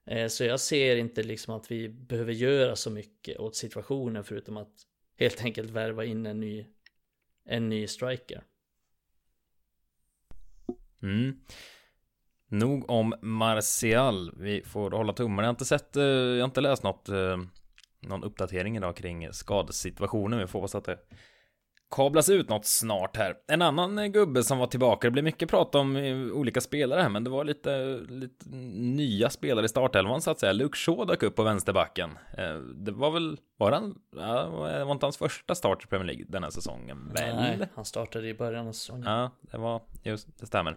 Eh, 0.07 0.29
så 0.29 0.44
jag 0.44 0.61
ser 0.61 0.96
inte 0.96 1.22
liksom 1.22 1.55
att 1.55 1.70
vi 1.70 1.88
behöver 1.88 2.33
göra 2.33 2.77
så 2.77 2.90
mycket 2.90 3.38
åt 3.38 3.57
situationen 3.57 4.25
förutom 4.25 4.57
att 4.57 4.72
helt 5.18 5.44
enkelt 5.44 5.70
värva 5.70 6.05
in 6.05 6.27
en 6.27 6.40
ny, 6.40 6.66
en 7.44 7.68
ny 7.68 7.87
striker. 7.87 8.42
Mm. 11.03 11.40
Nog 12.49 12.90
om 12.90 13.14
Martial. 13.20 14.35
Vi 14.37 14.62
får 14.62 14.90
hålla 14.90 15.12
tummarna. 15.12 15.42
Jag 15.42 15.49
har 15.49 15.55
inte 15.55 15.64
sett, 15.64 15.96
eh, 15.96 16.05
jag 16.05 16.38
har 16.38 16.44
inte 16.44 16.61
läst 16.61 16.83
något 16.83 17.09
eh, 17.09 17.37
någon 18.01 18.25
uppdatering 18.25 18.77
idag 18.77 18.97
kring 18.97 19.33
skadesituationen. 19.33 20.39
Vi 20.39 20.47
får 20.47 20.59
hoppas 20.59 20.75
att 20.75 20.85
det 20.85 20.99
kablas 21.91 22.29
ut 22.29 22.49
något 22.49 22.67
snart 22.67 23.17
här. 23.17 23.35
En 23.49 23.63
annan 23.63 23.99
eh, 23.99 24.07
gubbe 24.07 24.43
som 24.43 24.59
var 24.59 24.67
tillbaka, 24.67 25.07
det 25.07 25.11
blev 25.11 25.25
mycket 25.25 25.51
prat 25.51 25.75
om 25.75 25.97
eh, 25.97 26.17
olika 26.17 26.61
spelare 26.61 27.01
här, 27.01 27.09
men 27.09 27.25
det 27.25 27.31
var 27.31 27.45
lite, 27.45 28.01
lite 28.09 28.49
nya 28.49 29.31
spelare 29.31 29.65
i 29.65 29.69
startelvan 29.69 30.23
så 30.23 30.31
att 30.31 30.39
säga. 30.39 30.53
Luke 30.53 30.77
Shaw 30.77 31.07
dök 31.07 31.23
upp 31.23 31.37
på 31.37 31.43
vänsterbacken. 31.43 32.11
Eh, 32.39 32.59
det 32.59 32.93
var 32.93 33.11
väl, 33.11 33.39
var 33.57 33.73
han, 33.73 33.99
ja, 34.17 34.49
var 34.85 34.93
inte 34.93 35.07
hans 35.07 35.17
första 35.17 35.55
start 35.55 35.85
i 35.85 35.87
Premier 35.87 36.07
League 36.07 36.25
den 36.29 36.43
här 36.43 36.51
säsongen? 36.51 37.13
Väl? 37.15 37.37
Nej, 37.37 37.69
han 37.75 37.85
startade 37.85 38.29
i 38.29 38.35
början 38.35 38.69
av 38.69 38.73
säsongen. 38.73 39.05
Ja, 39.05 39.31
det 39.41 39.59
var, 39.59 39.83
just, 40.03 40.39
det 40.39 40.47
stämmer. 40.47 40.77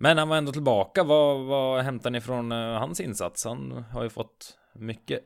Men 0.00 0.18
han 0.18 0.28
var 0.28 0.36
ändå 0.36 0.52
tillbaka. 0.52 1.04
Vad, 1.04 1.44
vad 1.44 1.82
hämtar 1.82 2.10
ni 2.10 2.20
från 2.20 2.50
hans 2.50 3.00
insats? 3.00 3.44
Han 3.44 3.84
har 3.90 4.02
ju 4.02 4.08
fått 4.08 4.58
mycket 4.74 5.24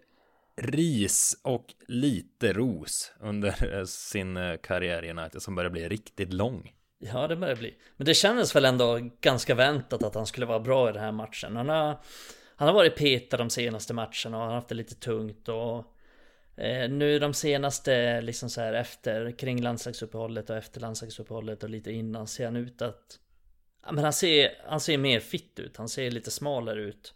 ris 0.56 1.40
och 1.42 1.74
lite 1.88 2.52
ros 2.52 3.12
under 3.20 3.78
eh, 3.78 3.84
sin 3.84 4.36
eh, 4.36 4.56
karriär 4.56 5.04
i 5.04 5.10
United 5.10 5.42
som 5.42 5.54
börjar 5.54 5.70
bli 5.70 5.88
riktigt 5.88 6.32
lång. 6.32 6.72
Ja, 6.98 7.28
det 7.28 7.36
börjar 7.36 7.56
bli. 7.56 7.74
Men 7.96 8.04
det 8.04 8.14
kändes 8.14 8.56
väl 8.56 8.64
ändå 8.64 9.10
ganska 9.20 9.54
väntat 9.54 10.02
att 10.02 10.14
han 10.14 10.26
skulle 10.26 10.46
vara 10.46 10.60
bra 10.60 10.90
i 10.90 10.92
den 10.92 11.02
här 11.02 11.12
matchen. 11.12 11.56
Han 11.56 11.68
har, 11.68 12.00
han 12.56 12.68
har 12.68 12.74
varit 12.74 12.96
petad 12.96 13.36
de 13.36 13.50
senaste 13.50 13.94
matcherna 13.94 14.36
och 14.36 14.42
han 14.42 14.48
har 14.48 14.54
haft 14.54 14.68
det 14.68 14.74
lite 14.74 14.94
tungt 14.94 15.48
och 15.48 15.76
eh, 16.56 16.90
nu 16.90 17.18
de 17.18 17.34
senaste, 17.34 18.20
liksom 18.20 18.50
så 18.50 18.60
här 18.60 18.72
efter, 18.72 19.38
kring 19.38 19.62
landslagsuppehållet 19.62 20.50
och 20.50 20.56
efter 20.56 20.80
landslagsuppehållet 20.80 21.62
och 21.62 21.70
lite 21.70 21.92
innan 21.92 22.26
ser 22.26 22.44
han 22.44 22.56
ut 22.56 22.82
att 22.82 23.18
Ja, 23.86 23.92
men 23.92 24.04
han 24.04 24.12
ser, 24.12 24.50
han 24.66 24.80
ser 24.80 24.98
mer 24.98 25.20
fit 25.20 25.58
ut, 25.58 25.76
han 25.76 25.88
ser 25.88 26.10
lite 26.10 26.30
smalare 26.30 26.80
ut. 26.80 27.14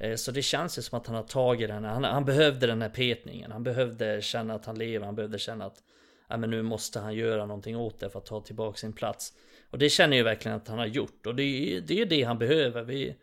Eh, 0.00 0.16
så 0.16 0.32
det 0.32 0.42
känns 0.42 0.78
ju 0.78 0.82
som 0.82 0.98
att 0.98 1.06
han 1.06 1.16
har 1.16 1.22
tagit 1.22 1.68
den 1.68 1.84
här, 1.84 1.92
han, 1.92 2.04
han 2.04 2.24
behövde 2.24 2.66
den 2.66 2.82
här 2.82 2.88
petningen. 2.88 3.52
Han 3.52 3.62
behövde 3.62 4.22
känna 4.22 4.54
att 4.54 4.66
han 4.66 4.78
lever, 4.78 5.06
han 5.06 5.14
behövde 5.14 5.38
känna 5.38 5.64
att 5.64 5.82
ja, 6.28 6.36
men 6.36 6.50
nu 6.50 6.62
måste 6.62 7.00
han 7.00 7.14
göra 7.14 7.46
någonting 7.46 7.76
åt 7.76 8.00
det 8.00 8.10
för 8.10 8.18
att 8.18 8.26
ta 8.26 8.40
tillbaka 8.40 8.76
sin 8.76 8.92
plats. 8.92 9.32
Och 9.70 9.78
det 9.78 9.88
känner 9.88 10.16
ju 10.16 10.22
verkligen 10.22 10.56
att 10.56 10.68
han 10.68 10.78
har 10.78 10.86
gjort. 10.86 11.26
Och 11.26 11.34
det 11.34 11.42
är 11.42 11.70
ju 11.70 11.80
det, 11.80 12.00
är 12.00 12.06
det 12.06 12.22
han 12.22 12.38
behöver. 12.38 12.82
Vi, 12.82 13.16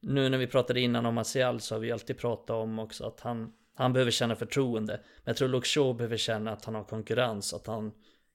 nu 0.00 0.28
när 0.28 0.38
vi 0.38 0.46
pratade 0.46 0.80
innan 0.80 1.06
om 1.06 1.14
Martial 1.14 1.60
så 1.60 1.74
har 1.74 1.80
vi 1.80 1.92
alltid 1.92 2.18
pratat 2.18 2.50
om 2.50 2.78
också 2.78 3.06
att 3.06 3.20
han, 3.20 3.52
han 3.74 3.92
behöver 3.92 4.10
känna 4.10 4.36
förtroende. 4.36 4.92
Men 4.92 5.22
jag 5.24 5.36
tror 5.36 5.48
Luke 5.48 5.68
Shaw 5.68 5.94
behöver 5.96 6.16
känna 6.16 6.52
att 6.52 6.64
han 6.64 6.74
har 6.74 6.84
konkurrens, 6.84 7.54
att 7.54 7.66
han 7.66 7.92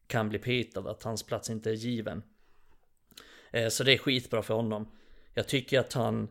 kan 0.08 0.30
bli 0.30 0.40
petad, 0.40 0.90
att 0.90 1.04
hans 1.04 1.24
plats 1.24 1.50
inte 1.50 1.70
är 1.70 1.74
given. 1.74 2.24
Eh, 3.52 3.70
så 3.70 3.84
det 3.84 3.94
är 3.94 3.98
skitbra 3.98 4.42
för 4.42 4.54
honom. 4.54 4.92
Jag 5.34 5.48
tycker 5.48 5.80
att 5.80 5.94
han 5.94 6.28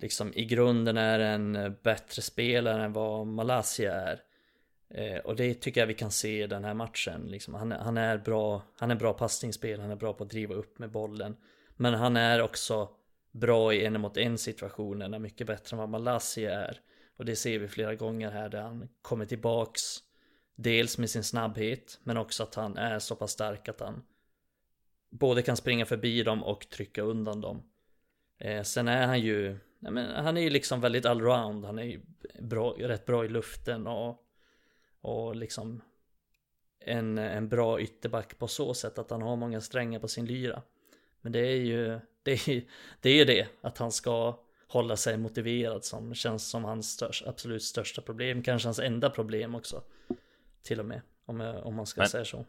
liksom 0.00 0.32
i 0.34 0.44
grunden 0.44 0.96
är 0.96 1.18
en 1.18 1.56
eh, 1.56 1.72
bättre 1.82 2.22
spelare 2.22 2.84
än 2.84 2.92
vad 2.92 3.26
Malaysia 3.26 3.94
är. 3.94 4.22
Eh, 4.90 5.18
och 5.18 5.36
det 5.36 5.54
tycker 5.54 5.80
jag 5.80 5.86
vi 5.86 5.94
kan 5.94 6.10
se 6.10 6.42
i 6.42 6.46
den 6.46 6.64
här 6.64 6.74
matchen. 6.74 7.26
Liksom, 7.26 7.54
han, 7.54 7.72
han, 7.72 7.96
är 7.96 8.18
bra, 8.18 8.62
han 8.76 8.90
är 8.90 8.94
bra 8.94 9.12
passningsspel, 9.12 9.80
han 9.80 9.90
är 9.90 9.96
bra 9.96 10.12
på 10.12 10.24
att 10.24 10.30
driva 10.30 10.54
upp 10.54 10.78
med 10.78 10.90
bollen. 10.90 11.36
Men 11.76 11.94
han 11.94 12.16
är 12.16 12.42
också 12.42 12.88
bra 13.32 13.74
i 13.74 13.84
en 13.84 14.00
mot 14.00 14.16
en 14.16 14.38
situationerna 14.38 15.18
mycket 15.18 15.46
bättre 15.46 15.74
än 15.74 15.78
vad 15.78 15.88
Malaysia 15.88 16.60
är. 16.60 16.80
Och 17.16 17.24
det 17.24 17.36
ser 17.36 17.58
vi 17.58 17.68
flera 17.68 17.94
gånger 17.94 18.30
här 18.30 18.48
där 18.48 18.62
han 18.62 18.88
kommer 19.02 19.26
tillbaks 19.26 19.80
Dels 20.62 20.98
med 20.98 21.10
sin 21.10 21.24
snabbhet 21.24 22.00
men 22.02 22.16
också 22.16 22.42
att 22.42 22.54
han 22.54 22.76
är 22.76 22.98
så 22.98 23.16
pass 23.16 23.30
stark 23.30 23.68
att 23.68 23.80
han 23.80 24.02
Både 25.10 25.42
kan 25.42 25.56
springa 25.56 25.86
förbi 25.86 26.22
dem 26.22 26.44
och 26.44 26.68
trycka 26.68 27.02
undan 27.02 27.40
dem 27.40 27.62
eh, 28.38 28.62
Sen 28.62 28.88
är 28.88 29.06
han 29.06 29.20
ju 29.20 29.58
men 29.80 30.24
Han 30.24 30.36
är 30.36 30.40
ju 30.40 30.50
liksom 30.50 30.80
väldigt 30.80 31.06
allround 31.06 31.64
Han 31.64 31.78
är 31.78 31.84
ju 31.84 32.00
bra, 32.40 32.74
rätt 32.78 33.06
bra 33.06 33.24
i 33.24 33.28
luften 33.28 33.86
och 33.86 34.24
Och 35.00 35.36
liksom 35.36 35.82
en, 36.84 37.18
en 37.18 37.48
bra 37.48 37.80
ytterback 37.80 38.38
på 38.38 38.48
så 38.48 38.74
sätt 38.74 38.98
att 38.98 39.10
han 39.10 39.22
har 39.22 39.36
många 39.36 39.60
strängar 39.60 40.00
på 40.00 40.08
sin 40.08 40.26
lyra 40.26 40.62
Men 41.20 41.32
det 41.32 41.40
är 41.40 41.56
ju 41.56 42.00
Det 42.22 42.48
är, 42.48 42.62
det, 43.00 43.20
är 43.20 43.26
det 43.26 43.48
att 43.60 43.78
han 43.78 43.92
ska 43.92 44.40
hålla 44.66 44.96
sig 44.96 45.16
motiverad 45.16 45.84
som 45.84 46.14
känns 46.14 46.50
som 46.50 46.64
hans 46.64 46.92
största, 46.92 47.28
absolut 47.28 47.62
största 47.62 48.02
problem. 48.02 48.42
Kanske 48.42 48.68
hans 48.68 48.78
enda 48.78 49.10
problem 49.10 49.54
också. 49.54 49.82
Till 50.62 50.80
och 50.80 50.86
med. 50.86 51.00
Om, 51.26 51.40
om 51.40 51.74
man 51.74 51.86
ska 51.86 52.00
men, 52.00 52.08
säga 52.08 52.24
så. 52.24 52.44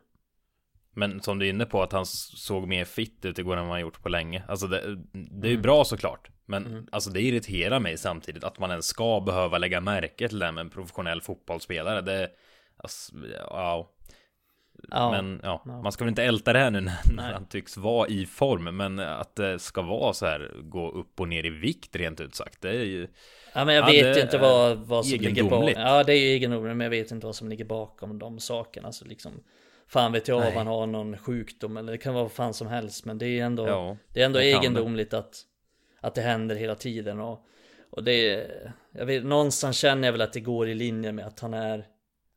Men 0.92 1.22
som 1.22 1.40
du 1.40 1.46
är 1.46 1.50
inne 1.50 1.66
på 1.66 1.84
att 1.84 1.92
han 1.92 2.06
såg 2.06 2.68
mer 2.68 2.86
fitt 2.86 3.26
ut 3.26 3.40
igår 3.40 3.58
än 3.58 3.64
vad 3.64 3.72
han 3.72 3.82
gjort 3.82 4.04
på 4.04 4.10
länge. 4.10 4.44
Alltså 4.48 4.68
det, 4.68 4.96
det 5.14 5.48
är 5.48 5.52
ju 5.52 5.56
mm. 5.56 5.62
bra 5.62 5.84
såklart. 5.84 6.30
Men 6.52 6.66
mm. 6.66 6.88
alltså 6.92 7.10
det 7.10 7.22
irriterar 7.22 7.80
mig 7.80 7.98
samtidigt 7.98 8.44
att 8.44 8.60
man 8.60 8.70
ens 8.72 8.86
ska 8.86 9.20
behöva 9.20 9.58
lägga 9.58 9.82
märke 9.82 10.28
till 10.28 10.40
det 10.40 10.52
med 10.52 10.62
en 10.62 10.70
professionell 10.70 11.22
fotbollsspelare. 11.22 12.02
Det, 12.02 12.30
alltså, 12.78 13.16
wow. 13.52 13.88
Ja, 14.90 15.12
men 15.12 15.40
ja, 15.44 15.62
ja, 15.66 15.82
man 15.82 15.92
ska 15.92 16.04
väl 16.04 16.10
inte 16.10 16.24
älta 16.24 16.54
det 16.54 16.60
här 16.60 16.72
nu 16.72 16.82
när 16.82 16.94
Nej. 17.14 17.34
han 17.34 17.46
tycks 17.46 17.78
vara 17.78 18.08
i 18.08 18.26
form. 18.26 18.78
Men 18.78 19.00
att 19.00 19.36
det 19.36 19.60
ska 19.60 19.82
vara 19.82 20.14
så 20.14 20.26
här, 20.26 20.52
gå 20.62 20.92
upp 20.92 21.20
och 21.20 21.28
ner 21.28 21.46
i 21.46 21.50
vikt 21.50 21.96
rent 21.96 22.22
ut 22.22 22.36
sagt. 22.36 22.62
Det 22.62 22.70
är 22.70 22.84
ju... 22.84 23.08
Ja 23.54 23.66
men 23.66 23.76
jag 23.76 23.86
vet 23.86 24.18
ju 24.18 24.22
inte 24.22 24.38
vad, 24.38 24.78
vad 24.78 25.06
som 25.06 25.20
ligger 25.20 25.44
bakom. 25.44 25.70
Ja 25.76 26.04
det 26.04 26.14
är 26.14 26.20
ju 26.20 26.28
egendomligt 26.28 26.78
men 26.78 26.86
jag 26.86 26.90
vet 26.90 27.12
inte 27.12 27.26
vad 27.26 27.36
som 27.36 27.50
ligger 27.50 27.66
bakom 27.66 28.20
de 28.20 28.40
sakerna. 28.40 28.88
Alltså 28.88 29.06
liksom, 29.06 29.32
fan 29.88 30.12
vet 30.12 30.28
jag 30.28 30.48
om 30.48 30.54
han 30.56 30.68
har 30.68 30.88
någon 30.88 31.18
sjukdom 31.18 31.78
eller 31.78 31.92
det 31.92 31.98
kan 31.98 32.14
vara 32.14 32.24
vad 32.24 32.32
fan 32.32 32.54
som 32.54 32.68
helst. 32.68 33.06
Men 33.06 33.18
det 33.18 33.28
är 33.28 33.46
ändå, 33.46 33.68
ja, 33.68 33.98
det 34.14 34.22
är 34.22 34.26
ändå 34.26 34.40
egendomligt 34.40 35.14
att, 35.14 35.46
att 36.02 36.16
det 36.16 36.22
händer 36.22 36.56
hela 36.56 36.76
tiden. 36.76 37.20
Och, 37.20 37.46
och 37.90 38.04
det, 38.04 38.52
jag 38.92 39.06
vet, 39.06 39.26
någonstans 39.26 39.78
känner 39.78 40.08
jag 40.08 40.12
väl 40.12 40.22
att 40.22 40.34
det 40.34 40.40
går 40.40 40.68
i 40.68 40.76
linje 40.76 41.12
med 41.12 41.28
att 41.28 41.40
han 41.40 41.54
är 41.54 41.88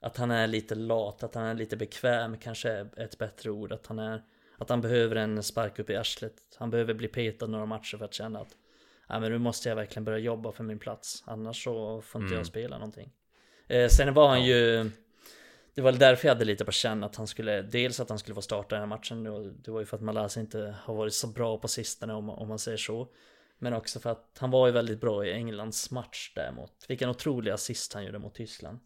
att 0.00 0.16
han 0.16 0.30
är 0.30 0.46
lite 0.46 0.74
lat, 0.74 1.22
att 1.22 1.34
han 1.34 1.44
är 1.44 1.54
lite 1.54 1.76
bekväm 1.76 2.38
kanske 2.38 2.70
är 2.70 3.00
ett 3.00 3.18
bättre 3.18 3.50
ord. 3.50 3.72
Att 3.72 3.86
han 3.86 3.98
är 3.98 4.22
att 4.58 4.68
han 4.68 4.80
behöver 4.80 5.16
en 5.16 5.42
spark 5.42 5.78
upp 5.78 5.90
i 5.90 5.96
arslet. 5.96 6.34
Han 6.56 6.70
behöver 6.70 6.94
bli 6.94 7.08
petad 7.08 7.46
några 7.46 7.66
matcher 7.66 7.96
för 7.96 8.04
att 8.04 8.14
känna 8.14 8.40
att 8.40 8.56
ja, 9.08 9.20
men 9.20 9.32
nu 9.32 9.38
måste 9.38 9.68
jag 9.68 9.76
verkligen 9.76 10.04
börja 10.04 10.18
jobba 10.18 10.52
för 10.52 10.64
min 10.64 10.78
plats. 10.78 11.22
Annars 11.26 11.64
så 11.64 12.00
får 12.02 12.20
inte 12.20 12.32
mm. 12.32 12.38
jag 12.38 12.46
spela 12.46 12.78
någonting. 12.78 13.12
Eh, 13.68 13.88
sen 13.88 14.14
var 14.14 14.28
han 14.28 14.44
ju 14.44 14.90
Det 15.74 15.82
var 15.82 15.92
därför 15.92 16.28
jag 16.28 16.34
hade 16.34 16.44
lite 16.44 16.64
på 16.64 16.72
känn 16.72 17.04
att 17.04 17.16
han 17.16 17.26
skulle 17.26 17.62
Dels 17.62 18.00
att 18.00 18.08
han 18.08 18.18
skulle 18.18 18.34
få 18.34 18.42
starta 18.42 18.74
den 18.74 18.80
här 18.80 18.96
matchen 18.96 19.24
Det 19.62 19.70
var 19.70 19.80
ju 19.80 19.86
för 19.86 19.96
att 19.96 20.02
Malaysia 20.02 20.40
inte 20.40 20.74
har 20.82 20.94
varit 20.94 21.14
så 21.14 21.26
bra 21.26 21.58
på 21.58 21.68
sistone 21.68 22.14
om, 22.14 22.30
om 22.30 22.48
man 22.48 22.58
säger 22.58 22.78
så 22.78 23.08
Men 23.64 23.72
också 23.72 24.00
för 24.00 24.10
att 24.10 24.38
han 24.40 24.50
var 24.50 24.66
ju 24.66 24.72
väldigt 24.72 25.00
bra 25.00 25.26
i 25.26 25.32
Englands 25.32 25.90
match 25.90 26.32
däremot 26.34 26.84
Vilken 26.88 27.10
otrolig 27.10 27.50
assist 27.50 27.92
han 27.92 28.04
gjorde 28.04 28.18
mot 28.18 28.34
Tyskland 28.34 28.78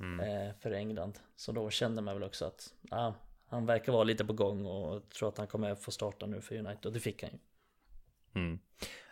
mm. 0.00 0.20
eh, 0.20 0.54
För 0.60 0.70
England 0.70 1.18
Så 1.36 1.52
då 1.52 1.70
kände 1.70 2.02
man 2.02 2.14
väl 2.14 2.22
också 2.22 2.44
att 2.44 2.74
ah, 2.90 3.12
Han 3.46 3.66
verkar 3.66 3.92
vara 3.92 4.04
lite 4.04 4.24
på 4.24 4.32
gång 4.32 4.66
och 4.66 5.10
tror 5.10 5.28
att 5.28 5.38
han 5.38 5.46
kommer 5.46 5.74
få 5.74 5.90
starta 5.90 6.26
nu 6.26 6.40
för 6.40 6.56
United 6.56 6.86
och 6.86 6.92
det 6.92 7.00
fick 7.00 7.22
han 7.22 7.30
ju 7.32 7.38
mm. 8.40 8.58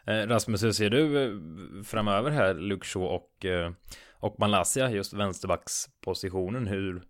Eh, 0.07 0.29
Rasmus, 0.29 0.63
hur 0.63 0.73
ser 0.73 0.91
du 0.91 1.23
eh, 1.23 1.83
framöver 1.83 2.31
här, 2.31 2.55
Luke 2.55 2.87
Shaw 2.87 3.07
och, 3.07 3.45
eh, 3.45 3.73
och 4.13 4.39
Malaysia, 4.39 4.91
just 4.91 5.13
vänsterbackspositionen, 5.13 6.67
hur, 6.67 7.03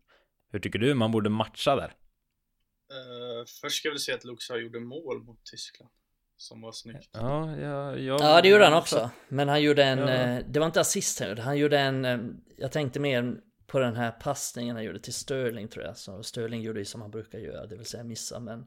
hur 0.52 0.58
tycker 0.58 0.78
du 0.78 0.94
man 0.94 1.12
borde 1.12 1.30
matcha 1.30 1.76
där? 1.76 1.94
Uh, 2.92 3.44
först 3.60 3.76
ska 3.76 3.88
jag 3.88 3.92
väl 3.92 4.00
säga 4.00 4.16
att 4.16 4.24
Luke 4.24 4.42
Shaw 4.42 4.62
gjorde 4.62 4.80
mål 4.80 5.22
mot 5.24 5.44
Tyskland. 5.44 5.90
Som 6.36 6.60
var 6.60 6.72
snyggt. 6.72 7.10
Ja, 7.12 7.56
ja, 7.56 7.96
ja, 7.96 8.16
ja 8.20 8.42
det 8.42 8.48
gjorde 8.48 8.64
han 8.64 8.74
också. 8.74 9.10
Men 9.28 9.48
han 9.48 9.62
gjorde 9.62 9.84
en, 9.84 9.98
ja. 9.98 10.42
det 10.48 10.58
var 10.58 10.66
inte 10.66 10.80
assist 10.80 11.20
han 11.20 11.28
gjorde, 11.28 11.42
han 11.42 11.58
gjorde 11.58 11.78
en, 11.78 12.36
jag 12.56 12.72
tänkte 12.72 13.00
mer 13.00 13.36
på 13.66 13.78
den 13.78 13.96
här 13.96 14.10
passningen 14.10 14.76
han 14.76 14.84
gjorde 14.84 15.00
till 15.00 15.14
Sterling 15.14 15.68
tror 15.68 15.84
jag. 15.84 15.96
Så 15.96 16.22
Sterling 16.22 16.62
gjorde 16.62 16.78
ju 16.78 16.84
som 16.84 17.00
han 17.00 17.10
brukar 17.10 17.38
göra, 17.38 17.66
det 17.66 17.76
vill 17.76 17.86
säga 17.86 18.04
missa, 18.04 18.40
men 18.40 18.66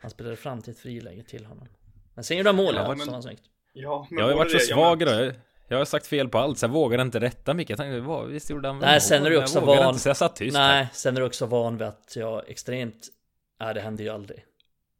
han 0.00 0.10
spelade 0.10 0.36
fram 0.36 0.62
till 0.62 0.72
ett 0.72 0.78
friläge 0.78 1.22
till 1.22 1.44
honom. 1.44 1.68
Men 2.14 2.24
sen 2.24 2.36
gjorde 2.36 2.48
han 2.48 2.56
mål 2.56 2.74
ja, 2.74 2.96
som 2.96 3.12
var 3.12 3.20
snyggt. 3.20 3.42
Ja, 3.72 4.06
men 4.10 4.18
jag 4.18 4.30
har 4.30 4.38
varit 4.38 4.52
så 4.52 4.58
svag 4.58 5.02
idag. 5.02 5.32
Jag 5.68 5.78
har 5.78 5.84
sagt 5.84 6.06
fel 6.06 6.28
på 6.28 6.38
allt, 6.38 6.58
så 6.58 6.64
jag 6.64 6.70
vågar 6.70 7.02
inte 7.02 7.20
rätta 7.20 7.54
mycket. 7.54 7.70
Jag 7.70 7.78
tänkte, 7.78 8.00
vad, 8.00 8.28
visst 8.28 8.50
gjorde 8.50 8.68
han 8.68 8.78
Nej, 8.78 9.00
sen 9.00 9.26
är 9.26 9.30
du 9.30 9.38
också 9.38 9.60
van... 9.60 9.88
Inte, 9.88 9.98
så 10.00 10.08
jag 10.08 10.16
satt 10.16 10.36
tyst 10.36 10.54
Nej, 10.54 10.84
här. 10.84 10.88
sen 10.92 11.16
är 11.16 11.20
du 11.20 11.26
också 11.26 11.46
van 11.46 11.78
vid 11.78 11.88
att 11.88 12.16
jag 12.16 12.48
extremt... 12.48 13.08
Nej, 13.60 13.74
det 13.74 13.80
händer 13.80 14.04
ju 14.04 14.10
aldrig. 14.10 14.44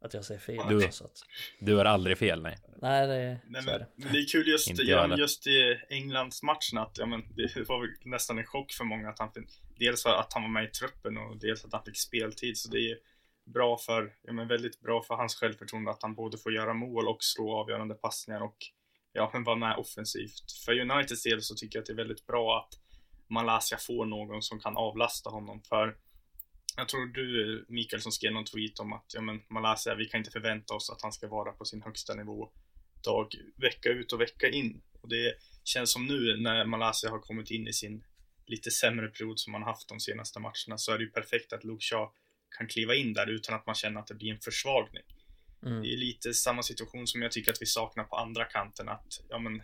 Att 0.01 0.15
jag 0.15 0.25
säger 0.25 0.41
fel. 0.41 0.69
Du, 0.69 0.89
så 0.93 1.05
att... 1.05 1.23
du 1.61 1.77
har 1.77 1.85
aldrig 1.85 2.19
fel, 2.19 2.43
nej. 2.43 2.59
Nej, 2.83 3.07
det, 3.07 3.41
nej, 3.47 3.63
men, 3.67 3.85
men 3.97 4.13
det 4.13 4.19
är 4.19 4.29
kul 4.29 4.49
just, 4.49 4.71
ja, 4.79 5.17
just 5.17 5.47
i 5.47 5.81
Englands 5.89 6.43
matchen 6.43 6.79
att, 6.79 6.99
ja 6.99 7.07
men 7.07 7.35
det 7.37 7.69
var 7.69 8.09
nästan 8.09 8.39
en 8.39 8.47
chock 8.47 8.73
för 8.73 8.85
många 8.85 9.09
att 9.09 9.19
han 9.19 9.31
Dels 9.79 10.07
att 10.07 10.33
han 10.33 10.43
var 10.43 10.51
med 10.51 10.65
i 10.65 10.67
truppen 10.67 11.19
och 11.19 11.37
dels 11.37 11.65
att 11.65 11.73
han 11.73 11.85
fick 11.85 11.99
speltid, 11.99 12.59
så 12.59 12.71
det 12.71 12.91
är 12.91 12.99
bra 13.45 13.79
för, 13.79 14.13
ja 14.23 14.33
men 14.33 14.49
väldigt 14.49 14.81
bra 14.81 15.03
för 15.03 15.15
hans 15.15 15.35
självförtroende 15.35 15.91
att 15.91 16.03
han 16.03 16.15
både 16.15 16.39
får 16.39 16.53
göra 16.53 16.75
mål 16.75 17.09
och 17.09 17.25
slå 17.25 17.55
avgörande 17.55 17.95
passningar 17.95 18.41
och 18.41 18.57
ja, 19.13 19.31
men 19.33 19.45
vara 19.45 19.57
med 19.57 19.77
offensivt. 19.77 20.53
För 20.65 20.81
Uniteds 20.81 21.23
del 21.23 21.43
så 21.43 21.55
tycker 21.55 21.79
jag 21.79 21.83
att 21.83 21.87
det 21.87 21.93
är 21.93 21.97
väldigt 21.97 22.27
bra 22.27 22.59
att 22.59 22.79
Malaysia 23.29 23.79
får 23.79 24.07
någon 24.07 24.43
som 24.43 24.61
kan 24.61 24.77
avlasta 24.77 25.31
honom. 25.31 25.63
För 25.63 25.97
jag 26.77 26.89
tror 26.89 27.07
du, 27.07 27.65
Mikael, 27.69 28.03
som 28.03 28.13
skrev 28.13 28.33
någon 28.33 28.45
tweet 28.45 28.79
om 28.79 28.93
att 28.93 29.11
ja, 29.15 29.21
men 29.21 29.43
Malaysia, 29.49 29.95
vi 29.95 30.05
kan 30.05 30.19
inte 30.19 30.31
förvänta 30.31 30.75
oss 30.75 30.91
att 30.91 31.03
han 31.03 31.13
ska 31.13 31.29
vara 31.29 31.53
på 31.53 31.65
sin 31.65 31.83
högsta 31.83 32.15
nivå 32.15 32.51
dag, 33.05 33.35
vecka 33.57 33.89
ut 33.89 34.13
och 34.13 34.21
vecka 34.21 34.49
in. 34.49 34.83
Och 35.03 35.09
det 35.09 35.35
känns 35.65 35.93
som 35.93 36.07
nu 36.07 36.37
när 36.37 36.65
Malaysia 36.65 37.11
har 37.11 37.19
kommit 37.19 37.51
in 37.51 37.69
i 37.69 37.73
sin 37.73 38.05
lite 38.47 38.71
sämre 38.71 39.09
period 39.09 39.41
som 39.41 39.53
man 39.53 39.63
haft 39.63 39.89
de 39.89 40.01
senaste 40.01 40.41
matcherna 40.41 40.79
så 40.79 40.93
är 40.93 40.99
det 40.99 41.05
ju 41.05 41.11
perfekt 41.11 41.53
att 41.53 41.65
Luke 41.65 41.85
Shaw 41.85 42.09
kan 42.59 42.69
kliva 42.69 42.95
in 42.95 43.13
där 43.13 43.27
utan 43.27 43.55
att 43.55 43.67
man 43.67 43.75
känner 43.75 44.01
att 44.01 44.07
det 44.07 44.15
blir 44.15 44.31
en 44.33 44.41
försvagning. 44.41 45.03
Mm. 45.67 45.83
Det 45.83 45.93
är 45.93 45.97
lite 45.97 46.35
samma 46.35 46.63
situation 46.63 47.07
som 47.07 47.23
jag 47.23 47.33
tycker 47.33 47.53
att 47.53 47.63
vi 47.63 47.67
saknar 47.67 48.05
på 48.05 48.17
andra 48.17 48.45
kanten 48.45 48.89
att 48.89 49.21
ja 49.29 49.39
men 49.39 49.63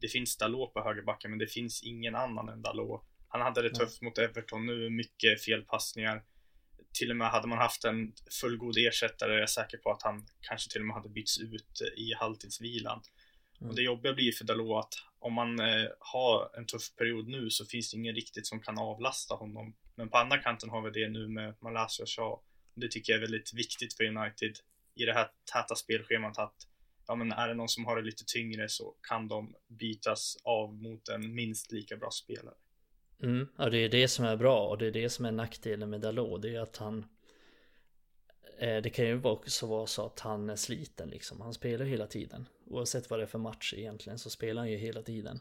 det 0.00 0.08
finns 0.08 0.36
Dalot 0.36 0.72
på 0.72 0.82
högerbacken 0.82 1.30
men 1.30 1.38
det 1.38 1.46
finns 1.46 1.82
ingen 1.82 2.14
annan 2.14 2.48
än 2.48 2.62
Dalot. 2.62 3.04
Han 3.28 3.40
hade 3.40 3.62
det 3.62 3.70
tufft 3.70 4.02
mm. 4.02 4.08
mot 4.08 4.18
Everton 4.18 4.66
nu, 4.66 4.90
mycket 4.90 5.44
felpassningar. 5.44 6.22
Till 6.98 7.10
och 7.10 7.16
med 7.16 7.30
hade 7.30 7.48
man 7.48 7.58
haft 7.58 7.84
en 7.84 8.12
fullgod 8.40 8.78
ersättare 8.78 9.34
är 9.34 9.38
jag 9.38 9.50
säker 9.50 9.78
på 9.78 9.90
att 9.90 10.02
han 10.02 10.26
kanske 10.40 10.70
till 10.70 10.80
och 10.80 10.86
med 10.86 10.96
hade 10.96 11.08
bytts 11.08 11.38
ut 11.38 11.80
i 11.96 12.14
halvtidsvilan. 12.14 13.02
Mm. 13.60 13.70
Och 13.70 13.76
det 13.76 13.82
jobbiga 13.82 14.12
blir 14.12 14.32
för 14.32 14.44
Dalot 14.44 14.84
att 14.84 14.94
om 15.18 15.32
man 15.32 15.60
eh, 15.60 15.86
har 15.98 16.58
en 16.58 16.66
tuff 16.66 16.96
period 16.96 17.28
nu 17.28 17.50
så 17.50 17.64
finns 17.64 17.90
det 17.90 17.96
ingen 17.96 18.14
riktigt 18.14 18.46
som 18.46 18.60
kan 18.60 18.78
avlasta 18.78 19.34
honom. 19.34 19.74
Men 19.94 20.08
på 20.08 20.16
andra 20.16 20.38
kanten 20.38 20.70
har 20.70 20.82
vi 20.82 20.90
det 20.90 21.08
nu 21.08 21.28
med 21.28 21.54
Malaysia 21.60 22.02
och 22.02 22.08
Shaw. 22.08 22.40
Det 22.74 22.88
tycker 22.88 23.12
jag 23.12 23.16
är 23.16 23.20
väldigt 23.20 23.54
viktigt 23.54 23.94
för 23.96 24.04
United 24.04 24.56
i 24.94 25.04
det 25.04 25.12
här 25.12 25.28
täta 25.52 25.74
spelschemat 25.74 26.38
att 26.38 26.56
ja, 27.06 27.14
men 27.14 27.32
är 27.32 27.48
det 27.48 27.54
någon 27.54 27.68
som 27.68 27.84
har 27.84 27.96
det 27.96 28.02
lite 28.02 28.24
tyngre 28.26 28.68
så 28.68 28.94
kan 29.08 29.28
de 29.28 29.54
bytas 29.68 30.36
av 30.44 30.74
mot 30.74 31.08
en 31.08 31.34
minst 31.34 31.72
lika 31.72 31.96
bra 31.96 32.10
spelare. 32.10 32.54
Mm, 33.22 33.48
ja, 33.56 33.70
det 33.70 33.78
är 33.78 33.88
det 33.88 34.08
som 34.08 34.24
är 34.24 34.36
bra 34.36 34.68
och 34.68 34.78
det 34.78 34.86
är 34.86 34.90
det 34.90 35.10
som 35.10 35.24
är 35.24 35.32
nackdelen 35.32 35.90
med 35.90 36.00
Dalot. 36.00 36.42
Det 36.42 36.54
är 36.54 36.60
att 36.60 36.76
han 36.76 37.06
eh, 38.58 38.82
Det 38.82 38.90
kan 38.90 39.04
ju 39.04 39.22
också 39.22 39.66
vara 39.66 39.86
så 39.86 40.06
att 40.06 40.20
han 40.20 40.50
är 40.50 40.56
sliten 40.56 41.08
liksom. 41.08 41.40
Han 41.40 41.54
spelar 41.54 41.84
hela 41.84 42.06
tiden. 42.06 42.48
Oavsett 42.66 43.10
vad 43.10 43.18
det 43.18 43.22
är 43.22 43.26
för 43.26 43.38
match 43.38 43.74
egentligen 43.76 44.18
så 44.18 44.30
spelar 44.30 44.62
han 44.62 44.70
ju 44.70 44.76
hela 44.76 45.02
tiden. 45.02 45.40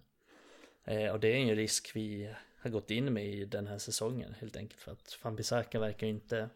Eh, 0.86 1.12
och 1.12 1.20
det 1.20 1.28
är 1.28 1.36
en 1.36 1.56
risk 1.56 1.92
vi 1.96 2.34
har 2.60 2.70
gått 2.70 2.92
in 2.92 3.14
med 3.14 3.26
i 3.26 3.46
den 3.46 3.68
här 3.68 3.78
säsongen 3.78 4.36
helt 4.40 4.56
enkelt. 4.56 4.82
För 4.82 4.92
att 4.92 5.20
Van 5.22 5.36
Bissaka 5.36 5.80
verkar 5.80 6.08
inte 6.08 6.50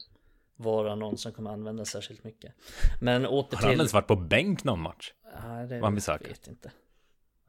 vara 0.56 0.96
någon 0.96 1.18
som 1.18 1.32
kommer 1.32 1.52
använda 1.52 1.86
särskilt 1.86 2.24
mycket. 2.24 2.54
Men 3.02 3.26
åter 3.26 3.50
till... 3.50 3.58
Har 3.58 3.64
han 3.64 3.74
ens 3.74 3.94
varit 3.94 4.08
på 4.08 4.16
bänk 4.16 4.64
någon 4.64 4.82
match? 4.82 5.14
Nej, 5.44 5.68
det 5.68 5.80
Van 5.80 5.96
vet 5.96 6.48
inte. 6.48 6.72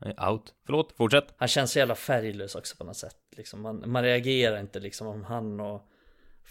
Out. 0.00 0.54
Förlåt, 0.66 0.92
fortsätt. 0.92 1.34
Han 1.36 1.48
känns 1.48 1.72
så 1.72 1.78
jävla 1.78 1.94
färglös 1.94 2.54
också 2.54 2.76
på 2.76 2.84
något 2.84 2.96
sätt. 2.96 3.16
Liksom 3.36 3.62
man, 3.62 3.90
man 3.90 4.02
reagerar 4.02 4.60
inte 4.60 4.80
liksom 4.80 5.06
om 5.06 5.24
han 5.24 5.60
och 5.60 5.88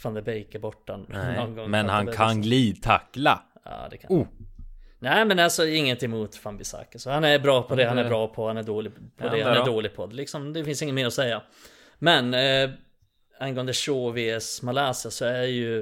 van 0.04 0.14
der 0.14 0.22
Beek 0.22 0.56
är 0.56 0.60
borta 0.60 1.00
Nej, 1.10 1.38
någon 1.38 1.56
gång. 1.56 1.72
Men 1.72 1.90
han 1.90 2.08
kan 2.08 2.42
glidtackla. 2.42 3.44
Ja, 3.64 3.88
det 3.92 3.98
kan 3.98 4.12
oh. 4.12 4.28
Nej 5.00 5.26
men 5.26 5.40
alltså 5.40 5.68
inget 5.68 6.04
emot 6.04 6.46
van 6.46 6.58
Bissaka. 6.58 7.00
Så 7.00 7.10
han 7.10 7.24
är 7.24 7.40
bra 7.40 7.64
på 7.64 7.76
det 7.76 7.86
han 7.86 7.98
är 7.98 8.10
bra 8.10 8.28
på, 8.28 8.48
han 8.48 8.58
är 8.58 8.64
dålig 8.64 8.92
på 9.18 9.30
det 9.30 9.42
han 9.42 9.58
är 9.58 9.66
dålig 9.66 9.96
på. 9.96 10.06
Liksom, 10.06 10.54
det 10.54 10.64
finns 10.64 10.82
inget 10.82 10.96
mer 10.96 11.08
att 11.08 11.14
säga. 11.14 11.42
Men 12.00 12.34
eh, 12.34 12.70
angående 13.40 13.74
Shaw 13.74 14.12
vs 14.12 14.62
Malaysia 14.62 15.12
så 15.12 15.26
är 15.26 15.44
ju 15.44 15.80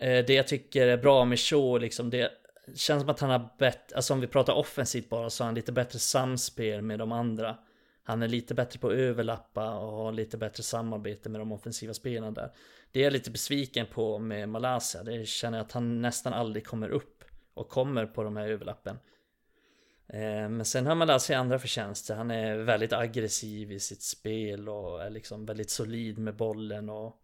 eh, 0.00 0.24
Det 0.26 0.30
jag 0.30 0.48
tycker 0.48 0.86
är 0.86 0.96
bra 0.96 1.24
med 1.24 1.38
Shaw 1.38 1.80
liksom 1.80 2.10
det 2.10 2.30
känns 2.74 3.00
som 3.02 3.10
att 3.10 3.20
han 3.20 3.30
har 3.30 3.48
bättre, 3.58 3.96
alltså 3.96 4.14
om 4.14 4.20
vi 4.20 4.26
pratar 4.26 4.52
offensivt 4.52 5.08
bara 5.08 5.30
så 5.30 5.44
har 5.44 5.46
han 5.46 5.54
lite 5.54 5.72
bättre 5.72 5.98
samspel 5.98 6.82
med 6.82 6.98
de 6.98 7.12
andra. 7.12 7.56
Han 8.02 8.22
är 8.22 8.28
lite 8.28 8.54
bättre 8.54 8.78
på 8.78 8.88
att 8.88 8.94
överlappa 8.94 9.74
och 9.78 9.92
har 9.92 10.12
lite 10.12 10.36
bättre 10.36 10.62
samarbete 10.62 11.28
med 11.28 11.40
de 11.40 11.52
offensiva 11.52 11.94
spelarna 11.94 12.30
där. 12.30 12.52
Det 12.92 13.00
är 13.00 13.04
jag 13.04 13.12
lite 13.12 13.30
besviken 13.30 13.86
på 13.86 14.18
med 14.18 14.48
Malaysia. 14.48 15.02
Det 15.02 15.26
känner 15.28 15.58
jag 15.58 15.64
att 15.64 15.72
han 15.72 16.02
nästan 16.02 16.32
aldrig 16.32 16.66
kommer 16.66 16.88
upp 16.88 17.24
och 17.54 17.68
kommer 17.68 18.06
på 18.06 18.22
de 18.22 18.36
här 18.36 18.48
överlappen. 18.48 18.98
Eh, 20.12 20.48
men 20.48 20.64
sen 20.64 20.86
har 20.86 20.94
Malaysia 20.94 21.38
andra 21.38 21.58
förtjänster. 21.58 22.14
Han 22.14 22.30
är 22.30 22.56
väldigt 22.56 22.92
aggressiv 22.92 23.72
i 23.72 23.80
sitt 23.80 24.02
spel 24.02 24.68
och 24.68 25.02
är 25.02 25.10
liksom 25.10 25.46
väldigt 25.46 25.70
solid 25.70 26.18
med 26.18 26.36
bollen 26.36 26.88
och, 26.90 27.20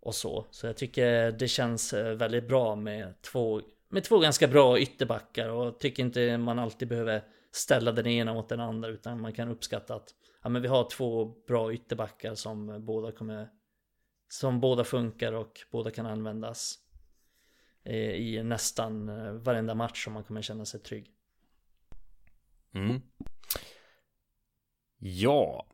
och 0.00 0.14
så. 0.14 0.46
Så 0.50 0.66
jag 0.66 0.76
tycker 0.76 1.30
det 1.32 1.48
känns 1.48 1.92
eh, 1.92 2.14
väldigt 2.14 2.48
bra 2.48 2.76
med 2.76 3.22
två, 3.22 3.60
med 3.94 4.04
två 4.04 4.18
ganska 4.18 4.48
bra 4.48 4.78
ytterbackar 4.78 5.48
och 5.48 5.78
tycker 5.78 6.02
inte 6.02 6.38
man 6.38 6.58
alltid 6.58 6.88
behöver 6.88 7.24
ställa 7.50 7.92
den 7.92 8.06
ena 8.06 8.34
mot 8.34 8.48
den 8.48 8.60
andra 8.60 8.88
utan 8.88 9.20
man 9.20 9.32
kan 9.32 9.48
uppskatta 9.48 9.94
att 9.94 10.14
ja, 10.42 10.48
men 10.48 10.62
vi 10.62 10.68
har 10.68 10.90
två 10.90 11.24
bra 11.24 11.72
ytterbackar 11.72 12.34
som 12.34 12.84
båda 12.86 13.12
kommer 13.12 13.48
som 14.28 14.60
båda 14.60 14.84
funkar 14.84 15.32
och 15.32 15.60
båda 15.70 15.90
kan 15.90 16.06
användas 16.06 16.78
eh, 17.84 18.10
i 18.10 18.42
nästan 18.42 19.08
eh, 19.08 19.32
varenda 19.32 19.74
match 19.74 20.04
som 20.04 20.12
man 20.12 20.24
kommer 20.24 20.42
känna 20.42 20.64
sig 20.64 20.80
trygg. 20.80 21.10
Mm. 22.74 23.02
Ja, 24.98 25.66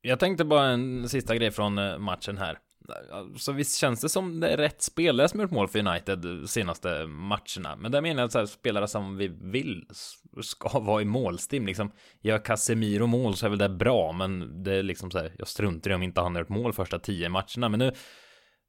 jag 0.00 0.20
tänkte 0.20 0.44
bara 0.44 0.66
en 0.66 1.08
sista 1.08 1.36
grej 1.36 1.50
från 1.50 1.78
eh, 1.78 1.98
matchen 1.98 2.38
här. 2.38 2.58
Så 3.36 3.52
visst 3.52 3.78
känns 3.78 4.00
det 4.00 4.08
som 4.08 4.40
det 4.40 4.48
är 4.48 4.56
rätt 4.56 4.82
spelare 4.82 5.28
som 5.28 5.40
gjort 5.40 5.50
mål 5.50 5.68
för 5.68 5.78
United 5.78 6.50
senaste 6.50 7.06
matcherna. 7.06 7.76
Men 7.76 7.92
det 7.92 8.00
menar 8.00 8.22
jag 8.22 8.26
att 8.26 8.32
så 8.32 8.38
här, 8.38 8.46
spelare 8.46 8.88
som 8.88 9.16
vi 9.16 9.28
vill 9.28 9.86
ska 10.42 10.78
vara 10.78 11.02
i 11.02 11.04
målstim. 11.04 11.66
Liksom, 11.66 11.92
gör 12.20 12.38
Casemiro 12.38 13.06
mål 13.06 13.36
så 13.36 13.46
är 13.46 13.50
väl 13.50 13.58
det 13.58 13.68
bra, 13.68 14.12
men 14.12 14.62
det 14.62 14.74
är 14.74 14.82
liksom 14.82 15.10
så 15.10 15.18
här, 15.18 15.34
jag 15.38 15.48
struntar 15.48 15.90
i 15.90 15.94
om 15.94 16.02
inte 16.02 16.20
han 16.20 16.34
har 16.34 16.42
gjort 16.42 16.48
mål 16.48 16.72
första 16.72 16.98
tio 16.98 17.28
matcherna. 17.28 17.68
Men 17.68 17.78
nu, 17.78 17.92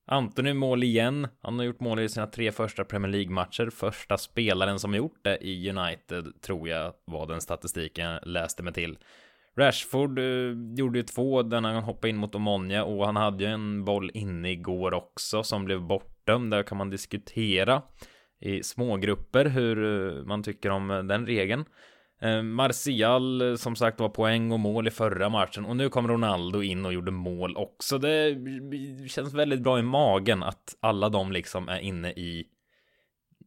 Antoni 0.05 0.53
mål 0.53 0.83
igen. 0.83 1.27
Han 1.41 1.59
har 1.59 1.65
gjort 1.65 1.79
mål 1.79 1.99
i 1.99 2.09
sina 2.09 2.27
tre 2.27 2.51
första 2.51 2.83
Premier 2.83 3.11
League-matcher. 3.11 3.69
Första 3.69 4.17
spelaren 4.17 4.79
som 4.79 4.95
gjort 4.95 5.19
det 5.21 5.37
i 5.41 5.69
United 5.69 6.41
tror 6.41 6.69
jag 6.69 6.93
var 7.05 7.27
den 7.27 7.41
statistiken 7.41 8.05
jag 8.05 8.27
läste 8.27 8.63
mig 8.63 8.73
till. 8.73 8.97
Rashford 9.57 10.19
eh, 10.19 10.75
gjorde 10.77 10.99
ju 10.99 11.03
två 11.03 11.43
denna 11.43 11.73
han 11.73 11.83
hoppade 11.83 12.09
in 12.09 12.17
mot 12.17 12.35
Omonia 12.35 12.83
och 12.83 13.05
han 13.05 13.15
hade 13.15 13.43
ju 13.43 13.49
en 13.49 13.85
boll 13.85 14.11
inne 14.13 14.51
igår 14.51 14.93
också 14.93 15.43
som 15.43 15.65
blev 15.65 15.81
bortdömd. 15.81 16.51
Där 16.51 16.63
kan 16.63 16.77
man 16.77 16.89
diskutera 16.89 17.81
i 18.41 18.63
smågrupper 18.63 19.45
hur 19.45 19.83
eh, 20.17 20.23
man 20.23 20.43
tycker 20.43 20.69
om 20.69 20.91
eh, 20.91 21.03
den 21.03 21.25
regeln. 21.25 21.65
Eh, 22.21 22.41
Martial 22.41 23.41
eh, 23.41 23.55
som 23.55 23.75
sagt 23.75 23.99
var 23.99 24.09
poäng 24.09 24.51
och 24.51 24.59
mål 24.59 24.87
i 24.87 24.91
förra 24.91 25.29
matchen 25.29 25.65
och 25.65 25.75
nu 25.75 25.89
kom 25.89 26.07
Ronaldo 26.07 26.61
in 26.61 26.85
och 26.85 26.93
gjorde 26.93 27.11
mål 27.11 27.57
också. 27.57 27.97
Det 27.97 28.29
eh, 28.29 29.07
känns 29.07 29.33
väldigt 29.33 29.61
bra 29.61 29.79
i 29.79 29.83
magen 29.83 30.43
att 30.43 30.77
alla 30.79 31.09
de 31.09 31.31
liksom 31.31 31.69
är 31.69 31.79
inne 31.79 32.11
i 32.11 32.45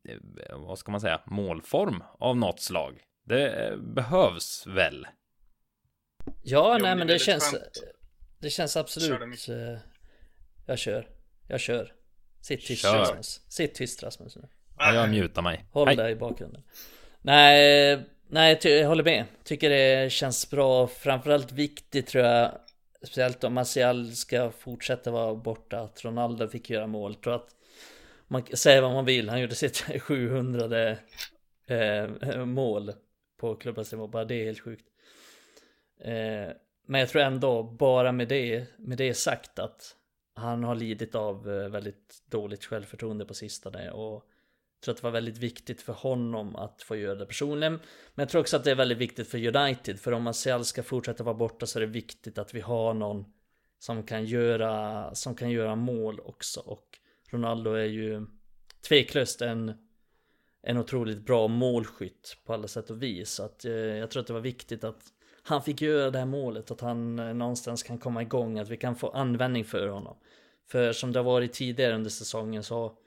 eh, 0.09 0.59
vad 0.59 0.78
ska 0.78 0.92
man 0.92 1.00
säga 1.00 1.20
målform 1.26 2.02
av 2.18 2.36
något 2.36 2.61
slag. 2.61 2.98
Det 3.24 3.74
behövs 3.94 4.66
väl 4.66 5.07
Ja, 6.43 6.77
jo, 6.79 6.83
nej 6.85 6.97
men 6.97 7.07
det, 7.07 7.18
känns 7.18 7.45
skönt. 7.45 7.85
Det 8.39 8.51
känns 8.51 8.77
absolut 8.77 9.49
eh, 9.49 9.79
Jag 10.66 10.79
kör. 10.79 11.09
Jag 11.49 11.61
kör. 11.61 11.93
Sitt 12.41 12.66
tyst 12.66 12.83
kör. 12.83 12.99
Rasmus. 12.99 13.41
Sitt 13.49 13.74
tyst 13.74 14.03
Rasmus 14.03 14.37
nu. 14.37 14.49
Ja, 14.79 14.95
jag 14.95 15.11
mutar 15.11 15.43
mig. 15.43 15.64
Håll 15.72 15.89
Hej. 15.89 15.97
där 15.97 16.09
i 16.09 16.16
bakgrunden. 16.16 16.62
Nej 17.22 18.07
Nej, 18.29 18.59
jag 18.62 18.89
håller 18.89 19.05
med. 19.05 19.24
Tycker 19.45 19.70
det 19.70 20.12
känns 20.12 20.51
bra. 20.51 20.87
Framförallt 20.87 21.53
viktigt 21.53 22.07
tror 22.07 22.24
jag. 22.24 22.59
Speciellt 23.03 23.45
om 23.45 23.55
Martial 23.55 24.12
ska 24.12 24.51
fortsätta 24.51 25.11
vara 25.11 25.35
borta. 25.35 25.81
Att 25.81 26.05
Ronaldo 26.05 26.49
fick 26.49 26.70
göra 26.70 26.87
mål. 26.87 27.14
Tror 27.14 27.35
att 27.35 27.49
Man 28.29 28.43
säger 28.53 28.83
vad 28.83 28.93
man 28.93 29.05
vill. 29.05 29.29
Han 29.29 29.41
gjorde 29.41 29.55
sitt 29.55 29.77
700 30.03 30.97
eh, 31.66 32.45
mål 32.45 32.93
På 33.41 33.55
klubbens 33.55 33.93
nivå. 33.93 34.07
Bara 34.07 34.24
det 34.24 34.35
är 34.35 34.45
helt 34.45 34.61
sjukt 34.61 34.87
Eh, 36.01 36.53
men 36.86 37.01
jag 37.01 37.09
tror 37.09 37.22
ändå, 37.22 37.62
bara 37.62 38.12
med 38.12 38.28
det, 38.28 38.66
med 38.78 38.99
det 38.99 39.14
sagt 39.14 39.59
att 39.59 39.97
han 40.34 40.64
har 40.64 40.74
lidit 40.74 41.14
av 41.14 41.51
eh, 41.51 41.68
väldigt 41.68 42.22
dåligt 42.26 42.64
självförtroende 42.64 43.24
på 43.24 43.34
sistone 43.34 43.90
och 43.90 44.24
jag 44.76 44.82
tror 44.82 44.92
att 44.92 44.97
det 44.97 45.05
var 45.05 45.11
väldigt 45.11 45.38
viktigt 45.38 45.82
för 45.82 45.92
honom 45.92 46.57
att 46.57 46.82
få 46.82 46.97
göra 46.97 47.14
det 47.14 47.26
personligen. 47.26 47.72
Men 48.14 48.22
jag 48.22 48.28
tror 48.28 48.40
också 48.40 48.57
att 48.57 48.64
det 48.64 48.70
är 48.70 48.74
väldigt 48.74 48.99
viktigt 48.99 49.28
för 49.28 49.57
United, 49.57 50.01
för 50.01 50.12
om 50.12 50.22
Martial 50.22 50.64
ska 50.64 50.82
fortsätta 50.82 51.24
vara 51.24 51.34
borta 51.34 51.66
så 51.66 51.78
är 51.78 51.80
det 51.80 51.86
viktigt 51.86 52.38
att 52.38 52.55
vi 52.55 52.61
har 52.61 52.94
någon 52.94 53.24
som 53.78 54.03
kan 54.03 54.24
göra, 54.24 55.14
som 55.14 55.34
kan 55.34 55.51
göra 55.51 55.76
mål 55.76 56.20
också. 56.20 56.61
Och 56.61 56.99
Ronaldo 57.30 57.72
är 57.72 57.84
ju 57.84 58.26
tveklöst 58.88 59.42
en, 59.42 59.72
en 60.62 60.78
otroligt 60.78 61.26
bra 61.26 61.49
målskytt 61.49 62.36
på 62.44 62.55
alla 62.55 62.68
sätt 62.68 62.90
och 62.90 63.03
vis. 63.03 63.30
Så 63.30 63.42
att, 63.42 63.64
eh, 63.64 63.72
jag 63.72 64.11
tror 64.11 64.20
att 64.20 64.26
det 64.26 64.32
var 64.32 64.40
viktigt 64.40 64.84
att 64.84 65.03
han 65.47 65.62
fick 65.62 65.82
göra 65.82 66.11
det 66.11 66.18
här 66.18 66.26
målet, 66.26 66.70
att 66.70 66.80
han 66.80 67.18
eh, 67.18 67.34
någonstans 67.34 67.82
kan 67.82 67.99
komma 67.99 68.22
igång, 68.22 68.59
att 68.59 68.68
vi 68.68 68.76
kan 68.76 68.97
få 68.97 69.09
användning 69.09 69.64
för 69.64 69.88
honom. 69.88 70.16
För 70.68 70.92
som 70.92 71.12
det 71.12 71.18
har 71.18 71.24
varit 71.24 71.53
tidigare 71.53 71.94
under 71.94 72.11
säsongen 72.11 72.62
så 72.62 72.99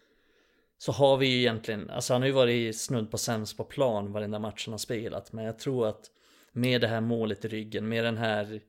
så 0.82 0.92
har 0.92 1.18
vi 1.18 1.28
ju 1.28 1.40
egentligen, 1.40 1.90
alltså 1.90 2.14
han 2.14 2.22
har 2.22 2.28
ju 2.28 2.34
varit 2.34 2.78
snudd 2.78 3.12
på 3.12 3.18
sämst 3.18 3.58
på 3.58 3.64
plan 3.64 4.12
varenda 4.12 4.40
match 4.40 4.66
han 4.66 4.74
har 4.74 4.78
spelat. 4.78 5.34
Men 5.34 5.46
jag 5.46 5.60
tror 5.60 5.88
att 5.88 6.12
med 6.52 6.82
det 6.82 6.88
här 6.88 7.02
målet 7.02 7.46
i 7.46 7.48
ryggen, 7.48 7.90
med 7.90 8.04
den 8.04 8.18
här 8.18 8.62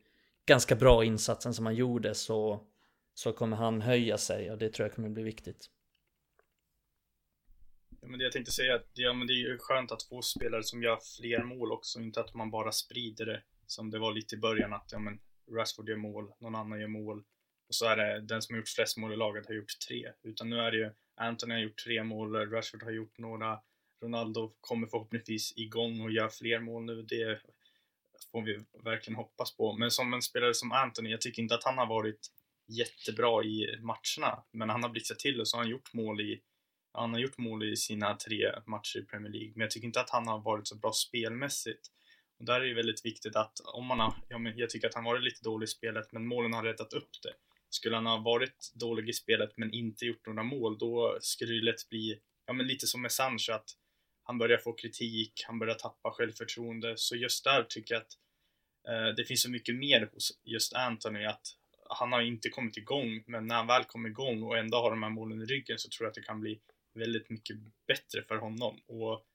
ganska 0.46 0.74
bra 0.76 1.04
insatsen 1.04 1.54
som 1.54 1.66
han 1.66 1.74
gjorde 1.74 2.14
så, 2.14 2.66
så 3.14 3.32
kommer 3.32 3.56
han 3.56 3.80
höja 3.80 4.18
sig 4.18 4.50
och 4.50 4.58
det 4.58 4.72
tror 4.72 4.88
jag 4.88 4.94
kommer 4.94 5.08
bli 5.08 5.22
viktigt. 5.22 5.70
Ja, 8.00 8.08
men 8.08 8.18
det 8.18 8.24
jag 8.24 8.32
tänkte 8.32 8.52
säga, 8.52 8.80
ja, 8.92 9.12
men 9.12 9.26
det 9.26 9.32
är 9.32 9.48
ju 9.48 9.58
skönt 9.58 9.92
att 9.92 10.02
få 10.02 10.22
spelare 10.22 10.62
som 10.62 10.82
gör 10.82 10.98
fler 11.18 11.42
mål 11.44 11.72
också, 11.72 12.00
inte 12.00 12.20
att 12.20 12.34
man 12.34 12.50
bara 12.50 12.72
sprider 12.72 13.26
det 13.26 13.42
som 13.70 13.90
det 13.90 13.98
var 13.98 14.12
lite 14.12 14.34
i 14.34 14.38
början 14.38 14.72
att 14.72 14.88
ja, 14.92 14.98
men 14.98 15.20
Rashford 15.50 15.88
gör 15.88 15.96
mål, 15.96 16.32
någon 16.38 16.54
annan 16.54 16.80
gör 16.80 16.88
mål 16.88 17.24
och 17.68 17.74
så 17.74 17.86
är 17.86 17.96
det 17.96 18.20
den 18.20 18.42
som 18.42 18.54
har 18.54 18.58
gjort 18.58 18.68
flest 18.68 18.96
mål 18.96 19.12
i 19.12 19.16
laget 19.16 19.46
har 19.46 19.54
gjort 19.54 19.78
tre. 19.88 20.12
Utan 20.22 20.50
nu 20.50 20.56
är 20.60 20.70
det 20.70 20.76
ju 20.76 20.90
Anthony 21.16 21.54
har 21.54 21.60
gjort 21.60 21.84
tre 21.84 22.04
mål, 22.04 22.36
Rashford 22.36 22.82
har 22.82 22.90
gjort 22.90 23.18
några, 23.18 23.60
Ronaldo 24.02 24.52
kommer 24.60 24.86
förhoppningsvis 24.86 25.52
igång 25.56 26.00
och 26.00 26.10
gör 26.10 26.28
fler 26.28 26.60
mål 26.60 26.84
nu. 26.84 27.02
Det 27.02 27.40
får 28.32 28.42
vi 28.42 28.64
verkligen 28.84 29.16
hoppas 29.16 29.56
på. 29.56 29.72
Men 29.72 29.90
som 29.90 30.14
en 30.14 30.22
spelare 30.22 30.54
som 30.54 30.72
Anthony, 30.72 31.10
jag 31.10 31.20
tycker 31.20 31.42
inte 31.42 31.54
att 31.54 31.64
han 31.64 31.78
har 31.78 31.86
varit 31.86 32.28
jättebra 32.66 33.44
i 33.44 33.78
matcherna, 33.80 34.44
men 34.52 34.70
han 34.70 34.82
har 34.82 34.90
blixtrat 34.90 35.18
till 35.18 35.40
och 35.40 35.48
så 35.48 35.56
har 35.56 35.62
han 35.62 35.70
gjort 35.70 35.92
mål 35.92 36.20
i 36.20 36.40
han 36.92 37.12
har 37.12 37.20
gjort 37.20 37.38
mål 37.38 37.72
i 37.72 37.76
sina 37.76 38.14
tre 38.14 38.52
matcher 38.66 38.98
i 38.98 39.02
Premier 39.04 39.32
League, 39.32 39.52
men 39.54 39.60
jag 39.60 39.70
tycker 39.70 39.86
inte 39.86 40.00
att 40.00 40.10
han 40.10 40.26
har 40.26 40.38
varit 40.38 40.68
så 40.68 40.76
bra 40.76 40.92
spelmässigt. 40.92 41.90
Och 42.40 42.46
där 42.46 42.60
är 42.60 42.68
det 42.68 42.74
väldigt 42.74 43.04
viktigt 43.04 43.36
att 43.36 43.60
om 43.60 43.86
man 43.86 44.00
har, 44.00 44.14
ja, 44.28 44.38
men 44.38 44.58
jag 44.58 44.70
tycker 44.70 44.88
att 44.88 44.94
han 44.94 45.04
varit 45.04 45.22
lite 45.22 45.44
dålig 45.44 45.64
i 45.64 45.70
spelet, 45.70 46.12
men 46.12 46.26
målen 46.26 46.52
har 46.52 46.62
rättat 46.62 46.92
upp 46.92 47.10
det. 47.22 47.34
Skulle 47.70 47.96
han 47.96 48.06
ha 48.06 48.16
varit 48.16 48.72
dålig 48.74 49.08
i 49.08 49.12
spelet 49.12 49.50
men 49.56 49.74
inte 49.74 50.04
gjort 50.04 50.26
några 50.26 50.42
mål, 50.42 50.78
då 50.78 51.18
skulle 51.20 51.54
det 51.54 51.64
lätt 51.64 51.88
bli, 51.88 52.20
ja 52.46 52.52
men 52.52 52.66
lite 52.66 52.86
som 52.86 53.02
med 53.02 53.12
Sancho, 53.12 53.52
att 53.52 53.70
han 54.22 54.38
börjar 54.38 54.58
få 54.58 54.72
kritik, 54.72 55.44
han 55.46 55.58
börjar 55.58 55.74
tappa 55.74 56.10
självförtroende. 56.10 56.96
Så 56.96 57.16
just 57.16 57.44
där 57.44 57.62
tycker 57.62 57.94
jag 57.94 58.02
att 58.02 58.18
eh, 58.88 59.14
det 59.16 59.24
finns 59.24 59.42
så 59.42 59.50
mycket 59.50 59.74
mer 59.76 60.10
hos 60.12 60.40
just 60.44 60.72
Anthony, 60.72 61.24
att 61.24 61.46
han 61.88 62.12
har 62.12 62.20
inte 62.20 62.48
kommit 62.48 62.76
igång, 62.76 63.24
men 63.26 63.46
när 63.46 63.54
han 63.54 63.66
väl 63.66 63.84
kommer 63.84 64.08
igång 64.08 64.42
och 64.42 64.58
ändå 64.58 64.78
har 64.78 64.90
de 64.90 65.02
här 65.02 65.10
målen 65.10 65.42
i 65.42 65.44
ryggen 65.44 65.78
så 65.78 65.88
tror 65.88 66.04
jag 66.04 66.08
att 66.08 66.14
det 66.14 66.22
kan 66.22 66.40
bli 66.40 66.60
väldigt 66.94 67.30
mycket 67.30 67.56
bättre 67.86 68.22
för 68.22 68.36
honom. 68.36 68.80
Och 68.86 69.26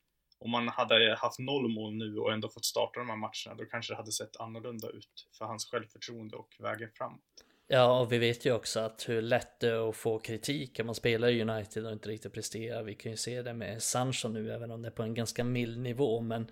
om 0.46 0.52
man 0.52 0.68
hade 0.68 1.16
haft 1.20 1.40
noll 1.40 1.68
mål 1.68 1.94
nu 1.94 2.18
och 2.18 2.34
ändå 2.34 2.50
fått 2.50 2.66
starta 2.66 3.00
de 3.00 3.10
här 3.10 3.16
matcherna, 3.16 3.56
då 3.58 3.66
kanske 3.66 3.94
det 3.94 3.98
hade 3.98 4.12
sett 4.12 4.38
annorlunda 4.38 4.90
ut 4.90 5.28
för 5.38 5.46
hans 5.46 5.66
självförtroende 5.66 6.36
och 6.36 6.56
vägen 6.60 6.90
framåt. 6.94 7.22
Ja, 7.68 8.00
och 8.00 8.12
vi 8.12 8.18
vet 8.18 8.46
ju 8.46 8.54
också 8.54 8.80
att 8.80 9.10
hur 9.10 9.22
lätt 9.22 9.60
det 9.60 9.70
är 9.70 9.90
att 9.90 9.96
få 9.96 10.20
kritik 10.20 10.80
om 10.80 10.86
man 10.86 10.96
spelar 10.96 11.28
i 11.28 11.42
United 11.42 11.86
och 11.86 11.92
inte 11.92 12.10
riktigt 12.10 12.34
presterar. 12.34 12.84
Vi 12.84 12.96
kan 12.96 13.12
ju 13.12 13.18
se 13.18 13.42
det 13.42 13.54
med 13.54 13.84
Sancho 13.84 14.28
nu, 14.28 14.52
även 14.52 14.72
om 14.72 14.82
det 14.82 14.88
är 14.88 14.92
på 14.92 15.04
en 15.04 15.14
ganska 15.14 15.44
mild 15.44 15.80
nivå, 15.80 16.22
men 16.22 16.48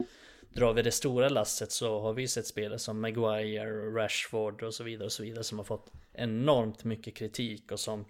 drar 0.54 0.74
vi 0.74 0.82
det 0.82 0.92
stora 0.92 1.30
lasset 1.30 1.72
så 1.72 2.00
har 2.00 2.14
vi 2.14 2.28
sett 2.28 2.48
spelare 2.48 2.80
som 2.80 3.02
Maguire, 3.02 4.02
Rashford 4.02 4.64
och 4.64 4.74
så 4.74 4.84
vidare 4.84 5.06
och 5.06 5.12
så 5.12 5.24
vidare 5.24 5.44
som 5.44 5.58
har 5.58 5.66
fått 5.66 5.92
enormt 6.14 6.84
mycket 6.84 7.16
kritik 7.16 7.72
och 7.72 7.80
som 7.80 8.06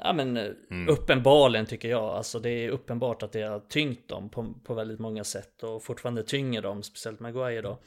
Ja 0.00 0.12
men 0.12 0.36
eh, 0.36 0.50
mm. 0.70 0.88
uppenbarligen 0.88 1.66
tycker 1.66 1.88
jag. 1.88 2.04
Alltså 2.04 2.38
det 2.38 2.50
är 2.50 2.68
uppenbart 2.68 3.22
att 3.22 3.32
det 3.32 3.42
har 3.42 3.60
tyngt 3.60 4.08
dem 4.08 4.28
på, 4.28 4.54
på 4.64 4.74
väldigt 4.74 4.98
många 4.98 5.24
sätt. 5.24 5.62
Och 5.62 5.84
fortfarande 5.84 6.22
tynger 6.22 6.62
dem, 6.62 6.82
speciellt 6.82 7.20
Maguire 7.20 7.62
då. 7.62 7.78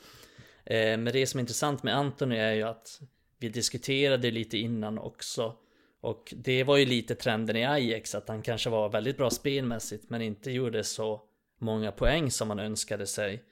Eh, 0.66 0.98
men 0.98 1.06
det 1.06 1.28
som 1.28 1.38
är 1.38 1.42
intressant 1.42 1.84
med 1.84 1.98
Anthony 1.98 2.36
är 2.36 2.54
ju 2.54 2.64
att 2.64 3.02
vi 3.40 3.50
diskuterade 3.50 4.32
lite 4.32 4.58
innan 4.58 5.00
också. 5.00 5.56
Och 6.02 6.34
det 6.38 6.64
var 6.64 6.78
ju 6.78 6.86
lite 6.86 7.16
trenden 7.16 7.56
i 7.56 7.66
Ajax 7.66 8.16
att 8.16 8.28
han 8.28 8.42
kanske 8.42 8.70
var 8.70 8.90
väldigt 8.90 9.18
bra 9.18 9.30
spelmässigt 9.30 10.10
men 10.10 10.22
inte 10.22 10.52
gjorde 10.52 10.84
så 10.84 11.22
många 11.60 11.92
poäng 11.92 12.32
som 12.32 12.50
han 12.50 12.60
önskade 12.60 13.08
sig. 13.08 13.44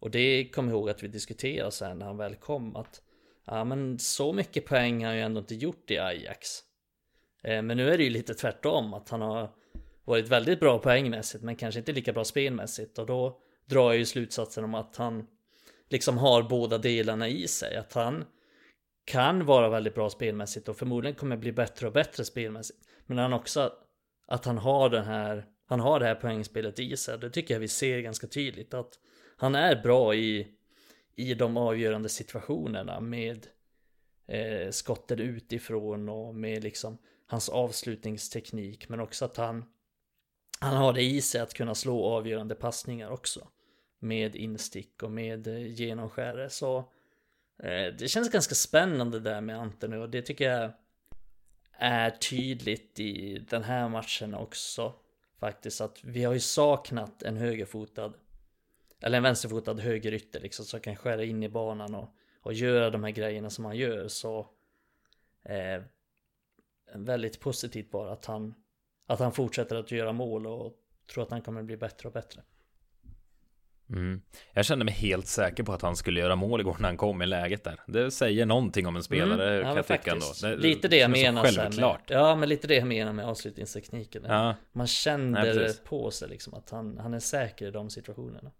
Och 0.00 0.10
det 0.10 0.48
kom 0.48 0.68
ihåg 0.68 0.90
att 0.90 1.02
vi 1.02 1.08
diskuterade 1.08 1.72
sen 1.72 1.98
när 1.98 2.06
han 2.06 2.16
väl 2.16 2.34
kom 2.34 2.76
att 2.76 3.02
ja 3.44 3.64
men 3.64 3.98
så 3.98 4.32
mycket 4.32 4.66
poäng 4.66 5.04
har 5.04 5.06
han 5.06 5.16
ju 5.16 5.22
ändå 5.22 5.40
inte 5.40 5.54
gjort 5.54 5.90
i 5.90 5.98
Ajax. 5.98 6.62
Eh, 7.44 7.62
men 7.62 7.76
nu 7.76 7.90
är 7.90 7.98
det 7.98 8.04
ju 8.04 8.10
lite 8.10 8.34
tvärtom 8.34 8.94
att 8.94 9.08
han 9.08 9.20
har 9.20 9.50
varit 10.04 10.28
väldigt 10.28 10.60
bra 10.60 10.78
poängmässigt 10.78 11.44
men 11.44 11.56
kanske 11.56 11.78
inte 11.78 11.92
lika 11.92 12.12
bra 12.12 12.24
spelmässigt 12.24 12.98
och 12.98 13.06
då 13.06 13.40
drar 13.66 13.82
jag 13.82 13.96
ju 13.96 14.04
slutsatsen 14.04 14.64
om 14.64 14.74
att 14.74 14.96
han 14.96 15.26
liksom 15.88 16.18
har 16.18 16.42
båda 16.42 16.78
delarna 16.78 17.28
i 17.28 17.48
sig. 17.48 17.76
Att 17.76 17.92
han 17.92 18.24
kan 19.04 19.46
vara 19.46 19.68
väldigt 19.68 19.94
bra 19.94 20.10
spelmässigt 20.10 20.68
och 20.68 20.76
förmodligen 20.76 21.16
kommer 21.16 21.36
bli 21.36 21.52
bättre 21.52 21.86
och 21.86 21.92
bättre 21.92 22.24
spelmässigt. 22.24 22.78
Men 23.06 23.18
han 23.18 23.32
också 23.32 23.72
att 24.26 24.44
han 24.44 24.58
har 24.58 24.90
den 24.90 25.04
här, 25.04 25.46
han 25.66 25.80
har 25.80 26.00
det 26.00 26.06
här 26.06 26.14
poängspelet 26.14 26.78
i 26.78 26.96
sig. 26.96 27.18
Det 27.18 27.30
tycker 27.30 27.54
jag 27.54 27.60
vi 27.60 27.68
ser 27.68 28.00
ganska 28.00 28.26
tydligt 28.26 28.74
att 28.74 28.98
han 29.36 29.54
är 29.54 29.82
bra 29.82 30.14
i, 30.14 30.48
i 31.16 31.34
de 31.34 31.56
avgörande 31.56 32.08
situationerna 32.08 33.00
med 33.00 33.46
eh, 34.26 34.70
skotten 34.70 35.20
utifrån 35.20 36.08
och 36.08 36.34
med 36.34 36.64
liksom 36.64 36.98
hans 37.34 37.48
avslutningsteknik. 37.48 38.88
Men 38.88 39.00
också 39.00 39.24
att 39.24 39.36
han, 39.36 39.64
han 40.60 40.76
har 40.76 40.92
det 40.92 41.02
i 41.02 41.20
sig 41.20 41.40
att 41.40 41.54
kunna 41.54 41.74
slå 41.74 42.04
avgörande 42.04 42.54
passningar 42.54 43.10
också. 43.10 43.48
Med 43.98 44.36
instick 44.36 45.02
och 45.02 45.10
med 45.10 45.46
eh, 45.46 45.66
genomskärare. 45.66 46.50
Så 46.50 46.78
eh, 47.58 47.94
det 47.98 48.10
känns 48.10 48.30
ganska 48.30 48.54
spännande 48.54 49.20
där 49.20 49.40
med 49.40 49.58
Ante 49.58 49.88
nu 49.88 49.98
och 49.98 50.10
det 50.10 50.22
tycker 50.22 50.50
jag 50.50 50.72
är 51.72 52.10
tydligt 52.10 53.00
i 53.00 53.38
den 53.50 53.62
här 53.62 53.88
matchen 53.88 54.34
också. 54.34 54.94
Faktiskt 55.40 55.80
att 55.80 56.04
vi 56.04 56.24
har 56.24 56.32
ju 56.32 56.40
saknat 56.40 57.22
en 57.22 57.36
högerfotad 57.36 58.12
eller 59.00 59.16
en 59.16 59.22
vänsterfotad 59.22 59.74
högerytter 59.74 60.40
liksom 60.40 60.64
som 60.64 60.80
kan 60.80 60.96
skära 60.96 61.24
in 61.24 61.42
i 61.42 61.48
banan 61.48 61.94
och, 61.94 62.14
och 62.40 62.52
göra 62.52 62.90
de 62.90 63.04
här 63.04 63.10
grejerna 63.10 63.50
som 63.50 63.64
han 63.64 63.76
gör 63.76 64.08
så 64.08 64.48
eh, 65.42 65.82
väldigt 66.98 67.40
positivt 67.40 67.90
bara 67.90 68.12
att 68.12 68.24
han 68.24 68.54
att 69.06 69.18
han 69.18 69.32
fortsätter 69.32 69.76
att 69.76 69.90
göra 69.90 70.12
mål 70.12 70.46
och 70.46 70.72
tror 71.12 71.22
att 71.22 71.30
han 71.30 71.42
kommer 71.42 71.62
bli 71.62 71.76
bättre 71.76 72.08
och 72.08 72.12
bättre. 72.12 72.42
Mm. 73.90 74.22
Jag 74.52 74.64
kände 74.64 74.84
mig 74.84 74.94
helt 74.94 75.26
säker 75.26 75.62
på 75.62 75.72
att 75.72 75.82
han 75.82 75.96
skulle 75.96 76.20
göra 76.20 76.36
mål 76.36 76.60
igår 76.60 76.76
när 76.80 76.88
han 76.88 76.96
kom 76.96 77.22
i 77.22 77.26
läget 77.26 77.64
där. 77.64 77.80
Det 77.86 78.10
säger 78.10 78.46
någonting 78.46 78.86
om 78.86 78.96
en 78.96 79.02
spelare 79.02 79.48
mm, 79.48 79.56
ja, 79.56 79.64
kan 79.64 79.76
jag 79.76 79.86
tycka. 79.86 80.16
Det, 80.42 80.56
lite 80.56 80.88
det 80.88 80.96
jag 80.96 81.10
menar. 81.10 81.42
Självklart. 81.42 82.08
Med, 82.08 82.18
ja, 82.18 82.36
men 82.36 82.48
lite 82.48 82.66
det 82.66 82.74
jag 82.74 82.86
menar 82.86 83.12
med 83.12 83.26
avslutningstekniken. 83.26 84.24
Ja. 84.28 84.54
Man 84.72 84.86
kände 84.86 85.54
Nej, 85.54 85.76
på 85.84 86.10
sig 86.10 86.28
liksom 86.28 86.54
att 86.54 86.70
han, 86.70 86.98
han 86.98 87.14
är 87.14 87.18
säker 87.18 87.66
i 87.66 87.70
de 87.70 87.90
situationerna. 87.90 88.50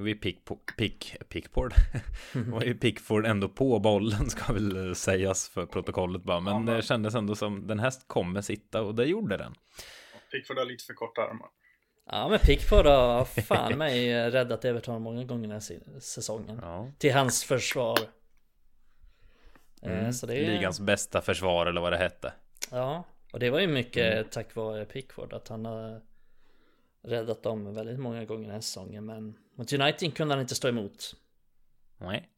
Nu 0.00 0.10
är 0.10 0.14
Pick, 0.14 0.38
pick, 0.76 1.16
Pickford. 1.28 1.74
var 2.32 2.62
ju 2.64 2.74
Pickford 2.74 3.26
ändå 3.26 3.48
på 3.48 3.78
bollen 3.78 4.30
ska 4.30 4.52
väl 4.52 4.94
sägas 4.94 5.48
för 5.48 5.66
protokollet 5.66 6.22
bara. 6.22 6.40
Men 6.40 6.66
det 6.66 6.82
kändes 6.82 7.14
ändå 7.14 7.34
som 7.34 7.66
den 7.66 7.80
här 7.80 7.92
kommer 8.06 8.40
sitta 8.40 8.82
och 8.82 8.94
det 8.94 9.04
gjorde 9.04 9.36
den. 9.36 9.54
Pickford 10.32 10.58
har 10.58 10.64
lite 10.64 10.84
för 10.84 10.94
korta 10.94 11.22
armar. 11.22 11.48
Ja 12.06 12.28
men 12.28 12.38
Pickford 12.38 12.86
har 12.86 13.24
fan 13.24 13.78
mig 13.78 14.30
räddat 14.30 14.64
Everton 14.64 15.02
många 15.02 15.24
gånger 15.24 15.42
den 15.42 15.50
här 15.50 16.00
säsongen. 16.00 16.58
Ja. 16.62 16.92
Till 16.98 17.14
hans 17.14 17.44
försvar. 17.44 17.98
Eh, 19.82 19.98
mm. 19.98 20.12
Så 20.12 20.26
det 20.26 20.34
är... 20.34 20.50
Ligans 20.50 20.80
bästa 20.80 21.20
försvar 21.20 21.66
eller 21.66 21.80
vad 21.80 21.92
det 21.92 21.98
hette. 21.98 22.32
Ja, 22.70 23.04
och 23.32 23.40
det 23.40 23.50
var 23.50 23.60
ju 23.60 23.66
mycket 23.66 24.12
mm. 24.12 24.24
tack 24.30 24.54
vare 24.54 24.84
Pickford 24.84 25.32
att 25.32 25.48
han 25.48 25.64
har 25.64 26.00
räddat 27.02 27.42
dem 27.42 27.74
väldigt 27.74 27.98
många 28.00 28.24
gånger 28.24 28.42
den 28.42 28.54
här 28.54 28.60
säsongen. 28.60 29.06
Men 29.06 29.34
mot 29.54 29.72
United 29.72 30.14
kunde 30.14 30.34
han 30.34 30.40
inte 30.40 30.54
stå 30.54 30.68
emot. 30.68 31.16
Nej. 31.98 32.28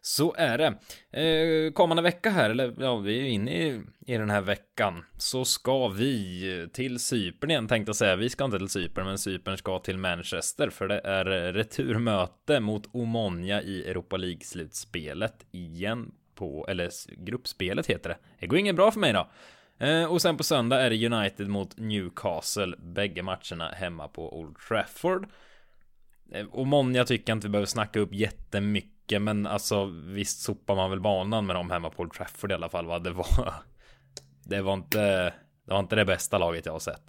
Så 0.00 0.34
är 0.34 0.58
det. 0.58 0.78
Eh, 1.20 1.72
kommande 1.72 2.02
vecka 2.02 2.30
här, 2.30 2.50
eller 2.50 2.74
ja, 2.78 2.96
vi 2.96 3.20
är 3.20 3.24
inne 3.24 3.66
i, 3.66 3.82
i 4.06 4.16
den 4.16 4.30
här 4.30 4.40
veckan, 4.40 5.04
så 5.18 5.44
ska 5.44 5.88
vi 5.88 6.68
till 6.72 6.98
Cypern 6.98 7.50
igen 7.50 7.68
tänkte 7.68 7.88
jag 7.88 7.96
säga. 7.96 8.16
Vi 8.16 8.30
ska 8.30 8.44
inte 8.44 8.58
till 8.58 8.68
Cypern, 8.68 9.06
men 9.06 9.18
Cypern 9.18 9.56
ska 9.56 9.78
till 9.78 9.98
Manchester, 9.98 10.70
för 10.70 10.88
det 10.88 11.00
är 11.04 11.52
returmöte 11.52 12.60
mot 12.60 12.94
Omonia 12.94 13.62
i 13.62 13.90
Europa 13.90 14.16
League-slutspelet 14.16 15.46
igen 15.50 16.12
på, 16.34 16.66
eller 16.68 16.90
gruppspelet 17.24 17.86
heter 17.86 18.08
det. 18.08 18.18
Det 18.38 18.46
går 18.46 18.58
inget 18.58 18.76
bra 18.76 18.90
för 18.90 19.00
mig 19.00 19.12
då. 19.12 19.30
Eh, 19.80 20.04
och 20.04 20.22
sen 20.22 20.36
på 20.36 20.44
söndag 20.44 20.80
är 20.80 20.90
det 20.90 21.06
United 21.06 21.48
mot 21.48 21.78
Newcastle, 21.78 22.76
bägge 22.78 23.22
matcherna 23.22 23.68
hemma 23.68 24.08
på 24.08 24.38
Old 24.38 24.56
Trafford. 24.68 25.28
Eh, 26.32 26.46
och 26.46 26.58
och 26.60 26.66
Monja 26.66 27.04
tycker 27.04 27.30
jag 27.30 27.36
inte 27.36 27.46
vi 27.46 27.52
behöver 27.52 27.66
snacka 27.66 28.00
upp 28.00 28.14
jättemycket, 28.14 29.22
men 29.22 29.46
alltså 29.46 29.84
visst 29.86 30.42
sopar 30.42 30.74
man 30.74 30.90
väl 30.90 31.00
banan 31.00 31.46
med 31.46 31.56
dem 31.56 31.70
hemma 31.70 31.90
på 31.90 32.02
Old 32.02 32.12
Trafford 32.12 32.50
i 32.50 32.54
alla 32.54 32.68
fall, 32.68 32.86
va? 32.86 32.98
Det 32.98 33.10
var... 33.10 33.54
Det 34.44 34.62
var 34.62 34.74
inte... 34.74 35.34
Det 35.66 35.72
var 35.72 35.78
inte 35.78 35.96
det 35.96 36.04
bästa 36.04 36.38
laget 36.38 36.66
jag 36.66 36.72
har 36.72 36.80
sett. 36.80 37.02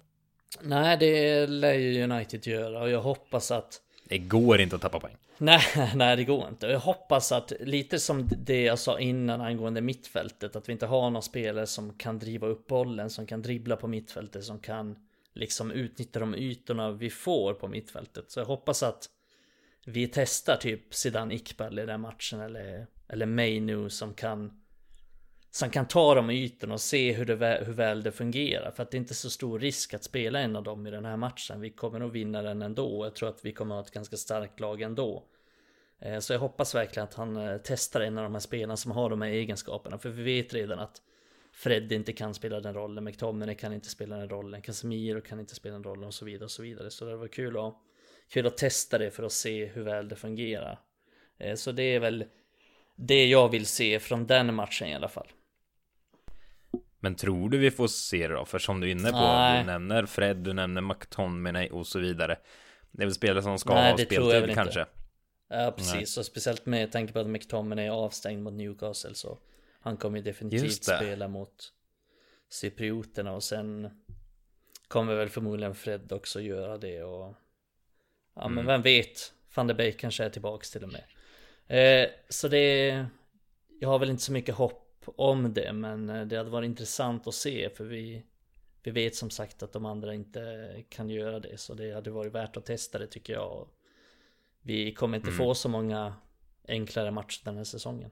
Nej, 0.60 0.96
det 0.96 1.46
lär 1.46 1.74
ju 1.74 2.02
United 2.02 2.46
göra 2.46 2.80
och 2.80 2.90
jag 2.90 3.00
hoppas 3.00 3.50
att... 3.50 3.80
Det 4.12 4.18
går 4.18 4.60
inte 4.60 4.76
att 4.76 4.82
tappa 4.82 5.00
poäng. 5.00 5.16
Nej, 5.38 5.62
nej 5.94 6.16
det 6.16 6.24
går 6.24 6.48
inte. 6.48 6.66
Jag 6.66 6.80
hoppas 6.80 7.32
att 7.32 7.52
lite 7.60 7.98
som 7.98 8.28
det 8.36 8.62
jag 8.62 8.78
sa 8.78 8.98
innan 8.98 9.40
angående 9.40 9.80
mittfältet, 9.80 10.56
att 10.56 10.68
vi 10.68 10.72
inte 10.72 10.86
har 10.86 11.10
någon 11.10 11.22
spelare 11.22 11.66
som 11.66 11.98
kan 11.98 12.18
driva 12.18 12.46
upp 12.46 12.66
bollen, 12.66 13.10
som 13.10 13.26
kan 13.26 13.42
dribbla 13.42 13.76
på 13.76 13.88
mittfältet, 13.88 14.44
som 14.44 14.58
kan 14.58 14.96
liksom 15.32 15.70
utnyttja 15.70 16.20
de 16.20 16.34
ytorna 16.34 16.90
vi 16.90 17.10
får 17.10 17.54
på 17.54 17.68
mittfältet. 17.68 18.30
Så 18.30 18.40
jag 18.40 18.44
hoppas 18.44 18.82
att 18.82 19.08
vi 19.86 20.08
testar 20.08 20.56
typ 20.56 20.94
Zidane 20.94 21.34
Iqbal 21.34 21.78
i 21.78 21.86
den 21.86 22.00
matchen 22.00 22.40
eller, 22.40 22.86
eller 23.08 23.26
Mainu 23.26 23.90
som 23.90 24.14
kan 24.14 24.61
som 25.54 25.70
kan 25.70 25.88
ta 25.88 26.14
de 26.14 26.30
ytorna 26.30 26.74
och 26.74 26.80
se 26.80 27.12
hur, 27.12 27.24
det, 27.24 27.62
hur 27.66 27.72
väl 27.72 28.02
det 28.02 28.12
fungerar. 28.12 28.70
För 28.70 28.82
att 28.82 28.90
det 28.90 28.96
är 28.96 28.98
inte 28.98 29.14
så 29.14 29.30
stor 29.30 29.58
risk 29.58 29.94
att 29.94 30.04
spela 30.04 30.40
en 30.40 30.56
av 30.56 30.62
dem 30.62 30.86
i 30.86 30.90
den 30.90 31.04
här 31.04 31.16
matchen. 31.16 31.60
Vi 31.60 31.70
kommer 31.70 31.98
nog 31.98 32.12
vinna 32.12 32.42
den 32.42 32.62
ändå. 32.62 33.04
Jag 33.04 33.14
tror 33.14 33.28
att 33.28 33.44
vi 33.44 33.52
kommer 33.52 33.74
ha 33.74 33.82
ett 33.82 33.90
ganska 33.90 34.16
starkt 34.16 34.60
lag 34.60 34.82
ändå. 34.82 35.24
Eh, 35.98 36.18
så 36.18 36.32
jag 36.32 36.40
hoppas 36.40 36.74
verkligen 36.74 37.04
att 37.04 37.14
han 37.14 37.36
eh, 37.36 37.56
testar 37.64 38.00
en 38.00 38.18
av 38.18 38.24
de 38.24 38.32
här 38.32 38.40
spelarna 38.40 38.76
som 38.76 38.92
har 38.92 39.10
de 39.10 39.22
här 39.22 39.30
egenskaperna. 39.30 39.98
För 39.98 40.08
vi 40.08 40.22
vet 40.22 40.54
redan 40.54 40.78
att 40.78 41.02
Fred 41.52 41.92
inte 41.92 42.12
kan 42.12 42.34
spela 42.34 42.60
den 42.60 42.74
rollen, 42.74 43.04
McTominay 43.04 43.54
kan 43.54 43.72
inte 43.72 43.88
spela 43.88 44.16
den 44.16 44.28
rollen, 44.28 44.62
Casemiro 44.62 45.20
kan 45.20 45.40
inte 45.40 45.54
spela 45.54 45.72
den 45.72 45.84
rollen 45.84 46.04
och 46.04 46.14
så 46.14 46.24
vidare 46.24 46.44
och 46.44 46.50
så 46.50 46.62
vidare. 46.62 46.90
Så 46.90 47.04
det 47.04 47.16
var 47.16 47.28
kul 47.28 47.58
att, 47.58 47.74
kul 48.28 48.46
att 48.46 48.56
testa 48.56 48.98
det 48.98 49.10
för 49.10 49.22
att 49.22 49.32
se 49.32 49.66
hur 49.66 49.82
väl 49.82 50.08
det 50.08 50.16
fungerar. 50.16 50.80
Eh, 51.38 51.54
så 51.54 51.72
det 51.72 51.82
är 51.82 52.00
väl 52.00 52.24
det 52.96 53.26
jag 53.26 53.48
vill 53.48 53.66
se 53.66 54.00
från 54.00 54.26
den 54.26 54.54
matchen 54.54 54.88
i 54.88 54.94
alla 54.94 55.08
fall. 55.08 55.28
Men 57.04 57.14
tror 57.14 57.48
du 57.48 57.58
vi 57.58 57.70
får 57.70 57.86
se 57.88 58.28
det 58.28 58.34
då? 58.34 58.44
För 58.44 58.58
som 58.58 58.80
du 58.80 58.86
är 58.86 58.90
inne 58.90 59.10
på, 59.10 59.18
Nej. 59.18 59.60
du 59.60 59.66
nämner 59.66 60.06
Fred, 60.06 60.36
du 60.36 60.52
nämner 60.52 60.80
McTominay 60.80 61.68
och 61.68 61.86
så 61.86 61.98
vidare. 61.98 62.38
Det 62.90 63.02
är 63.02 63.06
väl 63.06 63.14
spelare 63.14 63.42
som 63.42 63.58
ska 63.58 63.74
Nej, 63.74 63.90
ha 63.90 63.98
speltid 63.98 64.54
kanske? 64.54 64.80
Inte. 64.80 64.90
Ja, 65.48 65.74
precis. 65.76 66.16
Och 66.16 66.26
speciellt 66.26 66.66
med 66.66 66.92
tanke 66.92 67.12
på 67.12 67.18
att 67.18 67.26
McTominay 67.26 67.86
är 67.86 67.90
avstängd 67.90 68.42
mot 68.42 68.52
Newcastle 68.52 69.14
så 69.14 69.38
han 69.80 69.96
kommer 69.96 70.18
ju 70.18 70.24
definitivt 70.24 70.84
spela 70.84 71.28
mot 71.28 71.72
cyprioterna 72.48 73.32
och 73.32 73.42
sen 73.42 73.90
kommer 74.88 75.14
väl 75.14 75.28
förmodligen 75.28 75.74
Fred 75.74 76.12
också 76.12 76.40
göra 76.40 76.78
det 76.78 77.02
och 77.02 77.34
ja 78.34 78.44
mm. 78.44 78.54
men 78.54 78.66
vem 78.66 78.82
vet 78.82 79.32
Van 79.54 79.66
der 79.66 79.74
Beek 79.74 79.98
kanske 79.98 80.24
är 80.24 80.30
tillbaks 80.30 80.70
till 80.70 80.84
och 80.84 80.92
med 80.92 81.04
eh, 82.02 82.10
så 82.28 82.48
det 82.48 83.06
jag 83.80 83.88
har 83.88 83.98
väl 83.98 84.10
inte 84.10 84.22
så 84.22 84.32
mycket 84.32 84.54
hopp 84.54 84.81
om 85.08 85.54
det 85.54 85.72
men 85.72 86.10
eh, 86.10 86.26
det 86.26 86.36
hade 86.36 86.50
varit 86.50 86.66
intressant 86.66 87.26
att 87.26 87.34
se 87.34 87.70
för 87.70 87.84
vi 87.84 88.24
vi 88.82 88.90
vet 88.90 89.14
som 89.14 89.30
sagt 89.30 89.62
att 89.62 89.72
de 89.72 89.86
andra 89.86 90.14
inte 90.14 90.74
kan 90.88 91.10
göra 91.10 91.40
det 91.40 91.60
så 91.60 91.74
det 91.74 91.94
hade 91.94 92.10
varit 92.10 92.34
värt 92.34 92.56
att 92.56 92.66
testa 92.66 92.98
det 92.98 93.06
tycker 93.06 93.32
jag 93.32 93.68
vi 94.62 94.94
kommer 94.94 95.16
inte 95.16 95.28
mm. 95.28 95.38
få 95.38 95.54
så 95.54 95.68
många 95.68 96.14
enklare 96.68 97.10
matcher 97.10 97.40
den 97.44 97.56
här 97.56 97.64
säsongen 97.64 98.10